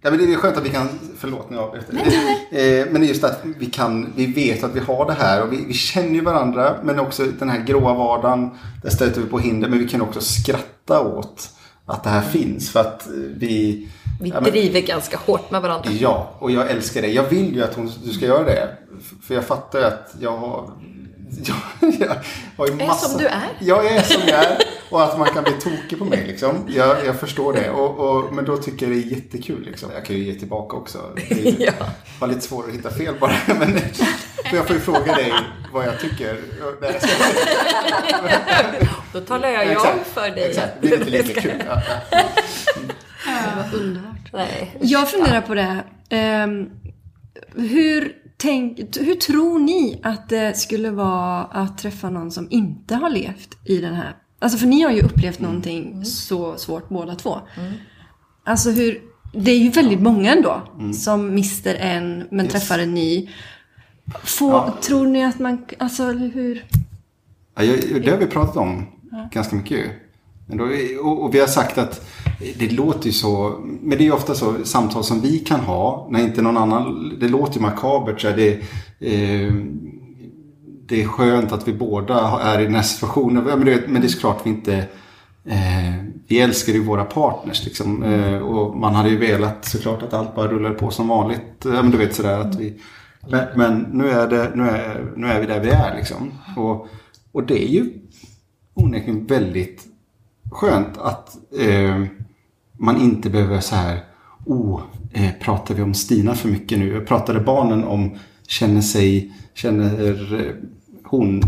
Ja, 0.02 0.10
men 0.10 0.18
det 0.18 0.32
är 0.32 0.36
skönt 0.36 0.56
att 0.56 0.64
vi 0.64 0.68
kan, 0.70 0.88
förlåt 1.18 1.50
nu 1.50 1.58
avbryter. 1.58 1.94
Eh, 1.94 2.86
Men 2.90 3.00
det 3.00 3.06
är 3.06 3.08
just 3.08 3.24
att 3.24 3.40
vi 3.58 3.66
kan, 3.66 4.12
vi 4.16 4.26
vet 4.26 4.64
att 4.64 4.74
vi 4.74 4.80
har 4.80 5.06
det 5.06 5.12
här 5.12 5.42
och 5.42 5.52
vi, 5.52 5.64
vi 5.64 5.74
känner 5.74 6.08
ju 6.14 6.20
varandra 6.20 6.76
men 6.82 7.00
också 7.00 7.24
den 7.38 7.48
här 7.50 7.58
gråa 7.58 7.94
vardagen, 7.94 8.50
där 8.82 8.90
stöter 8.90 9.20
vi 9.20 9.26
på 9.26 9.38
hinder 9.38 9.68
men 9.68 9.78
vi 9.78 9.88
kan 9.88 10.02
också 10.02 10.20
skratta 10.20 11.00
åt 11.00 11.48
att 11.90 12.04
det 12.04 12.10
här 12.10 12.22
finns 12.22 12.70
för 12.70 12.80
att 12.80 13.06
eh, 13.06 13.12
vi... 13.14 13.88
Vi 14.22 14.28
ja, 14.28 14.40
men- 14.40 14.50
driver 14.50 14.80
ganska 14.80 15.16
hårt 15.16 15.50
med 15.50 15.62
varandra. 15.62 15.90
Ja, 15.90 16.30
och 16.38 16.50
jag 16.50 16.70
älskar 16.70 17.02
det. 17.02 17.08
Jag 17.08 17.22
vill 17.24 17.54
ju 17.54 17.62
att 17.64 17.74
hon, 17.74 17.92
du 18.04 18.10
ska 18.12 18.26
göra 18.26 18.44
det. 18.44 18.68
För 19.22 19.34
jag 19.34 19.44
fattar 19.44 19.78
ju 19.78 19.84
att 19.84 20.14
jag 20.20 20.36
har... 20.36 20.70
Jag, 21.44 21.56
jag 22.00 22.16
har 22.56 22.66
ju 22.66 22.72
Är 22.72 22.86
massa... 22.86 23.08
som 23.08 23.18
du 23.18 23.26
är. 23.26 23.48
Jag 23.58 23.86
är 23.86 24.02
som 24.02 24.22
jag 24.26 24.44
är. 24.44 24.58
Och 24.90 25.02
att 25.02 25.18
man 25.18 25.28
kan 25.28 25.44
bli 25.44 25.52
tokig 25.52 25.98
på 25.98 26.04
mig 26.04 26.24
liksom. 26.26 26.54
Jag, 26.68 27.06
jag 27.06 27.20
förstår 27.20 27.52
det. 27.52 27.70
Och, 27.70 27.98
och, 27.98 28.34
men 28.34 28.44
då 28.44 28.56
tycker 28.56 28.86
jag 28.86 28.96
det 28.96 29.02
är 29.02 29.10
jättekul 29.10 29.62
liksom. 29.64 29.90
Jag 29.94 30.04
kan 30.04 30.16
ju 30.16 30.22
ge 30.24 30.34
tillbaka 30.34 30.76
också. 30.76 30.98
Det 31.28 31.48
är, 31.48 31.54
Ja. 31.78 31.86
var 32.20 32.28
lite 32.28 32.40
svårt 32.40 32.68
att 32.68 32.74
hitta 32.74 32.90
fel 32.90 33.14
bara. 33.20 33.32
Men 33.58 33.78
för 34.50 34.56
jag 34.56 34.66
får 34.66 34.76
ju 34.76 34.82
fråga 34.82 35.14
dig 35.14 35.32
vad 35.72 35.86
jag 35.86 36.00
tycker. 36.00 36.36
Då 39.12 39.20
talar 39.20 39.48
jag 39.48 39.66
ju 39.66 39.76
om 39.76 40.04
för 40.04 40.30
dig. 40.30 40.44
Exakt, 40.48 40.72
det 40.80 40.88
är 40.88 40.98
lite 41.04 41.10
lika 41.28 41.40
kul. 41.40 41.52
Ja, 41.66 41.82
ja. 43.72 43.78
Underbart. 43.78 44.32
Nej. 44.32 44.76
Jag 44.80 45.10
funderar 45.10 45.40
på 45.40 45.54
det. 45.54 45.84
Ehm, 46.10 46.70
hur, 47.56 48.12
tänk, 48.36 48.78
hur 48.96 49.14
tror 49.14 49.58
ni 49.58 50.00
att 50.02 50.28
det 50.28 50.58
skulle 50.58 50.90
vara 50.90 51.44
att 51.44 51.78
träffa 51.78 52.10
någon 52.10 52.30
som 52.30 52.46
inte 52.50 52.94
har 52.94 53.10
levt 53.10 53.56
i 53.64 53.76
den 53.80 53.94
här... 53.94 54.16
Alltså 54.38 54.58
för 54.58 54.66
ni 54.66 54.82
har 54.82 54.90
ju 54.90 55.02
upplevt 55.02 55.40
någonting 55.40 56.04
så 56.04 56.56
svårt 56.56 56.88
båda 56.88 57.14
två. 57.14 57.40
Alltså 58.44 58.70
hur... 58.70 59.00
Det 59.32 59.50
är 59.50 59.58
ju 59.58 59.70
väldigt 59.70 60.00
många 60.00 60.32
ändå 60.32 60.62
som 60.94 61.34
mister 61.34 61.74
en 61.74 62.24
men 62.30 62.44
Yes. 62.44 62.52
träffar 62.52 62.78
en 62.78 62.94
ny. 62.94 63.30
Får, 64.24 64.50
Ja. 64.52 64.74
Tror 64.82 65.06
ni 65.06 65.24
att 65.24 65.38
man... 65.38 65.64
Alltså 65.78 66.04
hur... 66.04 66.64
Ja, 67.56 67.62
det 68.04 68.10
har 68.10 68.18
vi 68.18 68.26
pratat 68.26 68.56
om 68.56 68.86
ganska 69.32 69.56
mycket 69.56 69.78
ju. 69.78 69.90
Och, 70.98 71.24
och 71.24 71.34
vi 71.34 71.40
har 71.40 71.46
sagt 71.46 71.78
att 71.78 72.06
det 72.58 72.72
låter 72.72 73.06
ju 73.06 73.12
så, 73.12 73.60
men 73.64 73.98
det 73.98 74.04
är 74.04 74.06
ju 74.06 74.12
ofta 74.12 74.34
så 74.34 74.54
samtal 74.64 75.04
som 75.04 75.20
vi 75.20 75.38
kan 75.38 75.60
ha 75.60 76.08
när 76.10 76.20
inte 76.20 76.42
någon 76.42 76.56
annan, 76.56 77.12
det 77.20 77.28
låter 77.28 77.54
ju 77.54 77.60
makabert 77.60 78.20
så 78.20 78.28
är 78.28 78.36
det, 78.36 78.52
eh, 79.00 79.54
det 80.86 81.02
är 81.02 81.06
skönt 81.06 81.52
att 81.52 81.68
vi 81.68 81.72
båda 81.72 82.40
är 82.40 82.60
i 82.60 82.64
den 82.64 82.74
här 82.74 82.82
situationen. 82.82 83.46
Ja, 83.48 83.56
Men 83.56 83.66
det, 83.66 83.82
men 83.88 84.00
det 84.00 84.06
är 84.06 84.08
såklart 84.08 84.46
vi 84.46 84.50
inte, 84.50 84.74
eh, 85.44 85.94
vi 86.28 86.40
älskar 86.40 86.72
ju 86.72 86.84
våra 86.84 87.04
partners 87.04 87.64
liksom. 87.64 88.02
Eh, 88.02 88.38
och 88.38 88.76
man 88.76 88.94
hade 88.94 89.08
ju 89.08 89.16
velat 89.16 89.64
såklart 89.64 90.02
att 90.02 90.14
allt 90.14 90.34
bara 90.34 90.48
rullar 90.48 90.70
på 90.70 90.90
som 90.90 91.08
vanligt. 91.08 91.42
Ja, 91.64 91.82
men 91.82 91.90
du 91.90 91.98
vet 91.98 92.14
sådär 92.14 92.38
att 92.38 92.54
vi, 92.54 92.80
men, 93.28 93.46
men 93.56 93.78
nu, 93.92 94.10
är 94.10 94.28
det, 94.28 94.50
nu, 94.54 94.62
är, 94.68 95.12
nu 95.16 95.26
är 95.26 95.40
vi 95.40 95.46
där 95.46 95.60
vi 95.60 95.70
är 95.70 95.96
liksom. 95.96 96.32
Och, 96.56 96.88
och 97.32 97.42
det 97.42 97.64
är 97.64 97.68
ju 97.68 97.90
onekligen 98.74 99.26
väldigt 99.26 99.86
skönt 100.50 100.98
att 100.98 101.36
eh, 101.58 102.04
man 102.78 103.00
inte 103.00 103.30
behöver 103.30 103.60
så 103.60 103.74
här, 103.74 104.04
oh, 104.44 104.82
eh, 105.12 105.30
pratar 105.40 105.74
vi 105.74 105.82
om 105.82 105.94
Stina 105.94 106.34
för 106.34 106.48
mycket 106.48 106.78
nu? 106.78 107.00
Pratade 107.00 107.40
barnen 107.40 107.84
om, 107.84 108.18
känner 108.46 108.80
sig, 108.80 109.32
känner 109.54 110.34
eh, 110.34 110.54
hon 111.04 111.42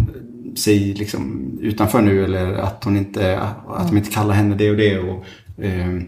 sig 0.56 0.94
liksom 0.94 1.50
utanför 1.60 2.02
nu 2.02 2.24
eller 2.24 2.54
att 2.54 2.84
hon 2.84 2.96
inte, 2.96 3.40
att 3.68 3.88
de 3.88 3.96
inte 3.96 4.10
kallar 4.10 4.34
henne 4.34 4.54
det 4.54 4.70
och 4.70 4.76
det 4.76 4.98
och 4.98 5.24
eh, 5.64 6.02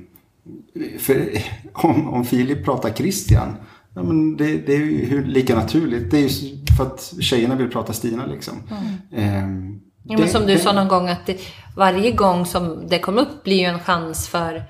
för 0.99 1.29
om, 1.73 2.09
om 2.09 2.25
Filip 2.25 2.65
pratar 2.65 2.91
Christian, 2.91 3.57
ja, 3.95 4.03
men 4.03 4.37
det, 4.37 4.67
det 4.67 4.75
är 4.75 4.79
ju 4.79 5.25
lika 5.25 5.55
naturligt. 5.55 6.11
Det 6.11 6.19
är 6.19 6.23
ju 6.23 6.57
för 6.77 6.85
att 6.85 7.15
tjejerna 7.21 7.55
vill 7.55 7.71
prata 7.71 7.93
Stina 7.93 8.27
liksom. 8.27 8.55
Ehm, 9.13 9.74
Ja, 10.05 10.19
men 10.19 10.29
som 10.29 10.47
du 10.47 10.59
sa 10.59 10.73
någon 10.73 10.89
gång 10.89 11.09
att 11.09 11.27
det, 11.27 11.41
varje 11.77 12.11
gång 12.11 12.47
som 12.47 12.89
det 12.89 12.99
kom 12.99 13.19
upp 13.19 13.43
blir 13.45 13.57
ju 13.57 13.65
en 13.65 13.81
chans 13.81 14.29
för 14.29 14.65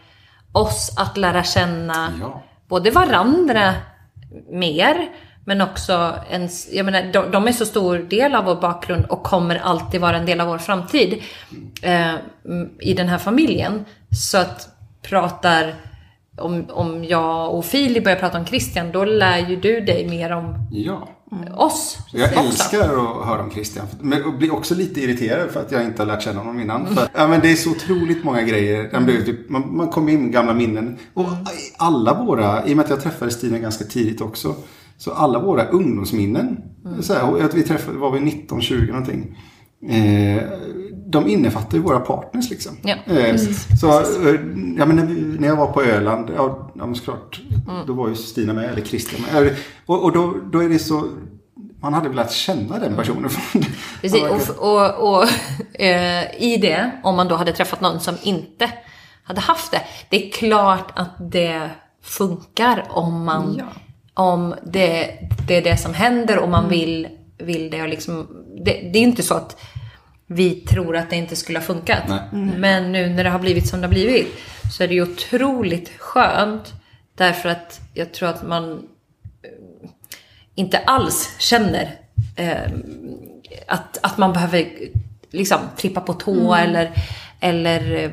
oss 0.52 0.94
att 0.96 1.16
lära 1.16 1.42
känna 1.42 2.12
Ja. 2.20 2.42
både 2.68 2.90
varandra 2.90 3.74
mer 4.50 5.08
men 5.44 5.60
också 5.60 6.14
en, 6.30 6.48
jag 6.72 6.84
menar, 6.86 7.12
de, 7.12 7.30
de 7.30 7.48
är 7.48 7.52
så 7.52 7.66
stor 7.66 7.98
del 7.98 8.34
av 8.34 8.44
vår 8.44 8.54
bakgrund 8.56 9.04
och 9.04 9.22
kommer 9.22 9.56
alltid 9.56 10.00
vara 10.00 10.16
en 10.16 10.26
del 10.26 10.40
av 10.40 10.48
vår 10.48 10.58
framtid 10.58 11.22
eh, 11.82 12.14
i 12.80 12.94
den 12.94 13.08
här 13.08 13.18
familjen. 13.18 13.84
Så 14.10 14.38
att 14.38 14.68
pratar 15.02 15.74
om, 16.38 16.66
om 16.70 17.04
jag 17.04 17.54
och 17.54 17.64
Filip 17.64 18.04
börjar 18.04 18.18
prata 18.18 18.38
om 18.38 18.46
Christian, 18.46 18.92
då 18.92 19.04
lär 19.04 19.38
ju 19.38 19.56
du 19.56 19.80
dig 19.80 20.08
mer 20.08 20.30
om 20.32 20.68
Ja. 20.72 21.08
Oss 21.56 21.98
Jag 22.12 22.28
också. 22.28 22.40
älskar 22.40 22.80
att 22.80 23.26
höra 23.26 23.42
om 23.42 23.50
Christian. 23.50 23.86
Men 24.00 24.24
och 24.24 24.34
blir 24.34 24.54
också 24.54 24.74
lite 24.74 25.00
irriterad 25.00 25.50
för 25.50 25.60
att 25.60 25.72
jag 25.72 25.84
inte 25.84 26.02
har 26.02 26.06
lärt 26.06 26.22
känna 26.22 26.38
honom 26.38 26.60
innan. 26.60 26.86
För, 26.86 27.08
ja, 27.14 27.28
men 27.28 27.40
det 27.40 27.52
är 27.52 27.56
så 27.56 27.70
otroligt 27.70 28.24
många 28.24 28.42
grejer. 28.42 28.90
Man, 28.92 29.04
blir 29.04 29.22
typ, 29.22 29.50
man, 29.50 29.76
man 29.76 29.88
kommer 29.88 30.12
in 30.12 30.22
med 30.22 30.32
gamla 30.32 30.54
minnen. 30.54 30.98
Och 31.14 31.28
alla 31.76 32.24
våra, 32.24 32.66
i 32.66 32.72
och 32.72 32.76
med 32.76 32.84
att 32.84 32.90
jag 32.90 33.02
träffade 33.02 33.30
Stina 33.30 33.58
ganska 33.58 33.84
tidigt 33.84 34.20
också. 34.20 34.54
Så 34.98 35.12
alla 35.12 35.38
våra 35.38 35.64
ungdomsminnen. 35.64 36.56
Så 37.00 37.14
här, 37.14 37.48
vi 37.54 37.62
träffade, 37.62 37.98
var 37.98 38.10
vi 38.10 38.18
19-20 38.18 38.86
någonting. 38.86 39.38
Eh, 39.88 40.42
de 41.14 41.28
innefattar 41.28 41.76
ju 41.78 41.82
våra 41.82 42.00
partners 42.00 42.50
liksom. 42.50 42.76
Ja, 42.82 42.94
eh, 43.06 43.36
så, 43.80 44.00
eh, 44.00 44.34
ja, 44.78 44.86
men 44.86 44.96
när, 44.96 45.06
vi, 45.06 45.14
när 45.38 45.48
jag 45.48 45.56
var 45.56 45.66
på 45.66 45.82
Öland, 45.82 46.30
ja, 46.36 46.70
ja 46.74 46.86
men 46.86 46.94
såklart, 46.94 47.40
då 47.86 47.92
var 47.92 48.08
ju 48.08 48.14
Stina 48.14 48.52
med, 48.52 48.64
eller 48.64 48.82
Christian 48.82 49.22
med. 49.32 49.56
Och, 49.86 50.04
och 50.04 50.12
då, 50.12 50.34
då 50.52 50.62
är 50.62 50.68
det 50.68 50.78
så, 50.78 51.08
man 51.80 51.94
hade 51.94 52.08
velat 52.08 52.32
känna 52.32 52.78
den 52.78 52.96
personen. 52.96 53.30
Precis, 54.00 54.22
och, 54.50 54.74
och, 54.74 55.14
och 55.18 55.24
eh, 55.80 56.42
i 56.42 56.58
det, 56.62 56.90
om 57.02 57.16
man 57.16 57.28
då 57.28 57.34
hade 57.34 57.52
träffat 57.52 57.80
någon 57.80 58.00
som 58.00 58.14
inte 58.22 58.70
hade 59.24 59.40
haft 59.40 59.70
det. 59.70 59.80
Det 60.10 60.26
är 60.26 60.30
klart 60.30 60.92
att 60.94 61.30
det 61.32 61.70
funkar 62.02 62.84
om 62.90 63.24
man, 63.24 63.54
Ja. 63.58 63.64
om 64.22 64.54
det, 64.66 65.18
det 65.48 65.56
är 65.56 65.62
det 65.62 65.76
som 65.76 65.94
händer 65.94 66.36
och 66.36 66.48
Mm. 66.48 66.50
man 66.50 66.68
vill, 66.68 67.08
vill 67.38 67.70
det. 67.70 67.82
Och 67.82 67.88
liksom, 67.88 68.26
det. 68.64 68.90
Det 68.92 68.98
är 68.98 69.02
inte 69.02 69.22
så 69.22 69.34
att 69.34 69.60
vi 70.26 70.54
tror 70.54 70.96
att 70.96 71.10
det 71.10 71.16
inte 71.16 71.36
skulle 71.36 71.58
ha 71.58 71.66
funkat. 71.66 72.02
Nej. 72.08 72.20
Men 72.58 72.92
nu 72.92 73.08
när 73.08 73.24
det 73.24 73.30
har 73.30 73.38
blivit 73.38 73.68
som 73.68 73.80
det 73.80 73.86
har 73.86 73.92
blivit 73.92 74.28
så 74.72 74.82
är 74.82 74.88
det 74.88 74.94
ju 74.94 75.02
otroligt 75.02 75.92
skönt. 75.98 76.72
Därför 77.14 77.48
att 77.48 77.80
jag 77.94 78.12
tror 78.12 78.28
att 78.28 78.46
man 78.46 78.88
inte 80.54 80.78
alls 80.78 81.34
känner 81.38 81.98
eh, 82.36 82.72
att, 83.68 83.98
att 84.02 84.18
man 84.18 84.32
behöver 84.32 84.68
liksom 85.30 85.58
trippa 85.76 86.00
på 86.00 86.12
tå 86.12 86.54
eller, 86.54 86.90
eller 87.40 88.04
eh, 88.04 88.10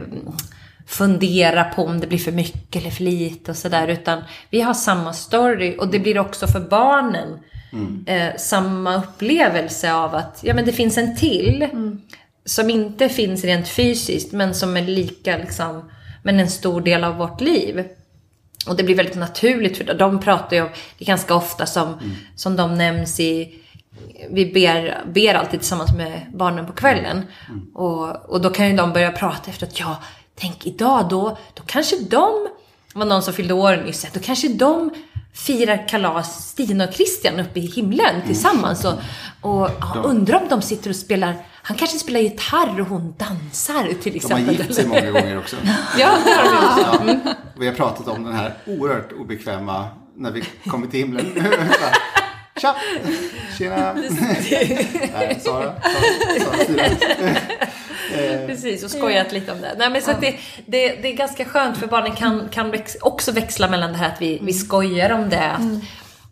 fundera 0.88 1.64
på 1.64 1.86
om 1.86 1.99
det 1.99 2.07
blir 2.07 2.18
för 2.18 2.32
mycket 2.32 2.82
eller 2.82 2.91
för 2.91 3.03
lite 3.03 3.51
och 3.51 3.57
sådär. 3.57 3.88
Utan 3.88 4.24
vi 4.49 4.62
har 4.62 4.74
samma 4.74 5.14
story 5.14 5.76
och 5.80 5.88
det 5.88 5.99
blir 5.99 6.20
också 6.20 6.47
för 6.47 6.59
barnen 6.59 7.39
eh, 8.05 8.36
samma 8.38 8.97
upplevelse 8.97 9.93
av 9.93 10.15
att 10.15 10.39
ja, 10.43 10.53
men 10.53 10.65
det 10.65 10.74
finns 10.74 10.97
en 10.97 11.15
till 11.15 11.67
som 12.45 12.69
inte 12.69 13.09
finns 13.09 13.43
rent 13.43 13.67
fysiskt 13.67 14.32
men 14.32 14.55
som 14.55 14.78
är 14.78 14.82
lika 14.82 15.38
liksom, 15.38 15.91
men 16.24 16.39
en 16.39 16.49
stor 16.49 16.82
del 16.82 17.03
av 17.03 17.17
vårt 17.17 17.41
liv. 17.41 17.88
Och 18.67 18.76
det 18.76 18.84
blir 18.84 18.95
väldigt 18.95 19.15
naturligt 19.15 19.78
för. 19.78 19.93
De 19.93 20.19
pratar 20.19 20.55
ju 20.55 20.61
om, 20.61 20.69
det 20.97 21.03
är 21.03 21.07
ganska 21.07 21.36
ofta 21.36 21.65
som, 21.65 21.93
som 22.36 22.55
de 22.55 22.78
nämns 22.78 23.19
i, 23.19 23.53
vi 24.30 24.45
ber, 24.45 25.03
ber 25.13 25.34
alltid 25.34 25.59
tillsammans 25.59 25.93
med 25.97 26.22
barnen 26.34 26.65
på 26.65 26.74
kvällen. 26.74 27.26
Och, 27.74 28.30
och 28.30 28.41
då 28.41 28.49
kan 28.49 28.69
ju 28.69 28.76
de 28.76 28.93
börja 28.93 29.11
prata 29.11 29.49
efter 29.49 29.67
att, 29.67 29.80
ja, 29.80 29.97
tänk 30.36 30.67
idag 30.67 31.09
då, 31.09 31.38
då 31.53 31.63
kanske 31.65 31.95
de, 32.09 32.47
var 32.93 33.05
någon 33.05 33.24
som 33.24 33.34
fyllde 33.34 33.53
år 33.53 33.84
nyss, 33.86 34.07
då 34.13 34.19
kanske 34.19 34.47
de 34.47 34.89
firar 35.34 35.88
kalas, 35.88 36.47
Stina 36.49 36.88
och 36.88 36.93
Christian 36.93 37.39
uppe 37.39 37.59
i 37.59 37.65
himlen 37.65 38.21
tillsammans. 38.27 38.86
Och, 38.86 38.93
och 39.41 39.69
ja, 39.79 40.01
undrar 40.05 40.41
om 40.41 40.47
de 40.49 40.61
sitter 40.61 40.89
och 40.89 40.95
spelar, 40.95 41.36
han 41.63 41.77
kanske 41.77 41.97
spelar 41.99 42.19
gitarr 42.19 42.82
och 42.82 42.88
hon 42.88 43.15
dansar 43.17 43.93
till 44.01 44.11
De 44.11 44.17
exempel. 44.17 44.45
har 44.45 44.53
gift 44.53 44.75
sig 44.75 44.88
många 44.88 45.11
gånger 45.11 45.38
också. 45.38 45.55
Ja, 45.97 46.17
det 46.25 46.32
har 46.32 47.05
de. 47.05 47.19
Ja. 47.25 47.34
Vi 47.59 47.67
har 47.67 47.73
pratat 47.73 48.07
om 48.07 48.23
den 48.23 48.34
här 48.34 48.53
oerhört 48.67 49.11
obekväma 49.11 49.88
när 50.15 50.32
vi 50.32 50.43
kommer 50.67 50.88
till 50.88 50.99
himlen. 50.99 51.25
Tja! 52.61 52.75
Tjena! 53.57 53.93
Nej, 55.13 55.39
Sara. 55.43 55.73
Sara, 56.39 56.65
Sara. 56.65 57.36
Precis, 58.47 58.84
och 58.84 58.91
skojat 58.91 59.32
lite 59.32 59.51
om 59.51 59.62
det. 59.62 59.76
Nej, 59.78 59.89
men 59.89 60.01
så 60.01 60.12
det, 60.22 60.36
det, 60.66 60.95
det 61.01 61.07
är 61.07 61.16
ganska 61.16 61.45
skönt 61.45 61.78
för 61.78 61.88
barnen 61.88 62.16
kan, 62.16 62.49
kan 62.49 62.72
väx, 62.72 62.97
också 63.01 63.32
växla 63.32 63.70
mellan 63.70 63.91
det 63.91 63.97
här 63.97 64.07
att 64.07 64.22
vi, 64.22 64.39
vi 64.41 64.53
skojar 64.53 65.09
om 65.09 65.30
det. 65.30 65.51
Att, 65.51 65.62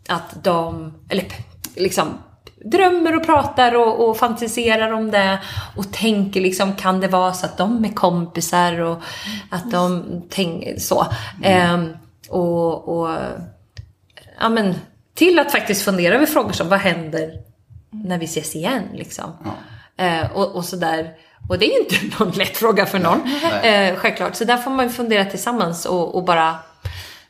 att 0.08 0.44
de, 0.44 0.94
eller 1.08 1.24
liksom 1.76 2.18
drömmer 2.64 3.16
och 3.16 3.26
pratar 3.26 3.74
och, 3.74 4.08
och 4.08 4.16
fantiserar 4.16 4.92
om 4.92 5.10
det. 5.10 5.38
Och 5.76 5.92
tänker 5.92 6.40
liksom, 6.40 6.76
kan 6.76 7.00
det 7.00 7.08
vara 7.08 7.32
så 7.32 7.46
att 7.46 7.58
de 7.58 7.84
är 7.84 7.92
kompisar 7.92 8.80
och 8.80 9.02
att 9.50 9.70
de 9.70 10.04
tänker 10.30 10.78
så. 10.78 11.06
Ehm, 11.42 11.96
och, 12.28 12.88
och 12.88 13.16
ja, 14.40 14.48
men, 14.48 14.74
till 15.14 15.38
att 15.38 15.52
faktiskt 15.52 15.82
fundera 15.82 16.14
över 16.14 16.26
frågor 16.26 16.52
som 16.52 16.68
vad 16.68 16.78
händer 16.78 17.30
när 17.90 18.18
vi 18.18 18.24
ses 18.24 18.56
igen 18.56 18.82
liksom. 18.94 19.30
Eh, 19.96 20.32
och, 20.32 20.56
och 20.56 20.64
sådär. 20.64 21.14
Och 21.48 21.58
det 21.58 21.66
är 21.66 21.72
ju 21.72 21.80
inte 21.80 21.96
någon 22.24 22.32
lätt 22.32 22.56
fråga 22.56 22.86
för 22.86 22.98
någon. 22.98 23.20
Eh, 23.62 23.96
självklart. 23.96 24.34
Så 24.36 24.44
där 24.44 24.56
får 24.56 24.70
man 24.70 24.86
ju 24.86 24.92
fundera 24.92 25.24
tillsammans 25.24 25.86
och, 25.86 26.14
och 26.14 26.24
bara... 26.24 26.56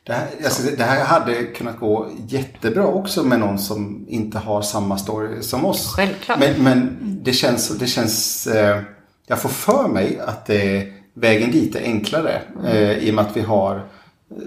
Det 0.03 0.13
här, 0.13 0.27
alltså, 0.43 0.63
det 0.77 0.83
här 0.83 1.05
hade 1.05 1.43
kunnat 1.43 1.79
gå 1.79 2.09
jättebra 2.27 2.85
också 2.85 3.23
med 3.23 3.39
någon 3.39 3.59
som 3.59 4.05
inte 4.09 4.39
har 4.39 4.61
samma 4.61 4.97
story 4.97 5.41
som 5.41 5.65
oss. 5.65 5.93
Självklart. 5.95 6.39
Men, 6.39 6.63
men 6.63 6.97
det 7.23 7.33
känns, 7.33 7.69
det 7.69 7.87
känns 7.87 8.47
eh, 8.47 8.81
jag 9.27 9.39
får 9.39 9.49
för 9.49 9.87
mig 9.87 10.19
att 10.19 10.45
det, 10.45 10.87
vägen 11.13 11.51
dit 11.51 11.75
är 11.75 11.81
enklare. 11.81 12.41
Eh, 12.65 12.91
I 12.91 13.11
och 13.11 13.15
med 13.15 13.25
att 13.25 13.37
vi 13.37 13.41
har, 13.41 13.75
eh, 13.75 14.37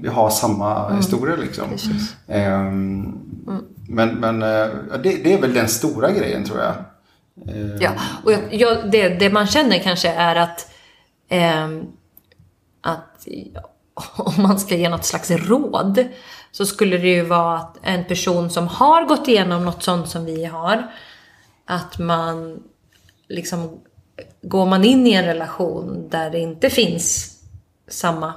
vi 0.00 0.08
har 0.08 0.30
samma 0.30 0.96
historia 0.96 1.36
liksom. 1.36 1.64
Ehm, 2.28 3.18
Men, 3.88 4.08
men 4.08 4.42
eh, 4.42 4.68
det, 5.02 5.24
det 5.24 5.32
är 5.32 5.40
väl 5.40 5.54
den 5.54 5.68
stora 5.68 6.10
grejen 6.10 6.44
tror 6.44 6.60
jag. 6.60 6.74
Eh, 7.48 7.76
Ja, 7.80 7.92
och 8.24 8.32
jag, 8.32 8.54
jag, 8.54 8.90
det, 8.90 9.08
det 9.08 9.30
man 9.30 9.46
känner 9.46 9.78
kanske 9.78 10.08
är 10.08 10.36
att... 10.36 10.72
ehm, 11.28 11.86
att 12.80 13.26
om 14.16 14.42
man 14.42 14.60
ska 14.60 14.76
ge 14.76 14.88
något 14.88 15.04
slags 15.04 15.30
råd 15.30 16.04
så 16.52 16.66
skulle 16.66 16.98
det 16.98 17.08
ju 17.08 17.22
vara 17.22 17.58
att 17.58 17.76
en 17.82 18.04
person 18.04 18.50
som 18.50 18.68
har 18.68 19.04
gått 19.04 19.28
igenom 19.28 19.64
något 19.64 19.82
sånt 19.82 20.08
som 20.08 20.24
vi 20.24 20.44
har 20.44 20.92
att 21.64 21.98
man 21.98 22.62
liksom 23.28 23.80
går 24.42 24.66
man 24.66 24.84
in 24.84 25.06
i 25.06 25.12
en 25.12 25.24
relation 25.24 26.08
där 26.08 26.30
det 26.30 26.38
inte 26.38 26.70
finns 26.70 27.36
samma 27.88 28.34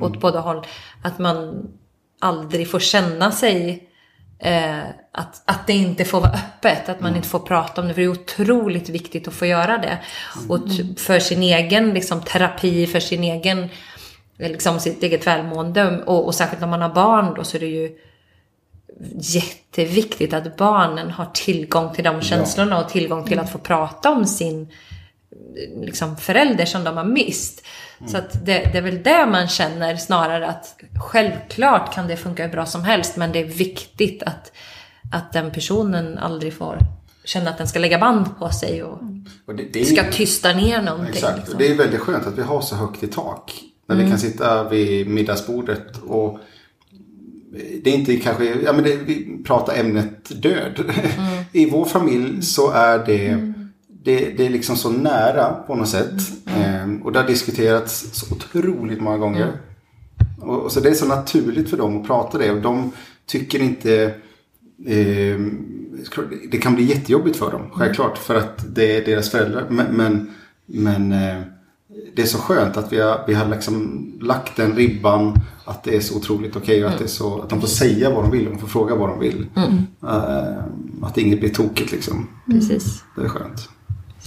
åt 0.00 0.20
båda 0.20 0.40
håll 0.40 0.66
att 1.02 1.18
man 1.18 1.68
aldrig 2.18 2.70
får 2.70 2.78
känna 2.80 3.32
sig 3.32 3.87
eh, 4.38 4.80
att, 5.12 5.42
att 5.44 5.66
det 5.66 5.72
inte 5.72 6.04
får 6.04 6.20
vara 6.20 6.32
öppet, 6.32 6.88
att 6.88 7.00
man 7.00 7.16
inte 7.16 7.28
får 7.28 7.38
prata 7.38 7.80
om 7.80 7.88
det. 7.88 7.94
För 7.94 8.00
det 8.00 8.06
är 8.06 8.10
otroligt 8.10 8.88
viktigt 8.88 9.28
att 9.28 9.34
få 9.34 9.46
göra 9.46 9.78
det. 9.78 9.98
Och 10.48 10.66
t- 10.66 10.94
för 10.96 11.18
sin 11.18 11.42
egen 11.42 11.94
liksom, 11.94 12.20
terapi, 12.20 12.86
för 12.86 13.00
sin 13.00 13.24
egen, 13.24 13.58
eh, 14.38 14.50
liksom, 14.50 14.80
sitt 14.80 15.02
eget 15.02 15.26
välmående. 15.26 16.02
Och, 16.04 16.26
och 16.26 16.34
särskilt 16.34 16.60
när 16.60 16.68
man 16.68 16.82
har 16.82 16.94
barn 16.94 17.34
då 17.34 17.44
så 17.44 17.56
är 17.56 17.60
det 17.60 17.66
ju 17.66 17.98
jätteviktigt 19.20 20.32
att 20.34 20.56
barnen 20.56 21.10
har 21.10 21.26
tillgång 21.34 21.94
till 21.94 22.04
de 22.04 22.22
känslorna 22.22 22.78
och 22.78 22.88
tillgång 22.88 23.24
till 23.24 23.38
att 23.38 23.52
få 23.52 23.58
prata 23.58 24.10
om 24.10 24.24
sin 24.24 24.68
liksom, 25.80 26.16
förälder 26.16 26.64
som 26.64 26.84
de 26.84 26.96
har 26.96 27.04
mist. 27.04 27.66
Så 28.06 28.16
att 28.16 28.46
det, 28.46 28.70
det 28.72 28.78
är 28.78 28.82
väl 28.82 29.02
det 29.02 29.26
man 29.26 29.48
känner 29.48 29.96
snarare 29.96 30.46
att 30.46 30.80
självklart 31.00 31.94
kan 31.94 32.08
det 32.08 32.16
funka 32.16 32.42
hur 32.42 32.52
bra 32.52 32.66
som 32.66 32.84
helst 32.84 33.16
men 33.16 33.32
det 33.32 33.38
är 33.38 33.44
viktigt 33.44 34.22
att, 34.22 34.52
att 35.12 35.32
den 35.32 35.50
personen 35.50 36.18
aldrig 36.18 36.54
får 36.54 36.78
känna 37.24 37.50
att 37.50 37.58
den 37.58 37.68
ska 37.68 37.78
lägga 37.78 37.98
band 37.98 38.38
på 38.38 38.50
sig 38.50 38.82
och 38.82 38.98
och 39.46 39.54
det, 39.54 39.64
det 39.72 39.80
är, 39.80 39.84
ska 39.84 40.12
tysta 40.12 40.52
ner 40.52 40.82
någonting. 40.82 41.14
Exakt, 41.14 41.38
liksom. 41.38 41.54
och 41.54 41.60
det 41.60 41.68
är 41.68 41.76
väldigt 41.76 42.00
skönt 42.00 42.26
att 42.26 42.38
vi 42.38 42.42
har 42.42 42.60
så 42.60 42.76
högt 42.76 43.02
i 43.02 43.06
tak. 43.06 43.60
När 43.86 43.96
vi 43.96 44.08
kan 44.08 44.18
sitta 44.18 44.68
vid 44.68 45.08
middagsbordet 45.08 45.98
och 46.06 46.38
det 47.82 47.90
är 47.90 47.94
inte 47.94 48.16
kanske, 48.16 48.44
ja 48.44 48.72
men 48.72 48.84
det, 48.84 48.96
vi 48.96 49.42
pratar 49.44 49.74
ämnet 49.74 50.42
död. 50.42 50.92
I 51.52 51.70
vår 51.70 51.84
familj 51.84 52.42
så 52.42 52.70
är 52.70 52.98
det, 53.06 53.54
det, 54.08 54.30
det 54.36 54.46
är 54.46 54.50
liksom 54.50 54.76
så 54.76 54.90
nära 54.90 55.52
på 55.66 55.74
något 55.74 55.88
sätt. 55.88 56.20
Ehm, 56.46 57.02
och 57.02 57.12
det 57.12 57.18
har 57.18 57.26
diskuterats 57.26 58.08
så 58.12 58.34
otroligt 58.34 59.00
många 59.00 59.18
gånger. 59.18 59.52
Och, 60.40 60.62
och 60.62 60.72
så 60.72 60.80
det 60.80 60.88
är 60.88 60.94
så 60.94 61.06
naturligt 61.06 61.70
för 61.70 61.76
dem 61.76 62.00
att 62.00 62.06
prata 62.06 62.38
det 62.38 62.50
och 62.50 62.62
de 62.62 62.92
tycker 63.26 63.62
inte 63.62 64.14
ehm, 64.86 65.64
det 66.50 66.58
kan 66.58 66.74
bli 66.74 66.84
jättejobbigt 66.84 67.36
för 67.36 67.50
dem, 67.50 67.62
självklart. 67.72 68.18
För 68.18 68.34
att 68.34 68.74
det 68.74 68.96
är 68.96 69.04
deras 69.04 69.30
föräldrar. 69.30 69.66
Men, 69.68 69.86
men, 69.86 70.30
men 70.66 71.12
eh, 71.12 71.42
det 72.16 72.22
är 72.22 72.26
så 72.26 72.38
skönt 72.38 72.76
att 72.76 72.92
vi 72.92 73.00
har, 73.00 73.24
vi 73.26 73.34
har 73.34 73.46
liksom 73.46 74.06
lagt 74.20 74.56
den 74.56 74.76
ribban. 74.76 75.40
Att 75.64 75.84
det 75.84 75.96
är 75.96 76.00
så 76.00 76.16
otroligt 76.16 76.56
okej 76.56 76.84
och 76.84 76.90
att, 76.90 76.98
det 76.98 77.04
är 77.04 77.08
så, 77.08 77.42
att 77.42 77.50
de 77.50 77.60
får 77.60 77.68
säga 77.68 78.10
vad 78.10 78.24
de 78.24 78.30
vill. 78.30 78.44
De 78.44 78.58
får 78.58 78.68
fråga 78.68 78.94
vad 78.94 79.08
de 79.08 79.20
vill. 79.20 79.46
Eh, 80.02 80.64
att 81.02 81.18
inget 81.18 81.40
blir 81.40 81.54
tokigt 81.54 81.92
liksom. 81.92 82.28
Precis. 82.46 83.04
Det 83.16 83.22
är 83.22 83.28
skönt. 83.28 83.68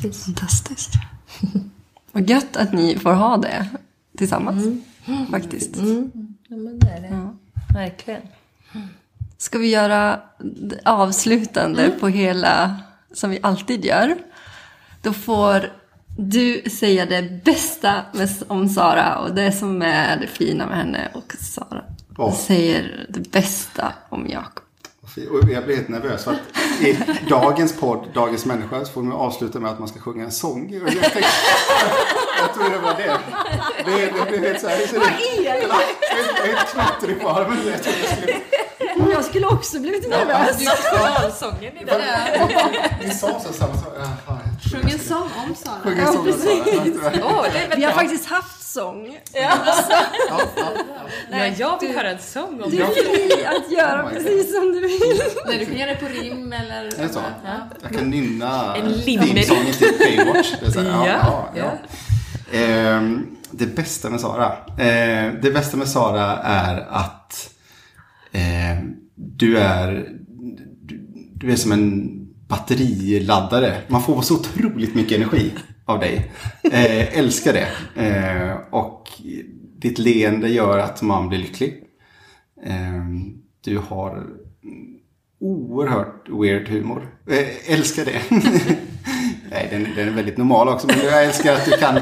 Precis. 0.02 0.26
Fantastiskt. 0.26 0.94
Vad 2.12 2.30
gött 2.30 2.58
att 2.58 2.74
ni 2.74 3.00
får 3.00 3.14
ha 3.14 3.38
det 3.38 3.70
tillsammans. 4.18 4.82
Faktiskt. 5.32 5.76
Ja, 5.76 6.58
men 6.58 6.80
det 6.80 6.88
är 6.90 7.02
det. 7.02 7.08
Ja. 7.08 7.36
Verkligen. 7.74 8.22
Ska 9.38 9.58
vi 9.58 9.70
göra 9.70 10.20
avslutande 10.86 11.90
på 12.00 12.08
hela, 12.08 12.76
som 13.14 13.30
vi 13.30 13.40
alltid 13.42 13.86
gör. 13.86 14.18
Då 15.02 15.14
får 15.14 15.72
du 16.18 16.62
säga 16.70 17.06
det 17.06 17.44
bästa 17.44 18.02
med, 18.14 18.30
om 18.48 18.70
Sara 18.70 19.18
och 19.18 19.36
det 19.36 19.52
som 19.52 19.82
är 19.82 20.20
det 20.20 20.28
fina 20.28 20.68
med 20.68 20.78
henne 20.78 21.12
och 21.14 21.34
Sara. 21.40 21.84
Ja. 22.18 22.32
Säger 22.32 23.06
det 23.10 23.32
bästa 23.32 23.94
om 24.10 24.28
Jakob. 24.28 24.64
Och 25.18 25.50
jag 25.50 25.66
blir 25.66 25.76
helt 25.76 25.90
nervös 25.90 26.24
för 26.24 26.32
att 26.32 26.40
i 26.82 26.98
dagens 27.30 27.80
podd, 27.80 28.08
Dagens 28.14 28.46
människa, 28.46 28.86
så 28.86 28.92
får 28.92 29.02
man 29.02 29.18
avsluta 29.18 29.60
med 29.60 29.72
att 29.72 29.80
man 29.80 29.88
ska 29.88 30.00
sjunga 30.00 30.24
en 30.24 30.32
sång. 30.32 30.82
Och 30.82 30.90
jag, 30.94 31.04
tänkte, 31.04 31.26
jag 32.40 32.54
tror 32.54 32.70
det 32.70 32.78
var 32.78 32.94
det. 32.94 33.20
Det, 33.86 34.06
det 34.06 34.32
blev 34.32 34.44
helt 34.44 34.62
så 34.62 34.68
här. 34.68 34.78
Vad 34.94 35.08
är 35.08 35.44
det? 35.44 35.68
Jag 35.68 36.50
är 36.50 36.56
helt 36.56 36.74
knattrig 36.74 37.22
på 37.22 37.30
armen. 37.30 37.58
Jag 37.68 37.80
skulle... 37.84 39.12
Jag 39.14 39.26
skulle 39.26 39.48
också 39.48 39.80
blivit 39.80 40.10
nervös. 40.10 40.66
Nationalsången 40.66 41.78
i 41.78 41.86
Ni 43.08 43.14
sa 43.14 43.40
så 43.40 43.54
samma 43.54 43.74
sak. 43.74 43.94
Sjung 44.72 44.92
en 44.92 45.00
sång 45.00 45.30
om 45.48 45.56
Sara. 45.56 45.80
sjunga 45.84 46.02
en 46.02 46.14
sång 46.14 46.28
om 46.28 46.34
Sara. 46.34 47.12
Ja, 47.20 47.22
Åh, 47.24 47.46
det 47.54 47.60
är 47.74 47.76
Vi 47.78 47.84
har 47.84 47.92
faktiskt 47.92 48.26
haft 48.26 48.62
sång. 48.72 49.18
ja, 49.34 49.42
ja. 50.30 50.42
Ja, 51.32 51.46
jag 51.58 51.80
vill 51.82 51.92
höra 51.96 52.10
en 52.12 52.20
sång 52.20 52.62
om 52.64 52.70
Du 52.70 52.78
det. 52.78 52.84
är 52.84 52.88
fri 52.88 53.46
att 53.56 53.72
göra 53.72 54.10
precis 54.10 54.56
som 54.56 54.72
du 54.72 54.80
vill. 54.82 55.22
Nej, 55.48 55.58
du 55.60 55.66
kan 55.66 55.78
göra 55.78 55.90
det 55.90 55.96
på 55.96 56.06
rim 56.08 56.54
eller... 56.54 56.86
Är 56.86 57.08
det 57.08 57.10
så? 57.14 57.22
Jag 57.82 57.92
kan 57.92 58.10
nynna 58.10 58.74
themesången 59.06 59.74
till 59.74 59.94
Baywatch. 60.00 60.54
Det 60.60 60.82
här, 60.82 60.86
ja, 60.86 61.08
ja, 61.08 61.50
Ja, 61.56 61.72
ja. 62.52 62.58
Ehm, 62.60 63.38
det 63.52 63.66
bästa 63.66 64.10
med 64.10 64.22
Sara. 64.22 64.46
Eh, 64.78 65.34
det 65.42 65.52
bästa 65.54 65.78
med 65.78 65.88
Sara 65.88 66.38
är 66.38 66.88
att 66.90 67.50
eh, 68.32 68.84
du 69.16 69.58
är 69.58 70.10
du, 70.82 71.02
du 71.36 71.52
är 71.52 71.56
som 71.56 71.72
en 71.72 72.21
batteriladdare. 72.52 73.82
Man 73.88 74.02
får 74.02 74.22
så 74.22 74.36
otroligt 74.36 74.96
mycket 74.96 75.18
energi 75.18 75.52
av 75.86 76.00
dig. 76.00 76.32
Eh, 76.64 77.18
älskar 77.20 77.54
det. 77.54 77.68
Eh, 78.06 78.58
och 78.70 79.10
ditt 79.78 80.00
leende 80.00 80.50
gör 80.50 80.78
att 80.78 81.02
man 81.02 81.30
blir 81.30 81.40
lycklig. 81.40 81.84
Eh, 82.66 83.06
du 83.64 83.78
har 83.78 84.28
oerhört 85.40 86.30
weird 86.30 86.70
humor. 86.70 87.16
Eh, 87.28 87.74
älskar 87.74 88.06
det. 88.06 88.22
Nej, 89.52 89.68
den, 89.72 89.88
den 89.96 90.08
är 90.08 90.12
väldigt 90.12 90.38
normal 90.38 90.70
också. 90.70 90.88
Men 90.88 91.06
jag 91.06 91.26
älskar 91.26 91.54
att 91.54 91.66
du 91.66 91.72
kan 91.72 92.00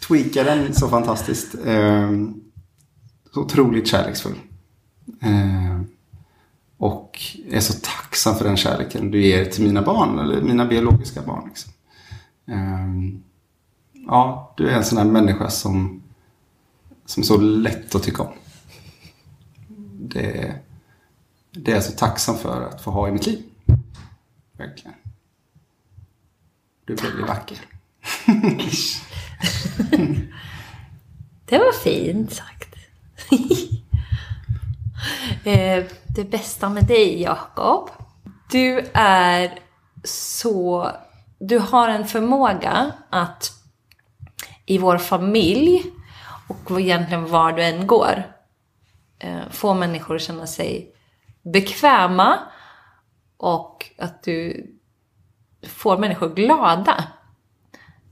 tweaka 0.00 0.44
den 0.44 0.74
så 0.74 0.88
fantastiskt. 0.88 1.54
Eh, 1.66 2.10
så 3.34 3.40
otroligt 3.40 3.88
kärleksfull. 3.88 4.36
Eh, 5.22 5.80
och 6.82 7.20
är 7.50 7.60
så 7.60 7.72
tacksam 7.72 8.34
för 8.34 8.44
den 8.44 8.56
kärleken 8.56 9.10
du 9.10 9.22
ger 9.26 9.44
till 9.44 9.64
mina 9.64 9.82
barn, 9.82 10.18
eller 10.18 10.42
mina 10.42 10.66
biologiska 10.66 11.22
barn. 11.22 11.48
Liksom. 11.48 11.72
Ehm, 12.46 13.22
ja, 13.92 14.54
du 14.56 14.68
är 14.68 14.76
en 14.76 14.84
sån 14.84 14.98
här 14.98 15.04
människa 15.04 15.50
som, 15.50 16.02
som 17.06 17.20
är 17.20 17.24
så 17.24 17.36
lätt 17.40 17.94
att 17.94 18.02
tycka 18.02 18.22
om. 18.22 18.32
Det, 19.92 20.54
det 21.50 21.70
är 21.70 21.74
jag 21.74 21.84
så 21.84 21.92
tacksam 21.92 22.38
för 22.38 22.62
att 22.62 22.82
få 22.82 22.90
ha 22.90 23.08
i 23.08 23.12
mitt 23.12 23.26
liv. 23.26 23.42
Verkligen. 24.52 24.96
Du 26.84 26.94
blev 26.94 27.12
ju 27.18 27.24
vacker. 27.24 27.58
Det 31.46 31.58
var 31.58 31.72
fint 31.72 32.32
sagt. 32.32 32.74
Eh, 35.44 35.84
det 36.14 36.24
bästa 36.24 36.68
med 36.68 36.84
dig, 36.84 37.22
Jakob. 37.22 37.90
Du 38.50 38.90
är 38.94 39.58
så... 40.04 40.90
Du 41.38 41.58
har 41.58 41.88
en 41.88 42.06
förmåga 42.06 42.92
att 43.10 43.52
i 44.66 44.78
vår 44.78 44.98
familj 44.98 45.82
och 46.48 46.80
egentligen 46.80 47.30
var 47.30 47.52
du 47.52 47.62
än 47.62 47.86
går 47.86 48.22
eh, 49.18 49.40
få 49.50 49.74
människor 49.74 50.16
att 50.16 50.22
känna 50.22 50.46
sig 50.46 50.94
bekväma 51.42 52.38
och 53.36 53.86
att 53.98 54.22
du 54.22 54.66
får 55.66 55.98
människor 55.98 56.34
glada. 56.34 57.04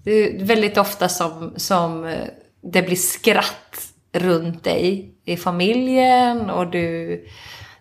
Det 0.05 0.11
är 0.11 0.45
väldigt 0.45 0.79
ofta 0.79 1.09
som, 1.09 1.55
som 1.57 2.05
eh, 2.05 2.29
det 2.63 2.83
blir 2.83 2.97
skratt 2.97 3.93
runt 4.13 4.65
dig 4.65 5.15
i 5.31 5.37
familjen 5.37 6.51
och 6.51 6.67
du 6.67 7.25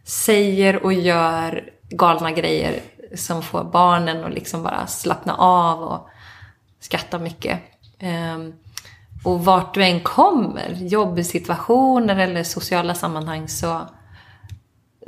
säger 0.04 0.84
och 0.84 0.94
gör 0.94 1.70
galna 1.90 2.32
grejer 2.32 2.80
som 3.16 3.44
får 3.44 3.64
barnen 3.64 4.24
att 4.24 4.34
liksom 4.34 4.64
bara 4.64 4.88
slappna 4.88 5.36
av 5.36 5.82
och 5.82 6.10
skratta 6.80 7.20
mycket. 7.20 7.60
Ehm, 8.00 8.54
och 9.24 9.46
vart 9.46 9.74
du 9.74 9.84
än 9.84 10.00
kommer, 10.00 10.74
jobbsituationer 10.74 12.16
eller 12.16 12.44
sociala 12.44 12.94
sammanhang 12.94 13.48
så, 13.48 13.88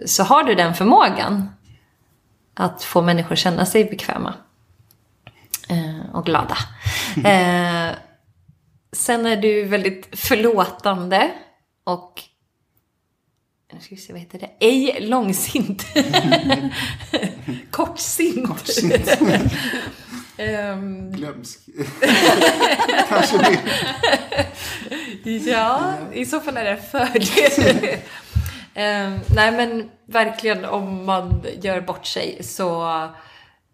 så 0.06 0.24
har 0.24 0.44
du 0.44 0.56
den 0.56 0.76
förmågan 0.76 1.50
att 2.54 2.84
få 2.84 3.02
människor 3.02 3.36
känna 3.36 3.66
sig 3.66 3.86
bekväma 3.86 4.34
eh, 5.70 6.16
och 6.16 6.26
glada. 6.26 6.58
Eh, 7.26 7.96
sen 8.92 9.26
är 9.26 9.36
du 9.36 9.64
väldigt 9.64 10.20
förlåtande 10.20 11.32
och 11.84 12.24
nu 13.74 13.80
ska 13.80 13.96
vi 13.96 14.02
se, 14.02 14.14
vad 14.14 14.22
heter 14.22 14.40
det? 14.40 14.50
Ej 14.60 14.98
långsint. 15.00 15.86
Kortsint. 17.72 18.48
Kortsint. 18.48 19.18
Ehm, 20.38 21.12
Glömsk. 21.12 21.60
Kanske 23.10 23.38
det. 23.38 23.60
Ja, 25.38 25.94
i 26.14 26.26
så 26.26 26.40
fall 26.40 26.58
är 26.58 26.64
det 26.64 26.70
en 26.70 26.82
fördel. 26.82 28.00
Ehm, 28.74 29.20
nej 29.36 29.52
men 29.52 29.90
verkligen 30.06 30.66
om 30.66 31.06
man 31.06 31.46
gör 31.62 31.82
bort 31.82 32.06
sig 32.06 32.44
så 32.44 33.08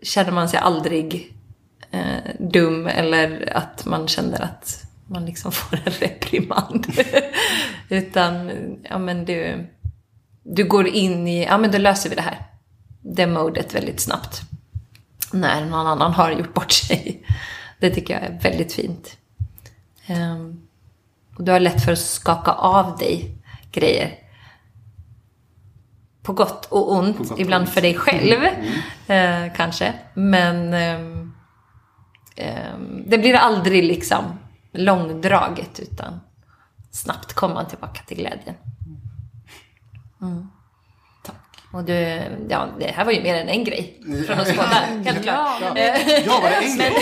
känner 0.02 0.32
man 0.32 0.50
sig 0.50 0.60
aldrig 0.60 1.34
eh, 1.92 2.36
dum 2.40 2.88
eller 2.88 3.58
att 3.58 3.86
man 3.86 4.08
känner 4.08 4.42
att 4.42 4.84
man 5.10 5.26
liksom 5.26 5.52
får 5.52 5.80
en 5.86 5.92
reprimand. 5.92 6.88
Utan, 7.90 8.52
ja 8.84 8.98
men 8.98 9.26
du, 9.26 9.68
du 10.50 10.68
går 10.68 10.88
in 10.88 11.28
i, 11.28 11.44
ja 11.44 11.58
men 11.58 11.72
då 11.72 11.78
löser 11.78 12.10
vi 12.10 12.16
det 12.16 12.22
här. 12.22 12.46
Det 13.02 13.28
modet 13.28 13.76
väldigt 13.76 14.00
snabbt. 14.00 14.42
När 15.34 15.66
någon 15.66 15.88
annan 15.88 16.14
har 16.14 16.32
gjort 16.32 16.54
bort 16.54 16.72
sig. 16.72 17.26
Det 17.80 17.90
tycker 17.90 18.14
jag 18.14 18.24
är 18.24 18.40
väldigt 18.42 18.74
fint. 18.74 19.18
Ehm, 20.06 20.68
och 21.36 21.44
du 21.44 21.52
har 21.52 21.60
lätt 21.60 21.86
för 21.86 21.92
att 21.92 22.00
skaka 22.00 22.52
av 22.52 22.98
dig 22.98 23.36
grejer. 23.72 24.16
På 26.24 26.34
gott 26.34 26.66
och 26.66 26.92
ont, 26.92 27.18
gott 27.18 27.32
och 27.32 27.40
ibland 27.40 27.62
ont. 27.62 27.74
för 27.74 27.82
dig 27.82 27.96
själv 27.96 28.44
eh, 29.08 29.54
kanske. 29.56 29.94
Men 30.14 30.74
ehm, 30.74 31.34
ehm, 32.36 33.04
det 33.08 33.18
blir 33.18 33.34
aldrig 33.34 33.84
liksom 33.84 34.24
långdraget 34.72 35.80
utan 35.80 36.20
snabbt 36.92 37.34
kommer 37.34 37.56
man 37.56 37.68
tillbaka 37.68 38.02
till 38.04 38.18
glädjen. 38.18 38.56
Mm. 40.22 40.48
Och 41.74 41.84
du, 41.84 42.22
ja, 42.50 42.68
det 42.80 42.86
här 42.86 43.06
var 43.06 43.12
ju 43.12 43.22
mer 43.22 43.36
än 43.36 43.50
en 43.50 43.64
grej 43.64 44.02
från 44.28 44.40
oss 44.40 44.50
båda, 44.56 44.66
helt 45.06 45.24
klart. 45.24 45.62
Ja, 45.62 45.78
ja 46.26 46.40
var 46.42 46.50
det 46.50 46.56
en 46.56 46.78
grej? 46.78 46.94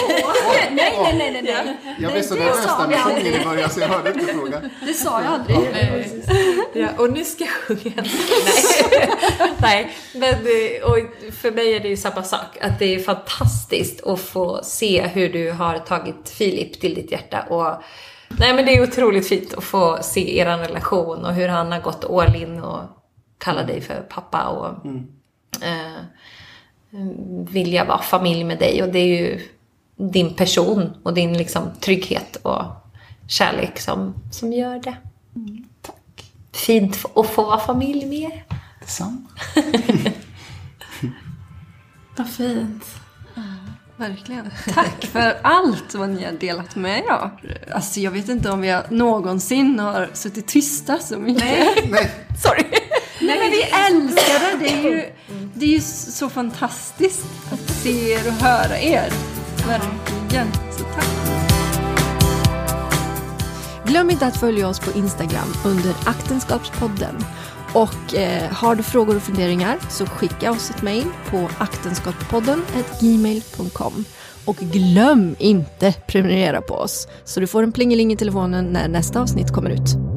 Nej, 0.72 0.93
nej, 1.01 1.16
nej, 1.18 1.32
nej, 1.32 1.43
nej. 1.43 1.95
Jag 1.99 2.11
blev 2.11 2.22
så 2.22 2.36
Det 2.36 2.39
nervös 2.39 2.66
när 2.80 2.88
du 2.88 2.95
sjöng 2.95 3.41
i 3.41 3.45
början 3.45 3.70
så 3.70 3.80
jag 3.80 3.88
hörde 3.88 4.13
inte 4.13 4.34
frågan. 4.34 4.70
Det 4.86 4.93
sa 4.93 5.22
jag 5.22 5.34
aldrig. 5.34 5.57
Ja, 6.74 6.88
och 6.97 7.09
nu 7.09 7.24
ska 7.24 7.43
jag 7.43 7.53
sjunga. 7.53 8.03
Nej. 9.57 9.57
Nej, 9.57 9.91
men 10.13 10.34
och 10.84 10.97
för 11.34 11.51
mig 11.51 11.74
är 11.74 11.80
det 11.80 11.88
ju 11.88 11.97
samma 11.97 12.24
sak. 12.24 12.57
Att 12.61 12.80
det 12.80 12.95
är 12.95 12.99
fantastiskt 12.99 14.07
att 14.07 14.20
få 14.20 14.59
se 14.63 15.07
hur 15.07 15.30
du 15.30 15.51
har 15.51 15.78
tagit 15.78 16.30
Filip 16.30 16.80
till 16.80 16.95
ditt 16.95 17.11
hjärta. 17.11 17.41
Och, 17.49 17.84
nej, 18.39 18.53
men 18.53 18.66
det 18.66 18.76
är 18.76 18.84
otroligt 18.84 19.28
fint 19.28 19.53
att 19.53 19.63
få 19.63 19.97
se 20.01 20.39
er 20.39 20.45
relation 20.45 21.26
och 21.26 21.34
hur 21.34 21.47
han 21.47 21.72
har 21.72 21.82
gått 21.82 22.05
all 22.05 22.36
in 22.36 22.59
och 22.59 22.82
kallar 23.46 23.64
dig 23.64 23.82
för 23.82 24.02
pappa 24.02 24.48
och 24.48 24.86
eh, 25.64 26.02
vilja 27.50 27.86
vara 27.86 28.02
familj 28.02 28.43
med 28.43 28.60
dig. 28.60 28.84
Och 28.84 28.89
det 28.89 29.00
är 29.00 29.22
ju 29.22 29.39
din 29.96 30.34
person 30.34 30.98
och 31.04 31.14
din 31.14 31.38
liksom, 31.38 31.70
trygghet 31.80 32.36
och 32.36 32.64
kärlek 33.28 33.80
som, 33.80 34.14
som 34.32 34.54
gör 34.54 34.80
det. 34.80 34.96
Fint 36.52 37.06
att 37.16 37.30
få 37.30 37.43
vara 37.43 37.60
familj 37.60 38.06
med 38.06 38.20
er. 38.20 38.43
Detsamma. 38.80 39.22
Vad 42.18 42.30
fint. 42.30 42.86
Verkligen. 43.98 44.52
Tack 44.74 45.06
för 45.06 45.38
allt 45.41 45.96
vad 45.96 46.10
ni 46.10 46.26
har 46.26 46.32
delat 46.32 46.76
med 46.76 47.00
er. 47.00 47.32
Alltså 47.72 48.00
jag 48.00 48.12
vet 48.12 48.30
inte 48.30 48.52
om 48.52 48.62
vi 48.62 48.80
någonsin 48.89 49.80
har 49.80 50.10
suttit 50.14 50.48
tysta 50.48 51.00
så 51.00 51.20
mycket. 51.20 51.43
Nej. 51.91 52.12
Sorry. 52.43 52.64
Nej 53.26 53.40
men 53.40 53.52
vi 53.52 53.62
älskar 53.62 54.58
det. 54.60 54.66
Det 54.66 54.70
är 54.70 54.92
ju, 54.92 55.06
det 55.54 55.66
är 55.66 55.70
ju 55.70 55.82
så 55.82 56.30
fantastiskt 56.30 57.26
att 57.52 57.70
se 57.70 58.12
er 58.12 58.28
och 58.28 58.34
höra 58.34 58.80
er. 58.80 59.14
Verkligen. 59.68 60.48
Så 60.72 60.84
tack. 60.84 61.08
Glöm 63.86 64.10
inte 64.10 64.26
att 64.28 64.40
följa 64.40 64.68
oss 64.68 64.80
på 64.80 64.98
Instagram 64.98 65.54
under 65.66 65.94
Aktenskapspodden. 66.06 67.16
Och 67.74 68.16
eh, 68.16 68.52
har 68.52 68.76
du 68.76 68.84
frågor 68.84 69.16
och 69.16 69.22
funderingar 69.22 69.78
så 69.90 70.06
skicka 70.06 70.52
oss 70.52 70.70
ett 70.70 70.82
mejl 70.82 71.06
på 71.30 71.50
aktenskapspodden 71.58 72.62
gmail.com. 73.02 74.06
Och 74.46 74.56
glöm 74.56 75.36
inte 75.40 75.92
prenumerera 75.92 76.62
på 76.62 76.74
oss 76.74 77.08
så 77.24 77.40
du 77.40 77.48
får 77.48 77.64
en 77.64 77.72
plingeling 77.72 78.14
i 78.14 78.18
telefonen 78.18 78.66
när 78.66 78.88
nästa 78.88 79.22
avsnitt 79.22 79.52
kommer 79.52 79.70
ut. 79.70 80.14